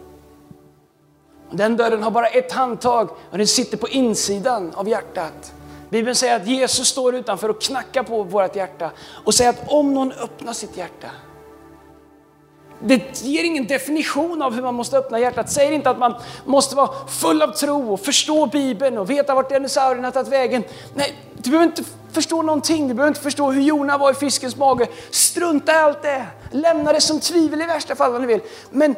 Den 1.51 1.77
dörren 1.77 2.03
har 2.03 2.11
bara 2.11 2.27
ett 2.27 2.51
handtag 2.51 3.09
och 3.31 3.37
den 3.37 3.47
sitter 3.47 3.77
på 3.77 3.87
insidan 3.87 4.71
av 4.75 4.87
hjärtat. 4.87 5.53
Bibeln 5.93 6.15
säger 6.15 6.35
att 6.35 6.47
Jesus 6.47 6.87
står 6.87 7.15
utanför 7.15 7.49
och 7.49 7.61
knackar 7.61 8.03
på 8.03 8.23
vårt 8.23 8.55
hjärta 8.55 8.91
och 9.23 9.33
säger 9.33 9.49
att 9.49 9.63
om 9.67 9.93
någon 9.93 10.11
öppnar 10.11 10.53
sitt 10.53 10.77
hjärta 10.77 11.07
det 12.79 13.23
ger 13.23 13.43
ingen 13.43 13.67
definition 13.67 14.41
av 14.41 14.53
hur 14.53 14.61
man 14.61 14.75
måste 14.75 14.97
öppna 14.97 15.19
hjärtat. 15.19 15.51
Säger 15.51 15.71
inte 15.71 15.89
att 15.89 15.99
man 15.99 16.15
måste 16.45 16.75
vara 16.75 17.07
full 17.07 17.41
av 17.41 17.47
tro 17.51 17.93
och 17.93 17.99
förstå 17.99 18.45
Bibeln 18.45 18.97
och 18.97 19.09
veta 19.09 19.35
vart 19.35 19.49
dinosaurierna 19.49 20.11
tagit 20.11 20.27
vägen. 20.27 20.63
Nej, 20.93 21.15
du 21.37 21.49
behöver 21.49 21.69
inte 21.69 21.83
förstå 22.11 22.41
någonting. 22.41 22.87
Du 22.87 22.93
behöver 22.93 23.07
inte 23.07 23.21
förstå 23.21 23.51
hur 23.51 23.61
Jona 23.61 23.97
var 23.97 24.11
i 24.11 24.13
fiskens 24.13 24.55
mage. 24.55 24.87
Strunta 25.11 25.71
i 25.71 25.75
allt 25.75 26.01
det. 26.01 26.25
Lämna 26.51 26.93
det 26.93 27.01
som 27.01 27.19
tvivel 27.19 27.61
i 27.61 27.65
värsta 27.65 27.95
fall 27.95 28.15
om 28.15 28.21
du 28.21 28.27
vill. 28.27 28.41
Men 28.71 28.95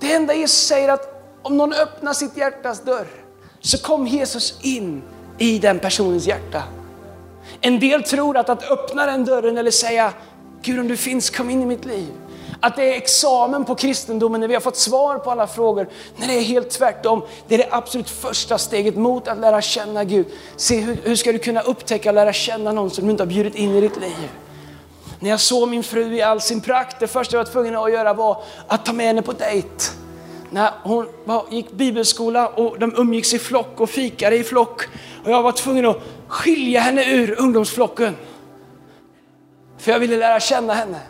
det 0.00 0.12
enda 0.12 0.34
Jesus 0.34 0.66
säger 0.66 0.88
är 0.88 0.92
att 0.92 1.22
om 1.42 1.56
någon 1.56 1.72
öppnar 1.72 2.12
sitt 2.12 2.36
hjärtas 2.36 2.80
dörr 2.80 3.06
så 3.60 3.78
kom 3.78 4.06
Jesus 4.06 4.58
in 4.62 5.02
i 5.40 5.58
den 5.58 5.78
personens 5.78 6.26
hjärta. 6.26 6.62
En 7.60 7.80
del 7.80 8.02
tror 8.02 8.36
att 8.36 8.48
att 8.48 8.70
öppna 8.70 9.06
den 9.06 9.24
dörren 9.24 9.58
eller 9.58 9.70
säga 9.70 10.12
Gud 10.62 10.80
om 10.80 10.88
du 10.88 10.96
finns, 10.96 11.30
kom 11.30 11.50
in 11.50 11.62
i 11.62 11.66
mitt 11.66 11.84
liv. 11.84 12.08
Att 12.60 12.76
det 12.76 12.82
är 12.82 12.96
examen 12.96 13.64
på 13.64 13.74
kristendomen 13.74 14.40
när 14.40 14.48
vi 14.48 14.54
har 14.54 14.60
fått 14.60 14.76
svar 14.76 15.18
på 15.18 15.30
alla 15.30 15.46
frågor. 15.46 15.88
När 16.16 16.26
det 16.26 16.34
är 16.34 16.42
helt 16.42 16.70
tvärtom. 16.70 17.22
Det 17.48 17.54
är 17.54 17.58
det 17.58 17.68
absolut 17.70 18.10
första 18.10 18.58
steget 18.58 18.96
mot 18.96 19.28
att 19.28 19.38
lära 19.38 19.62
känna 19.62 20.04
Gud. 20.04 20.26
Se 20.56 20.80
hur, 20.80 20.96
hur 21.04 21.16
ska 21.16 21.32
du 21.32 21.38
kunna 21.38 21.60
upptäcka 21.60 22.08
och 22.08 22.14
lära 22.14 22.32
känna 22.32 22.72
någon 22.72 22.90
som 22.90 23.04
du 23.04 23.10
inte 23.10 23.22
har 23.22 23.28
bjudit 23.28 23.54
in 23.54 23.74
i 23.74 23.80
ditt 23.80 24.00
liv. 24.00 24.30
När 25.20 25.30
jag 25.30 25.40
såg 25.40 25.68
min 25.68 25.82
fru 25.82 26.14
i 26.14 26.22
all 26.22 26.40
sin 26.40 26.60
prakt, 26.60 27.00
det 27.00 27.06
första 27.06 27.36
jag 27.36 27.44
var 27.44 27.52
tvungen 27.52 27.76
att 27.76 27.92
göra 27.92 28.14
var 28.14 28.42
att 28.66 28.86
ta 28.86 28.92
med 28.92 29.06
henne 29.06 29.22
på 29.22 29.32
dejt. 29.32 29.99
När 30.50 30.72
hon 30.82 31.08
var, 31.24 31.46
gick 31.50 31.72
bibelskola 31.72 32.48
och 32.48 32.78
de 32.78 32.94
umgicks 32.96 33.34
i 33.34 33.38
flock 33.38 33.80
och 33.80 33.90
fikade 33.90 34.36
i 34.36 34.44
flock. 34.44 34.88
Och 35.24 35.30
jag 35.30 35.42
var 35.42 35.52
tvungen 35.52 35.86
att 35.86 35.98
skilja 36.26 36.80
henne 36.80 37.14
ur 37.14 37.40
ungdomsflocken. 37.40 38.16
För 39.78 39.92
jag 39.92 39.98
ville 39.98 40.16
lära 40.16 40.40
känna 40.40 40.74
henne. 40.74 41.00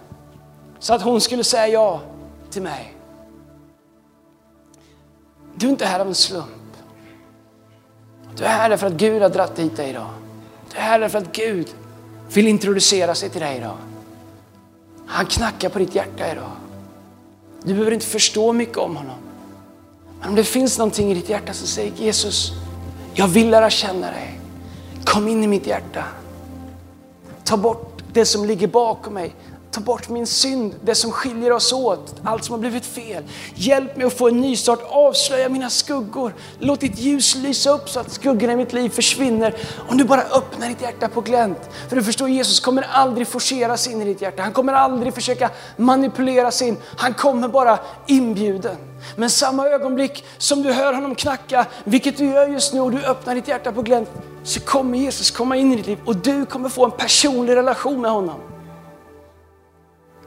Så 0.79 0.95
att 0.95 1.03
hon 1.03 1.21
skulle 1.21 1.45
säga 1.45 1.69
ja 1.69 2.01
till 2.51 2.63
mig. 2.63 2.95
Du 5.55 5.67
är 5.67 5.71
inte 5.71 5.87
här 5.87 6.01
av 6.01 6.09
en 6.09 6.15
slump. 6.15 6.47
Du 8.37 8.45
är 8.45 8.49
här 8.49 8.71
därför 8.71 8.87
att 8.87 8.93
Gud 8.93 9.23
har 9.23 9.29
dratt 9.29 9.59
hit 9.59 9.77
dig 9.77 9.91
idag. 9.91 10.11
Du 10.71 10.77
är 10.77 10.83
här 10.83 11.01
därför 11.01 11.19
att 11.19 11.33
Gud 11.33 11.69
vill 12.33 12.49
introducera 12.49 13.15
sig 13.15 13.31
till 13.31 13.41
dig 13.41 13.57
idag. 13.57 13.77
Han 15.07 15.27
knackar 15.27 15.69
på 15.69 15.79
ditt 15.79 15.95
hjärta 15.95 16.33
idag. 16.33 16.51
Du 17.63 17.73
behöver 17.73 17.93
inte 17.93 18.07
förstå 18.07 18.53
mycket 18.53 18.79
om 18.79 18.97
honom. 18.97 19.17
Men 20.21 20.29
om 20.29 20.35
det 20.35 20.45
finns 20.45 20.79
någonting 20.79 21.11
i 21.11 21.15
ditt 21.15 21.29
hjärta 21.29 21.53
som 21.53 21.67
säger 21.67 21.93
Jesus, 21.97 22.53
jag 23.15 23.29
vill 23.29 23.51
lära 23.51 23.71
känna 23.71 24.07
dig. 24.07 24.41
Kom 25.05 25.29
in 25.29 25.45
i 25.45 25.47
mitt 25.47 25.67
hjärta. 25.67 26.05
Ta 27.45 27.57
bort 27.57 28.03
det 28.13 28.25
som 28.25 28.45
ligger 28.45 28.67
bakom 28.67 29.15
mig. 29.15 29.35
Ta 29.73 29.81
bort 29.81 30.09
min 30.09 30.27
synd, 30.27 30.75
det 30.85 30.95
som 30.95 31.13
skiljer 31.13 31.53
oss 31.53 31.73
åt, 31.73 32.15
allt 32.25 32.45
som 32.45 32.53
har 32.53 32.59
blivit 32.59 32.87
fel. 32.87 33.25
Hjälp 33.55 33.97
mig 33.97 34.07
att 34.07 34.19
få 34.19 34.29
en 34.29 34.41
nystart, 34.41 34.81
avslöja 34.89 35.49
mina 35.49 35.71
skuggor. 35.71 36.35
Låt 36.59 36.81
ditt 36.81 36.99
ljus 36.99 37.37
lysa 37.37 37.71
upp 37.71 37.89
så 37.89 38.01
att 38.01 38.13
skuggorna 38.13 38.53
i 38.53 38.57
mitt 38.57 38.73
liv 38.73 38.89
försvinner. 38.89 39.55
Om 39.89 39.99
du 39.99 40.05
bara 40.05 40.23
öppnar 40.23 40.69
ditt 40.69 40.83
hjärta 40.83 41.09
på 41.09 41.21
glänt. 41.21 41.71
För 41.89 41.97
du 41.97 42.03
förstår, 42.03 42.29
Jesus 42.29 42.61
kommer 42.61 42.83
aldrig 42.83 43.29
forcera 43.29 43.77
sig 43.77 43.93
in 43.93 44.03
i 44.03 44.05
ditt 44.05 44.23
hjärta. 44.23 44.43
Han 44.43 44.53
kommer 44.53 44.73
aldrig 44.73 45.15
försöka 45.15 45.51
manipulera 45.77 46.51
sig 46.51 46.69
in. 46.69 46.77
Han 46.97 47.15
kommer 47.15 47.49
bara 47.49 47.79
inbjuden. 48.07 48.77
Men 49.17 49.31
samma 49.31 49.67
ögonblick 49.67 50.25
som 50.39 50.63
du 50.63 50.73
hör 50.73 50.93
honom 50.93 51.15
knacka, 51.15 51.67
vilket 51.85 52.19
du 52.19 52.25
gör 52.25 52.49
just 52.49 52.75
nu 52.75 52.81
och 52.81 52.91
du 52.91 53.05
öppnar 53.05 53.35
ditt 53.35 53.49
hjärta 53.49 53.73
på 53.73 53.83
glänt, 53.83 54.09
så 54.43 54.61
kommer 54.61 54.99
Jesus 54.99 55.31
komma 55.31 55.57
in 55.57 55.73
i 55.73 55.77
ditt 55.77 55.87
liv 55.87 55.99
och 56.05 56.17
du 56.17 56.47
kommer 56.47 56.69
få 56.69 56.85
en 56.85 56.91
personlig 56.91 57.57
relation 57.57 58.01
med 58.01 58.11
honom 58.11 58.41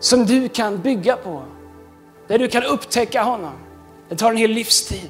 som 0.03 0.25
du 0.25 0.49
kan 0.49 0.81
bygga 0.81 1.15
på. 1.15 1.43
Där 2.27 2.39
du 2.39 2.47
kan 2.47 2.63
upptäcka 2.63 3.23
honom. 3.23 3.53
Det 4.09 4.15
tar 4.15 4.31
en 4.31 4.37
hel 4.37 4.51
livstid 4.51 5.09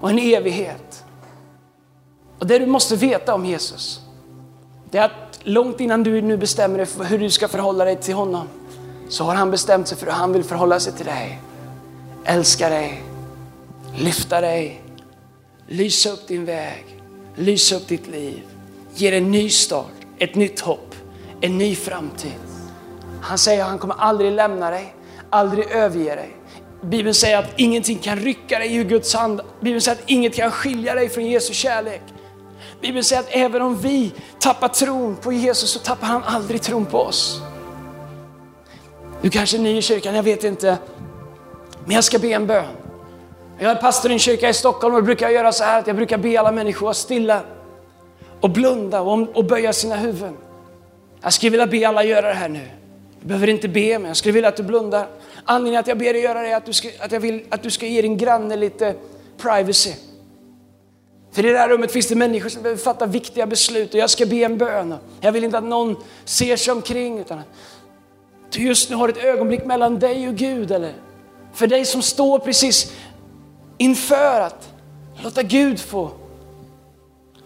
och 0.00 0.10
en 0.10 0.18
evighet. 0.18 1.04
Och 2.38 2.46
det 2.46 2.58
du 2.58 2.66
måste 2.66 2.96
veta 2.96 3.34
om 3.34 3.46
Jesus, 3.46 4.00
det 4.90 4.98
är 4.98 5.04
att 5.04 5.40
långt 5.42 5.80
innan 5.80 6.02
du 6.02 6.22
nu 6.22 6.36
bestämmer 6.36 6.78
dig 6.78 6.86
för 6.86 7.04
hur 7.04 7.18
du 7.18 7.30
ska 7.30 7.48
förhålla 7.48 7.84
dig 7.84 7.96
till 7.96 8.14
honom, 8.14 8.48
så 9.08 9.24
har 9.24 9.34
han 9.34 9.50
bestämt 9.50 9.88
sig 9.88 9.98
för 9.98 10.06
hur 10.06 10.12
han 10.12 10.32
vill 10.32 10.44
förhålla 10.44 10.80
sig 10.80 10.92
till 10.92 11.06
dig. 11.06 11.40
Älska 12.24 12.68
dig, 12.68 13.02
lyfta 13.96 14.40
dig, 14.40 14.82
lysa 15.66 16.10
upp 16.10 16.28
din 16.28 16.44
väg, 16.44 17.02
lysa 17.34 17.76
upp 17.76 17.88
ditt 17.88 18.06
liv, 18.06 18.42
ge 18.94 19.10
dig 19.10 19.18
en 19.18 19.30
ny 19.30 19.50
start, 19.50 20.06
ett 20.18 20.34
nytt 20.34 20.60
hopp, 20.60 20.94
en 21.40 21.58
ny 21.58 21.74
framtid. 21.74 22.47
Han 23.22 23.38
säger 23.38 23.62
att 23.62 23.68
han 23.68 23.78
kommer 23.78 23.94
aldrig 23.98 24.32
lämna 24.32 24.70
dig, 24.70 24.94
aldrig 25.30 25.70
överge 25.70 26.14
dig. 26.14 26.36
Bibeln 26.82 27.14
säger 27.14 27.38
att 27.38 27.50
ingenting 27.56 27.98
kan 27.98 28.18
rycka 28.18 28.58
dig 28.58 28.76
ur 28.76 28.84
Guds 28.84 29.14
hand. 29.14 29.40
Bibeln 29.60 29.80
säger 29.80 29.98
att 29.98 30.10
inget 30.10 30.34
kan 30.34 30.50
skilja 30.50 30.94
dig 30.94 31.08
från 31.08 31.24
Jesu 31.24 31.54
kärlek. 31.54 32.02
Bibeln 32.80 33.04
säger 33.04 33.22
att 33.22 33.28
även 33.30 33.62
om 33.62 33.76
vi 33.76 34.12
tappar 34.40 34.68
tron 34.68 35.16
på 35.16 35.32
Jesus 35.32 35.70
så 35.70 35.78
tappar 35.78 36.06
han 36.06 36.22
aldrig 36.24 36.62
tron 36.62 36.86
på 36.86 36.98
oss. 36.98 37.40
Du 39.22 39.30
kanske 39.30 39.56
är 39.56 39.60
ny 39.60 39.78
i 39.78 39.82
kyrkan, 39.82 40.14
jag 40.14 40.22
vet 40.22 40.44
inte. 40.44 40.78
Men 41.84 41.94
jag 41.94 42.04
ska 42.04 42.18
be 42.18 42.28
en 42.28 42.46
bön. 42.46 42.64
Jag 43.58 43.70
är 43.70 43.74
pastor 43.74 44.10
i 44.10 44.14
en 44.14 44.18
kyrka 44.18 44.48
i 44.48 44.54
Stockholm 44.54 44.94
och 44.94 45.04
brukar 45.04 45.28
göra 45.28 45.52
så 45.52 45.64
här 45.64 45.78
att 45.78 45.86
jag 45.86 45.96
brukar 45.96 46.18
be 46.18 46.40
alla 46.40 46.52
människor 46.52 46.90
att 46.90 46.96
stilla 46.96 47.42
och 48.40 48.50
blunda 48.50 49.00
och 49.00 49.44
böja 49.44 49.72
sina 49.72 49.96
huvuden. 49.96 50.36
Jag 51.22 51.32
skulle 51.32 51.50
vilja 51.50 51.66
be 51.66 51.88
alla 51.88 52.04
göra 52.04 52.28
det 52.28 52.34
här 52.34 52.48
nu. 52.48 52.68
Du 53.20 53.26
behöver 53.26 53.48
inte 53.48 53.68
be, 53.68 53.98
men 53.98 54.08
jag 54.08 54.16
skulle 54.16 54.32
vilja 54.32 54.48
att 54.48 54.56
du 54.56 54.62
blundar. 54.62 55.08
Anledningen 55.44 55.80
att 55.80 55.86
jag 55.86 55.98
ber 55.98 56.12
dig 56.12 56.22
göra 56.22 56.42
det 56.42 56.48
är 56.48 56.56
att, 56.56 56.66
du 56.66 56.72
ska, 56.72 56.88
att 57.00 57.12
jag 57.12 57.20
vill 57.20 57.44
att 57.48 57.62
du 57.62 57.70
ska 57.70 57.86
ge 57.86 58.02
din 58.02 58.16
granne 58.16 58.56
lite 58.56 58.94
privacy. 59.38 59.92
För 61.32 61.46
i 61.46 61.52
det 61.52 61.58
här 61.58 61.68
rummet 61.68 61.92
finns 61.92 62.08
det 62.08 62.14
människor 62.14 62.48
som 62.48 62.62
behöver 62.62 62.82
fatta 62.82 63.06
viktiga 63.06 63.46
beslut 63.46 63.94
och 63.94 64.00
jag 64.00 64.10
ska 64.10 64.26
be 64.26 64.36
en 64.36 64.58
bön. 64.58 64.94
Jag 65.20 65.32
vill 65.32 65.44
inte 65.44 65.58
att 65.58 65.64
någon 65.64 65.96
ser 66.24 66.56
sig 66.56 66.72
omkring 66.72 67.18
utan 67.18 67.38
att 67.38 67.46
du 68.50 68.62
just 68.62 68.90
nu 68.90 68.96
har 68.96 69.08
ett 69.08 69.24
ögonblick 69.24 69.64
mellan 69.64 69.98
dig 69.98 70.28
och 70.28 70.34
Gud. 70.34 70.70
Eller 70.70 70.92
för 71.52 71.66
dig 71.66 71.84
som 71.84 72.02
står 72.02 72.38
precis 72.38 72.92
inför 73.78 74.40
att 74.40 74.68
låta 75.22 75.42
Gud 75.42 75.80
få 75.80 76.10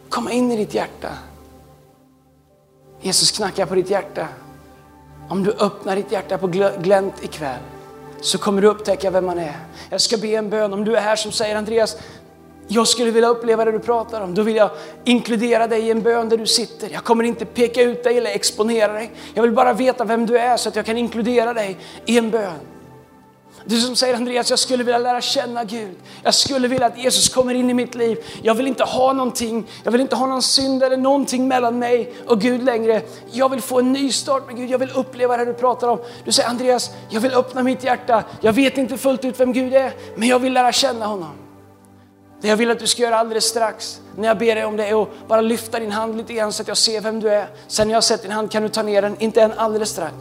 komma 0.08 0.32
in 0.32 0.52
i 0.52 0.56
ditt 0.56 0.74
hjärta. 0.74 1.08
Jesus 3.00 3.30
knackar 3.30 3.66
på 3.66 3.74
ditt 3.74 3.90
hjärta. 3.90 4.28
Om 5.32 5.44
du 5.44 5.50
öppnar 5.50 5.96
ditt 5.96 6.12
hjärta 6.12 6.38
på 6.38 6.46
glänt 6.82 7.24
ikväll 7.24 7.60
så 8.20 8.38
kommer 8.38 8.62
du 8.62 8.68
upptäcka 8.68 9.10
vem 9.10 9.26
man 9.26 9.38
är. 9.38 9.56
Jag 9.90 10.00
ska 10.00 10.16
be 10.16 10.28
en 10.28 10.50
bön. 10.50 10.72
Om 10.72 10.84
du 10.84 10.96
är 10.96 11.00
här 11.00 11.16
som 11.16 11.32
säger 11.32 11.56
Andreas, 11.56 11.96
jag 12.68 12.88
skulle 12.88 13.10
vilja 13.10 13.28
uppleva 13.28 13.64
det 13.64 13.72
du 13.72 13.78
pratar 13.78 14.20
om. 14.20 14.34
Då 14.34 14.42
vill 14.42 14.56
jag 14.56 14.70
inkludera 15.04 15.66
dig 15.66 15.80
i 15.82 15.90
en 15.90 16.02
bön 16.02 16.28
där 16.28 16.36
du 16.36 16.46
sitter. 16.46 16.88
Jag 16.90 17.04
kommer 17.04 17.24
inte 17.24 17.44
peka 17.44 17.82
ut 17.82 18.04
dig 18.04 18.18
eller 18.18 18.30
exponera 18.30 18.92
dig. 18.92 19.10
Jag 19.34 19.42
vill 19.42 19.52
bara 19.52 19.72
veta 19.72 20.04
vem 20.04 20.26
du 20.26 20.38
är 20.38 20.56
så 20.56 20.68
att 20.68 20.76
jag 20.76 20.86
kan 20.86 20.98
inkludera 20.98 21.52
dig 21.52 21.78
i 22.06 22.18
en 22.18 22.30
bön. 22.30 22.71
Du 23.64 23.80
som 23.80 23.96
säger 23.96 24.14
Andreas, 24.14 24.50
jag 24.50 24.58
skulle 24.58 24.84
vilja 24.84 24.98
lära 24.98 25.20
känna 25.20 25.64
Gud. 25.64 25.96
Jag 26.22 26.34
skulle 26.34 26.68
vilja 26.68 26.86
att 26.86 26.98
Jesus 26.98 27.28
kommer 27.28 27.54
in 27.54 27.70
i 27.70 27.74
mitt 27.74 27.94
liv. 27.94 28.18
Jag 28.42 28.54
vill 28.54 28.66
inte 28.66 28.84
ha 28.84 29.12
någonting, 29.12 29.66
jag 29.84 29.92
vill 29.92 30.00
inte 30.00 30.16
ha 30.16 30.26
någon 30.26 30.42
synd 30.42 30.82
eller 30.82 30.96
någonting 30.96 31.48
mellan 31.48 31.78
mig 31.78 32.12
och 32.26 32.40
Gud 32.40 32.62
längre. 32.62 33.02
Jag 33.30 33.48
vill 33.48 33.60
få 33.60 33.78
en 33.78 33.92
ny 33.92 34.12
start 34.12 34.46
med 34.46 34.56
Gud, 34.56 34.70
jag 34.70 34.78
vill 34.78 34.90
uppleva 34.90 35.36
det 35.36 35.44
du 35.44 35.54
pratar 35.54 35.88
om. 35.88 35.98
Du 36.24 36.32
säger 36.32 36.48
Andreas, 36.48 36.90
jag 37.10 37.20
vill 37.20 37.34
öppna 37.34 37.62
mitt 37.62 37.84
hjärta. 37.84 38.24
Jag 38.40 38.52
vet 38.52 38.78
inte 38.78 38.98
fullt 38.98 39.24
ut 39.24 39.40
vem 39.40 39.52
Gud 39.52 39.74
är, 39.74 39.92
men 40.16 40.28
jag 40.28 40.38
vill 40.38 40.52
lära 40.52 40.72
känna 40.72 41.06
honom. 41.06 41.32
Det 42.40 42.48
jag 42.48 42.56
vill 42.56 42.70
att 42.70 42.78
du 42.78 42.86
ska 42.86 43.02
göra 43.02 43.18
alldeles 43.18 43.44
strax, 43.44 44.00
när 44.16 44.28
jag 44.28 44.38
ber 44.38 44.54
dig 44.54 44.64
om 44.64 44.76
det, 44.76 44.86
är 44.86 45.02
att 45.02 45.08
bara 45.28 45.40
lyfta 45.40 45.80
din 45.80 45.92
hand 45.92 46.16
lite 46.16 46.32
grann 46.32 46.52
så 46.52 46.62
att 46.62 46.68
jag 46.68 46.76
ser 46.76 47.00
vem 47.00 47.20
du 47.20 47.30
är. 47.30 47.46
Sen 47.68 47.88
när 47.88 47.92
jag 47.92 47.96
har 47.96 48.02
sett 48.02 48.22
din 48.22 48.30
hand 48.30 48.50
kan 48.50 48.62
du 48.62 48.68
ta 48.68 48.82
ner 48.82 49.02
den, 49.02 49.16
inte 49.18 49.42
än 49.42 49.52
alldeles 49.52 49.90
strax. 49.90 50.14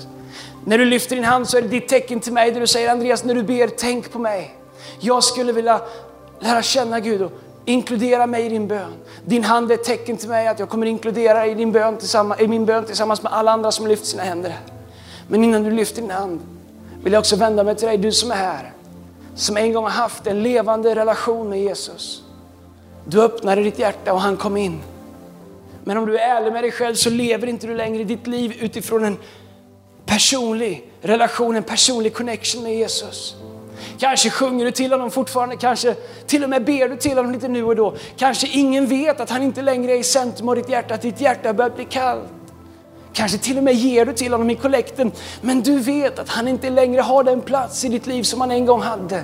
När 0.65 0.77
du 0.77 0.85
lyfter 0.85 1.15
din 1.15 1.25
hand 1.25 1.49
så 1.49 1.57
är 1.57 1.61
det 1.61 1.67
ditt 1.67 1.87
tecken 1.87 2.19
till 2.19 2.33
mig 2.33 2.51
där 2.51 2.59
du 2.59 2.67
säger 2.67 2.91
Andreas, 2.91 3.23
när 3.23 3.35
du 3.35 3.43
ber, 3.43 3.67
tänk 3.67 4.11
på 4.11 4.19
mig. 4.19 4.55
Jag 4.99 5.23
skulle 5.23 5.51
vilja 5.51 5.81
lära 6.39 6.61
känna 6.61 6.99
Gud 6.99 7.21
och 7.21 7.31
inkludera 7.65 8.27
mig 8.27 8.45
i 8.45 8.49
din 8.49 8.67
bön. 8.67 8.93
Din 9.25 9.43
hand 9.43 9.71
är 9.71 9.75
ett 9.75 9.83
tecken 9.83 10.17
till 10.17 10.29
mig 10.29 10.47
att 10.47 10.59
jag 10.59 10.69
kommer 10.69 10.85
inkludera 10.85 11.39
dig 11.39 11.51
i, 11.51 11.53
din 11.53 11.71
bön 11.71 11.97
i 12.39 12.47
min 12.47 12.65
bön 12.65 12.85
tillsammans 12.85 13.23
med 13.23 13.33
alla 13.33 13.51
andra 13.51 13.71
som 13.71 13.87
lyft 13.87 14.05
sina 14.05 14.23
händer. 14.23 14.59
Men 15.27 15.43
innan 15.43 15.63
du 15.63 15.71
lyfter 15.71 16.01
din 16.01 16.11
hand 16.11 16.39
vill 17.03 17.13
jag 17.13 17.19
också 17.19 17.35
vända 17.35 17.63
mig 17.63 17.75
till 17.75 17.87
dig, 17.87 17.97
du 17.97 18.11
som 18.11 18.31
är 18.31 18.35
här. 18.35 18.73
Som 19.35 19.57
en 19.57 19.73
gång 19.73 19.83
har 19.83 19.91
haft 19.91 20.27
en 20.27 20.43
levande 20.43 20.95
relation 20.95 21.49
med 21.49 21.61
Jesus. 21.61 22.23
Du 23.05 23.21
öppnade 23.21 23.63
ditt 23.63 23.79
hjärta 23.79 24.13
och 24.13 24.21
han 24.21 24.37
kom 24.37 24.57
in. 24.57 24.79
Men 25.83 25.97
om 25.97 26.05
du 26.05 26.17
är 26.17 26.35
ärlig 26.35 26.53
med 26.53 26.63
dig 26.63 26.71
själv 26.71 26.95
så 26.95 27.09
lever 27.09 27.47
inte 27.47 27.67
du 27.67 27.75
längre 27.75 28.03
ditt 28.03 28.27
liv 28.27 28.57
utifrån 28.59 29.05
en 29.05 29.17
personlig 30.05 30.91
relation, 31.01 31.55
en 31.55 31.63
personlig 31.63 32.13
connection 32.13 32.63
med 32.63 32.75
Jesus. 32.75 33.35
Kanske 33.99 34.29
sjunger 34.29 34.65
du 34.65 34.71
till 34.71 34.91
honom 34.91 35.11
fortfarande, 35.11 35.55
kanske 35.55 35.95
till 36.27 36.43
och 36.43 36.49
med 36.49 36.65
ber 36.65 36.89
du 36.89 36.95
till 36.95 37.17
honom 37.17 37.31
lite 37.31 37.47
nu 37.47 37.63
och 37.63 37.75
då. 37.75 37.95
Kanske 38.17 38.47
ingen 38.47 38.87
vet 38.87 39.19
att 39.19 39.29
han 39.29 39.43
inte 39.43 39.61
längre 39.61 39.91
är 39.91 39.99
i 39.99 40.03
centrum 40.03 40.49
av 40.49 40.55
ditt 40.55 40.69
hjärta, 40.69 40.93
att 40.93 41.01
ditt 41.01 41.21
hjärta 41.21 41.53
börjar 41.53 41.71
bli 41.71 41.85
kallt. 41.85 42.29
Kanske 43.13 43.37
till 43.37 43.57
och 43.57 43.63
med 43.63 43.73
ger 43.73 44.05
du 44.05 44.13
till 44.13 44.31
honom 44.31 44.49
i 44.49 44.55
kollekten, 44.55 45.11
men 45.41 45.61
du 45.61 45.79
vet 45.79 46.19
att 46.19 46.29
han 46.29 46.47
inte 46.47 46.69
längre 46.69 47.01
har 47.01 47.23
den 47.23 47.41
plats 47.41 47.85
i 47.85 47.89
ditt 47.89 48.07
liv 48.07 48.23
som 48.23 48.41
han 48.41 48.51
en 48.51 48.65
gång 48.65 48.81
hade. 48.81 49.23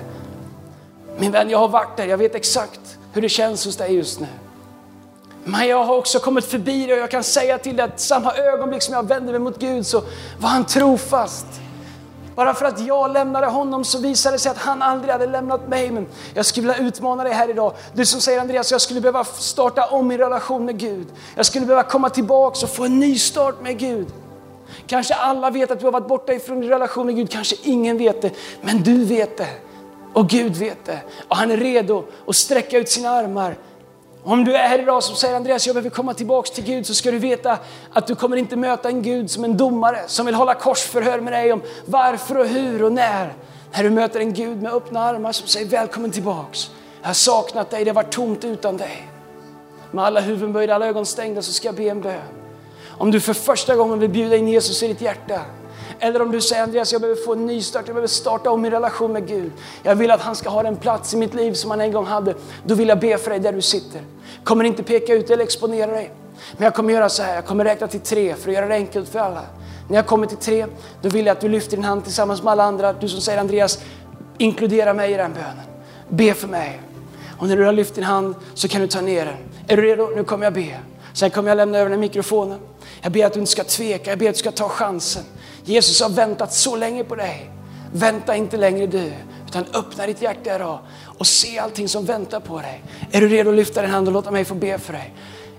Min 1.18 1.32
vän, 1.32 1.50
jag 1.50 1.58
har 1.58 1.68
varit 1.68 1.96
där, 1.96 2.06
jag 2.06 2.18
vet 2.18 2.34
exakt 2.34 2.98
hur 3.12 3.22
det 3.22 3.28
känns 3.28 3.64
hos 3.64 3.76
dig 3.76 3.94
just 3.94 4.20
nu. 4.20 4.26
Men 5.48 5.68
jag 5.68 5.84
har 5.84 5.96
också 5.96 6.18
kommit 6.18 6.44
förbi 6.44 6.86
det 6.86 6.92
och 6.92 6.98
jag 6.98 7.10
kan 7.10 7.24
säga 7.24 7.58
till 7.58 7.76
dig 7.76 7.84
att 7.84 8.00
samma 8.00 8.34
ögonblick 8.34 8.82
som 8.82 8.94
jag 8.94 9.08
vände 9.08 9.32
mig 9.32 9.40
mot 9.40 9.58
Gud 9.58 9.86
så 9.86 10.02
var 10.40 10.48
han 10.48 10.64
trofast. 10.64 11.46
Bara 12.34 12.54
för 12.54 12.64
att 12.64 12.80
jag 12.80 13.12
lämnade 13.12 13.46
honom 13.46 13.84
så 13.84 13.98
visade 13.98 14.34
det 14.34 14.38
sig 14.38 14.50
att 14.50 14.58
han 14.58 14.82
aldrig 14.82 15.12
hade 15.12 15.26
lämnat 15.26 15.68
mig. 15.68 15.90
Men 15.90 16.06
jag 16.34 16.46
skulle 16.46 16.66
vilja 16.66 16.88
utmana 16.88 17.24
dig 17.24 17.32
här 17.32 17.50
idag. 17.50 17.72
Du 17.94 18.06
som 18.06 18.20
säger 18.20 18.40
Andreas, 18.40 18.72
jag 18.72 18.80
skulle 18.80 19.00
behöva 19.00 19.24
starta 19.24 19.86
om 19.86 20.08
min 20.08 20.18
relation 20.18 20.64
med 20.64 20.78
Gud. 20.78 21.06
Jag 21.34 21.46
skulle 21.46 21.66
behöva 21.66 21.82
komma 21.82 22.10
tillbaka 22.10 22.66
och 22.66 22.70
få 22.70 22.84
en 22.84 23.00
ny 23.00 23.18
start 23.18 23.54
med 23.62 23.78
Gud. 23.78 24.06
Kanske 24.86 25.14
alla 25.14 25.50
vet 25.50 25.70
att 25.70 25.80
du 25.80 25.84
har 25.84 25.92
varit 25.92 26.08
borta 26.08 26.32
ifrån 26.32 26.60
din 26.60 26.70
relation 26.70 27.06
med 27.06 27.16
Gud, 27.16 27.30
kanske 27.30 27.56
ingen 27.62 27.98
vet 27.98 28.22
det. 28.22 28.30
Men 28.62 28.82
du 28.82 29.04
vet 29.04 29.36
det. 29.36 29.48
Och 30.12 30.28
Gud 30.28 30.56
vet 30.56 30.84
det. 30.84 31.00
Och 31.28 31.36
han 31.36 31.50
är 31.50 31.56
redo 31.56 32.04
att 32.26 32.36
sträcka 32.36 32.78
ut 32.78 32.88
sina 32.88 33.10
armar 33.10 33.56
om 34.24 34.44
du 34.44 34.56
är 34.56 34.68
här 34.68 34.78
idag 34.78 35.02
som 35.02 35.16
säger 35.16 35.36
Andreas, 35.36 35.66
jag 35.66 35.74
behöver 35.74 35.90
komma 35.90 36.14
tillbaks 36.14 36.50
till 36.50 36.64
Gud 36.64 36.86
så 36.86 36.94
ska 36.94 37.10
du 37.10 37.18
veta 37.18 37.58
att 37.92 38.06
du 38.06 38.14
kommer 38.14 38.36
inte 38.36 38.56
möta 38.56 38.88
en 38.88 39.02
Gud 39.02 39.30
som 39.30 39.44
en 39.44 39.56
domare 39.56 40.00
som 40.06 40.26
vill 40.26 40.34
hålla 40.34 40.54
korsförhör 40.54 41.20
med 41.20 41.32
dig 41.32 41.52
om 41.52 41.62
varför 41.84 42.38
och 42.38 42.46
hur 42.46 42.82
och 42.82 42.92
när. 42.92 43.32
När 43.72 43.82
du 43.82 43.90
möter 43.90 44.20
en 44.20 44.32
Gud 44.32 44.62
med 44.62 44.72
öppna 44.72 45.00
armar 45.00 45.32
som 45.32 45.48
säger 45.48 45.66
välkommen 45.66 46.10
tillbaks. 46.10 46.70
Jag 47.00 47.08
har 47.08 47.14
saknat 47.14 47.70
dig, 47.70 47.84
det 47.84 47.90
har 47.90 47.94
varit 47.94 48.12
tomt 48.12 48.44
utan 48.44 48.76
dig. 48.76 49.08
Med 49.90 50.04
alla 50.04 50.20
huvuden 50.20 50.52
böjda, 50.52 50.74
alla 50.74 50.86
ögon 50.86 51.06
stängda 51.06 51.42
så 51.42 51.52
ska 51.52 51.68
jag 51.68 51.74
be 51.74 51.88
en 51.88 52.00
bön. 52.00 52.20
Om 52.86 53.10
du 53.10 53.20
för 53.20 53.34
första 53.34 53.76
gången 53.76 53.98
vill 53.98 54.10
bjuda 54.10 54.36
in 54.36 54.48
Jesus 54.48 54.82
i 54.82 54.88
ditt 54.88 55.00
hjärta 55.00 55.40
eller 56.00 56.22
om 56.22 56.32
du 56.32 56.40
säger 56.40 56.62
Andreas, 56.62 56.92
jag 56.92 57.00
behöver 57.00 57.22
få 57.22 57.32
en 57.32 57.46
ny 57.46 57.62
start, 57.62 57.82
jag 57.86 57.94
behöver 57.94 58.08
starta 58.08 58.50
om 58.50 58.62
min 58.62 58.70
relation 58.70 59.12
med 59.12 59.28
Gud. 59.28 59.52
Jag 59.82 59.94
vill 59.94 60.10
att 60.10 60.20
han 60.20 60.36
ska 60.36 60.48
ha 60.48 60.62
den 60.62 60.76
plats 60.76 61.14
i 61.14 61.16
mitt 61.16 61.34
liv 61.34 61.52
som 61.52 61.70
han 61.70 61.80
en 61.80 61.92
gång 61.92 62.06
hade. 62.06 62.34
Då 62.64 62.74
vill 62.74 62.88
jag 62.88 63.00
be 63.00 63.18
för 63.18 63.30
dig 63.30 63.38
där 63.38 63.52
du 63.52 63.62
sitter. 63.62 64.02
Kommer 64.44 64.64
inte 64.64 64.82
peka 64.82 65.14
ut 65.14 65.30
eller 65.30 65.44
exponera 65.44 65.90
dig. 65.90 66.12
Men 66.56 66.64
jag 66.64 66.74
kommer 66.74 66.92
göra 66.92 67.08
så 67.08 67.22
här, 67.22 67.34
jag 67.34 67.46
kommer 67.46 67.64
räkna 67.64 67.86
till 67.86 68.00
tre 68.00 68.34
för 68.34 68.48
att 68.48 68.54
göra 68.54 68.66
det 68.66 68.74
enkelt 68.74 69.08
för 69.08 69.18
alla. 69.18 69.42
När 69.88 69.96
jag 69.96 70.06
kommer 70.06 70.26
till 70.26 70.36
tre, 70.36 70.66
då 71.02 71.08
vill 71.08 71.26
jag 71.26 71.32
att 71.32 71.40
du 71.40 71.48
lyfter 71.48 71.76
din 71.76 71.84
hand 71.84 72.04
tillsammans 72.04 72.42
med 72.42 72.52
alla 72.52 72.64
andra. 72.64 72.92
Du 72.92 73.08
som 73.08 73.20
säger 73.20 73.40
Andreas, 73.40 73.78
inkludera 74.38 74.94
mig 74.94 75.12
i 75.12 75.16
den 75.16 75.32
bönen. 75.32 75.66
Be 76.08 76.34
för 76.34 76.48
mig. 76.48 76.80
Och 77.38 77.48
när 77.48 77.56
du 77.56 77.64
har 77.64 77.72
lyft 77.72 77.94
din 77.94 78.04
hand 78.04 78.34
så 78.54 78.68
kan 78.68 78.80
du 78.80 78.86
ta 78.86 79.00
ner 79.00 79.24
den. 79.24 79.36
Är 79.66 79.76
du 79.76 79.82
redo? 79.82 80.10
Nu 80.16 80.24
kommer 80.24 80.44
jag 80.44 80.54
be. 80.54 80.80
Sen 81.12 81.30
kommer 81.30 81.48
jag 81.48 81.56
lämna 81.56 81.78
över 81.78 81.90
den 81.90 82.00
mikrofonen. 82.00 82.58
Jag 83.02 83.12
ber 83.12 83.26
att 83.26 83.32
du 83.32 83.40
inte 83.40 83.52
ska 83.52 83.64
tveka, 83.64 84.10
jag 84.10 84.18
ber 84.18 84.28
att 84.28 84.34
du 84.34 84.38
ska 84.38 84.50
ta 84.50 84.68
chansen. 84.68 85.22
Jesus 85.68 86.00
har 86.00 86.08
väntat 86.08 86.52
så 86.52 86.76
länge 86.76 87.04
på 87.04 87.14
dig. 87.14 87.50
Vänta 87.92 88.36
inte 88.36 88.56
längre 88.56 88.86
du, 88.86 89.12
utan 89.46 89.64
öppna 89.74 90.06
ditt 90.06 90.22
hjärta 90.22 90.54
idag 90.54 90.78
och 91.18 91.26
se 91.26 91.58
allting 91.58 91.88
som 91.88 92.04
väntar 92.04 92.40
på 92.40 92.58
dig. 92.58 92.82
Är 93.10 93.20
du 93.20 93.28
redo 93.28 93.50
att 93.50 93.56
lyfta 93.56 93.82
din 93.82 93.90
hand 93.90 94.08
och 94.08 94.14
låta 94.14 94.30
mig 94.30 94.44
få 94.44 94.54
be 94.54 94.78
för 94.78 94.92
dig? 94.92 95.14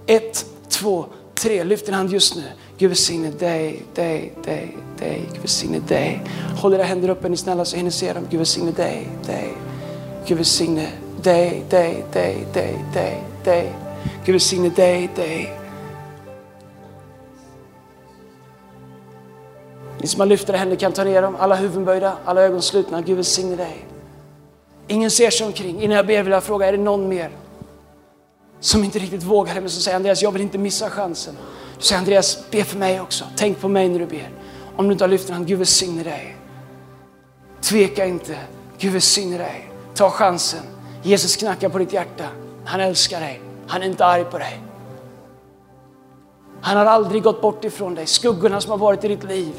Ett, 0.07 0.45
två, 0.69 1.05
tre. 1.35 1.63
Lyft 1.63 1.85
din 1.85 1.95
hand 1.95 2.11
just 2.11 2.35
nu. 2.35 2.43
Gud 2.77 2.89
välsigne 2.89 3.31
dig, 3.31 3.85
dig, 3.95 4.33
dig, 4.43 4.77
dig. 4.99 5.21
Gud 5.31 5.41
välsigne 5.41 5.79
dig. 5.79 6.21
Håll 6.57 6.73
era 6.73 6.83
händer 6.83 7.09
uppe 7.09 7.29
ni 7.29 7.37
snälla 7.37 7.65
så 7.65 7.75
hinner 7.77 7.91
se 7.91 8.13
dem. 8.13 8.27
Gud 8.29 8.37
välsigne 8.37 8.71
dig, 8.71 9.07
dig. 9.25 9.53
Gud 10.27 10.37
välsigne 10.37 10.87
dig, 11.23 11.63
dig, 11.69 12.05
dig, 12.13 12.47
dig, 12.53 12.85
dig, 12.93 13.23
dig. 13.43 13.73
Gud 14.25 14.33
välsigne 14.33 14.69
dig, 14.69 15.09
dig. 15.15 15.58
Ni 20.01 20.07
som 20.07 20.19
har 20.19 20.27
lyfta 20.27 20.53
händer 20.53 20.75
kan 20.75 20.91
ta 20.91 21.03
ner 21.03 21.21
dem, 21.21 21.35
alla 21.39 21.55
huvuden 21.55 21.85
böjda, 21.85 22.17
alla 22.25 22.41
ögon 22.41 22.61
slutna. 22.61 23.01
Gud 23.01 23.15
välsigne 23.15 23.55
dig. 23.55 23.85
Ingen 24.87 25.11
ser 25.11 25.29
sig 25.29 25.47
omkring. 25.47 25.81
Innan 25.81 25.97
jag 25.97 26.07
ber 26.07 26.23
vill 26.23 26.31
jag 26.31 26.43
fråga, 26.43 26.67
är 26.67 26.71
det 26.71 26.77
någon 26.77 27.07
mer 27.07 27.29
som 28.59 28.83
inte 28.83 28.99
riktigt 28.99 29.23
vågar 29.23 29.53
men 29.53 29.69
som 29.69 29.81
säger 29.81 29.95
Andreas, 29.95 30.21
jag 30.21 30.31
vill 30.31 30.41
inte 30.41 30.57
missa 30.57 30.89
chansen. 30.89 31.37
Du 31.77 31.83
säger 31.83 31.99
Andreas, 31.99 32.51
be 32.51 32.63
för 32.63 32.77
mig 32.77 33.01
också. 33.01 33.25
Tänk 33.35 33.59
på 33.59 33.67
mig 33.67 33.89
när 33.89 33.99
du 33.99 34.05
ber. 34.05 34.29
Om 34.75 34.85
du 34.87 34.91
inte 34.91 35.03
har 35.03 35.09
lyft 35.09 35.29
en 35.29 35.33
hand, 35.33 35.47
Gud 35.47 35.57
välsigne 35.57 36.03
dig. 36.03 36.37
Tveka 37.61 38.05
inte. 38.05 38.37
Gud 38.77 38.93
välsigne 38.93 39.37
dig. 39.37 39.71
Ta 39.95 40.09
chansen. 40.09 40.63
Jesus 41.03 41.35
knackar 41.35 41.69
på 41.69 41.77
ditt 41.77 41.93
hjärta. 41.93 42.25
Han 42.65 42.79
älskar 42.79 43.19
dig. 43.19 43.41
Han 43.67 43.81
är 43.81 43.85
inte 43.85 44.05
arg 44.05 44.23
på 44.23 44.37
dig. 44.37 44.61
Han 46.61 46.77
har 46.77 46.85
aldrig 46.85 47.23
gått 47.23 47.41
bort 47.41 47.65
ifrån 47.65 47.95
dig. 47.95 48.05
Skuggorna 48.05 48.61
som 48.61 48.71
har 48.71 48.77
varit 48.77 49.03
i 49.03 49.07
ditt 49.07 49.23
liv 49.23 49.53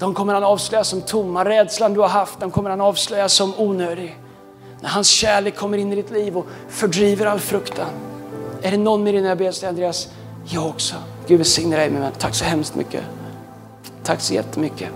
de 0.00 0.14
kommer 0.14 0.34
han 0.34 0.44
avslöja 0.44 0.84
som 0.84 1.00
tomma. 1.02 1.44
Rädslan 1.44 1.94
du 1.94 2.00
har 2.00 2.08
haft, 2.08 2.40
den 2.40 2.50
kommer 2.50 2.70
han 2.70 2.80
avslöja 2.80 3.28
som 3.28 3.54
onödig. 3.58 4.18
När 4.80 4.88
hans 4.88 5.08
kärlek 5.08 5.56
kommer 5.56 5.78
in 5.78 5.92
i 5.92 5.96
ditt 5.96 6.10
liv 6.10 6.36
och 6.36 6.46
fördriver 6.68 7.26
all 7.26 7.40
fruktan. 7.40 7.90
Är 8.62 8.70
det 8.70 8.76
någon 8.76 9.04
med 9.04 9.14
dig 9.14 9.22
när 9.22 9.28
jag 9.28 9.38
ber 9.38 9.64
Andreas? 9.64 10.08
Jag 10.44 10.66
också. 10.66 10.94
Gud 11.26 11.38
välsigne 11.38 11.76
dig 11.76 11.90
min 11.90 12.00
vän. 12.00 12.12
Tack 12.18 12.34
så 12.34 12.44
hemskt 12.44 12.74
mycket. 12.74 13.04
Tack 14.02 14.20
så 14.20 14.34
jättemycket. 14.34 14.88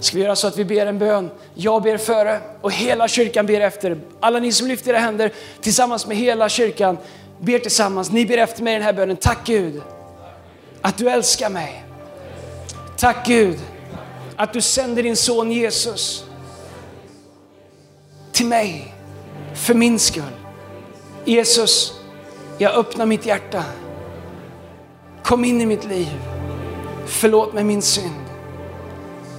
Ska 0.00 0.16
vi 0.16 0.22
göra 0.22 0.36
så 0.36 0.46
att 0.46 0.56
vi 0.56 0.64
ber 0.64 0.86
en 0.86 0.98
bön? 0.98 1.30
Jag 1.54 1.82
ber 1.82 1.96
före 1.96 2.40
och 2.60 2.72
hela 2.72 3.08
kyrkan 3.08 3.46
ber 3.46 3.60
efter. 3.60 4.00
Alla 4.20 4.38
ni 4.38 4.52
som 4.52 4.68
lyfter 4.68 4.90
era 4.90 4.98
händer 4.98 5.32
tillsammans 5.60 6.06
med 6.06 6.16
hela 6.16 6.48
kyrkan 6.48 6.98
ber 7.38 7.58
tillsammans. 7.58 8.10
Ni 8.10 8.26
ber 8.26 8.38
efter 8.38 8.62
mig 8.62 8.74
den 8.74 8.82
här 8.82 8.92
bönen. 8.92 9.16
Tack 9.16 9.38
Gud 9.44 9.82
att 10.80 10.98
du 10.98 11.10
älskar 11.10 11.50
mig. 11.50 11.84
Tack 13.02 13.26
Gud 13.26 13.60
att 14.36 14.52
du 14.52 14.60
sänder 14.60 15.02
din 15.02 15.16
son 15.16 15.52
Jesus 15.52 16.26
till 18.32 18.46
mig 18.46 18.94
för 19.54 19.74
min 19.74 19.98
skull. 19.98 20.32
Jesus, 21.24 22.00
jag 22.58 22.74
öppnar 22.74 23.06
mitt 23.06 23.26
hjärta. 23.26 23.64
Kom 25.22 25.44
in 25.44 25.60
i 25.60 25.66
mitt 25.66 25.84
liv. 25.84 26.20
Förlåt 27.06 27.54
mig 27.54 27.64
min 27.64 27.82
synd. 27.82 28.24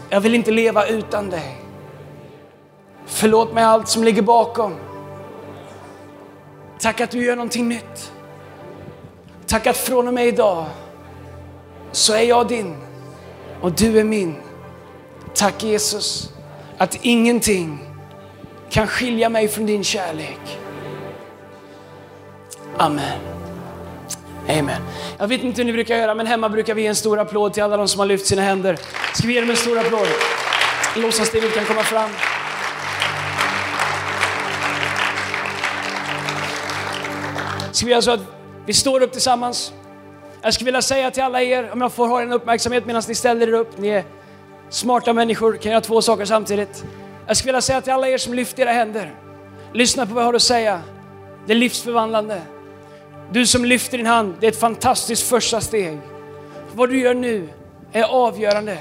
Jag 0.10 0.22
vill 0.22 0.36
inte 0.36 0.52
leva 0.52 0.88
utan 0.88 1.30
dig. 1.30 1.58
Förlåt 3.06 3.54
mig 3.54 3.64
allt 3.64 3.88
som 3.88 4.04
ligger 4.04 4.22
bakom. 4.22 4.76
Tack 6.80 7.02
att 7.02 7.12
du 7.12 7.26
gör 7.26 7.36
någonting 7.36 7.70
nytt. 7.70 8.12
Tack 9.46 9.68
att 9.68 9.78
från 9.78 10.08
och 10.08 10.14
med 10.14 10.28
idag 10.28 10.66
så 11.92 12.14
är 12.14 12.24
jag 12.24 12.48
din 12.48 12.76
och 13.64 13.72
du 13.72 14.00
är 14.00 14.04
min. 14.04 14.36
Tack 15.36 15.64
Jesus 15.64 16.30
att 16.78 17.00
ingenting 17.02 17.80
kan 18.70 18.88
skilja 18.88 19.30
mig 19.30 19.48
från 19.48 19.66
din 19.66 19.84
kärlek. 19.84 20.40
Amen. 22.78 23.20
Amen. 24.50 24.82
Jag 25.18 25.28
vet 25.28 25.44
inte 25.44 25.62
hur 25.62 25.66
ni 25.66 25.74
brukar 25.74 25.96
göra, 25.98 26.16
men 26.16 26.28
hemma 26.28 26.50
brukar 26.50 26.74
vi 26.74 26.82
ge 26.82 26.88
en 26.88 26.96
stor 26.96 27.20
applåd 27.20 27.54
till 27.54 27.64
alla 27.64 27.78
de 27.78 27.88
som 27.88 28.00
har 28.00 28.06
lyft 28.06 28.26
sina 28.26 28.42
händer. 28.42 28.78
Ska 29.14 29.28
vi 29.28 29.34
ge 29.34 29.42
dem 29.42 29.50
en 29.50 29.56
stor 29.56 29.80
applåd? 29.80 30.08
Lovsångsteamet 30.96 31.54
kan 31.54 31.66
komma 31.66 31.84
fram. 31.84 32.10
Ska 37.72 37.86
vi 37.86 37.92
göra 37.92 38.02
så 38.02 38.12
att 38.12 38.22
vi 38.66 38.74
står 38.74 39.04
upp 39.04 39.12
tillsammans. 39.12 39.74
Jag 40.46 40.54
skulle 40.54 40.66
vilja 40.66 40.82
säga 40.82 41.12
till 41.12 41.24
alla 41.24 41.42
er, 41.42 41.72
om 41.72 41.82
jag 41.82 41.94
får 41.94 42.08
ha 42.08 42.22
en 42.22 42.32
uppmärksamhet 42.32 42.86
medan 42.86 43.04
ni 43.08 43.16
ställer 43.16 43.48
er 43.48 43.54
upp, 43.54 43.78
ni 43.78 43.88
är 43.88 44.04
smarta 44.70 45.14
människor, 45.14 45.58
kan 45.58 45.72
göra 45.72 45.82
två 45.82 46.02
saker 46.02 46.26
samtidigt. 46.26 46.86
Jag 47.28 47.38
skulle 47.38 47.48
vilja 47.48 47.62
säga 47.62 47.82
till 47.82 47.94
alla 47.94 48.08
er 48.08 48.18
som 48.18 48.34
lyfter 48.34 48.64
era 48.64 48.72
händer, 48.72 49.16
lyssna 49.74 50.06
på 50.06 50.14
vad 50.14 50.24
jag 50.24 50.28
har 50.28 50.34
att 50.34 50.42
säga. 50.42 50.82
Det 51.46 51.54
är 51.54 51.58
livsförvandlande. 51.58 52.42
Du 53.32 53.48
som 53.48 53.66
lyfter 53.66 53.98
din 53.98 54.08
hand, 54.08 54.36
det 54.40 54.48
är 54.48 54.52
ett 54.52 54.60
fantastiskt 54.60 55.30
första 55.30 55.62
steg. 55.62 56.00
Vad 56.74 56.90
du 56.90 57.00
gör 57.00 57.14
nu 57.14 57.50
är 57.92 58.04
avgörande 58.04 58.78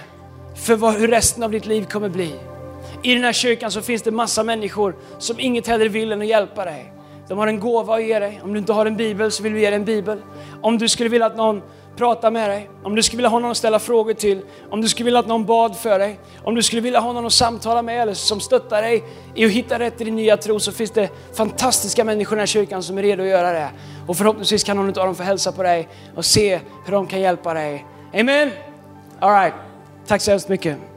för 0.56 0.76
vad, 0.76 0.94
hur 0.94 1.08
resten 1.08 1.42
av 1.42 1.50
ditt 1.50 1.66
liv 1.66 1.84
kommer 1.84 2.08
bli. 2.08 2.34
I 3.02 3.14
den 3.14 3.24
här 3.24 3.32
kyrkan 3.32 3.70
så 3.70 3.82
finns 3.82 4.02
det 4.02 4.10
massa 4.10 4.42
människor 4.42 4.96
som 5.18 5.40
inget 5.40 5.66
hellre 5.66 5.88
vill 5.88 6.12
än 6.12 6.20
att 6.20 6.26
hjälpa 6.26 6.64
dig. 6.64 6.92
De 7.32 7.38
har 7.38 7.46
en 7.46 7.60
gåva 7.60 7.94
att 7.94 8.04
ge 8.04 8.18
dig. 8.18 8.40
Om 8.44 8.52
du 8.52 8.58
inte 8.58 8.72
har 8.72 8.86
en 8.86 8.96
bibel 8.96 9.30
så 9.30 9.42
vill 9.42 9.52
vi 9.52 9.60
ge 9.60 9.66
dig 9.70 9.76
en 9.76 9.84
bibel. 9.84 10.18
Om 10.62 10.78
du 10.78 10.88
skulle 10.88 11.08
vilja 11.08 11.26
att 11.26 11.36
någon 11.36 11.62
pratar 11.96 12.30
med 12.30 12.50
dig, 12.50 12.70
om 12.82 12.94
du 12.94 13.02
skulle 13.02 13.16
vilja 13.16 13.28
ha 13.28 13.38
någon 13.38 13.50
att 13.50 13.56
ställa 13.56 13.78
frågor 13.78 14.12
till, 14.12 14.40
om 14.70 14.80
du 14.80 14.88
skulle 14.88 15.04
vilja 15.04 15.20
att 15.20 15.26
någon 15.26 15.44
bad 15.44 15.76
för 15.76 15.98
dig, 15.98 16.20
om 16.44 16.54
du 16.54 16.62
skulle 16.62 16.82
vilja 16.82 17.00
ha 17.00 17.12
någon 17.12 17.26
att 17.26 17.32
samtala 17.32 17.82
med 17.82 18.02
eller 18.02 18.14
som 18.14 18.40
stöttar 18.40 18.82
dig 18.82 19.04
i 19.34 19.44
att 19.44 19.50
hitta 19.50 19.78
rätt 19.78 20.00
i 20.00 20.04
din 20.04 20.16
nya 20.16 20.36
tro 20.36 20.60
så 20.60 20.72
finns 20.72 20.90
det 20.90 21.08
fantastiska 21.36 22.04
människor 22.04 22.32
i 22.32 22.36
den 22.36 22.40
här 22.40 22.46
kyrkan 22.46 22.82
som 22.82 22.98
är 22.98 23.02
redo 23.02 23.22
att 23.22 23.28
göra 23.28 23.52
det. 23.52 23.68
Och 24.06 24.16
förhoppningsvis 24.16 24.64
kan 24.64 24.76
någon 24.76 24.88
av 24.88 24.92
dem 24.94 25.14
få 25.14 25.22
hälsa 25.22 25.52
på 25.52 25.62
dig 25.62 25.88
och 26.16 26.24
se 26.24 26.60
hur 26.84 26.92
de 26.92 27.06
kan 27.06 27.20
hjälpa 27.20 27.54
dig. 27.54 27.86
Amen? 28.14 28.50
All 29.20 29.42
right. 29.42 29.54
Tack 30.06 30.20
så 30.20 30.30
hemskt 30.30 30.48
mycket. 30.48 30.91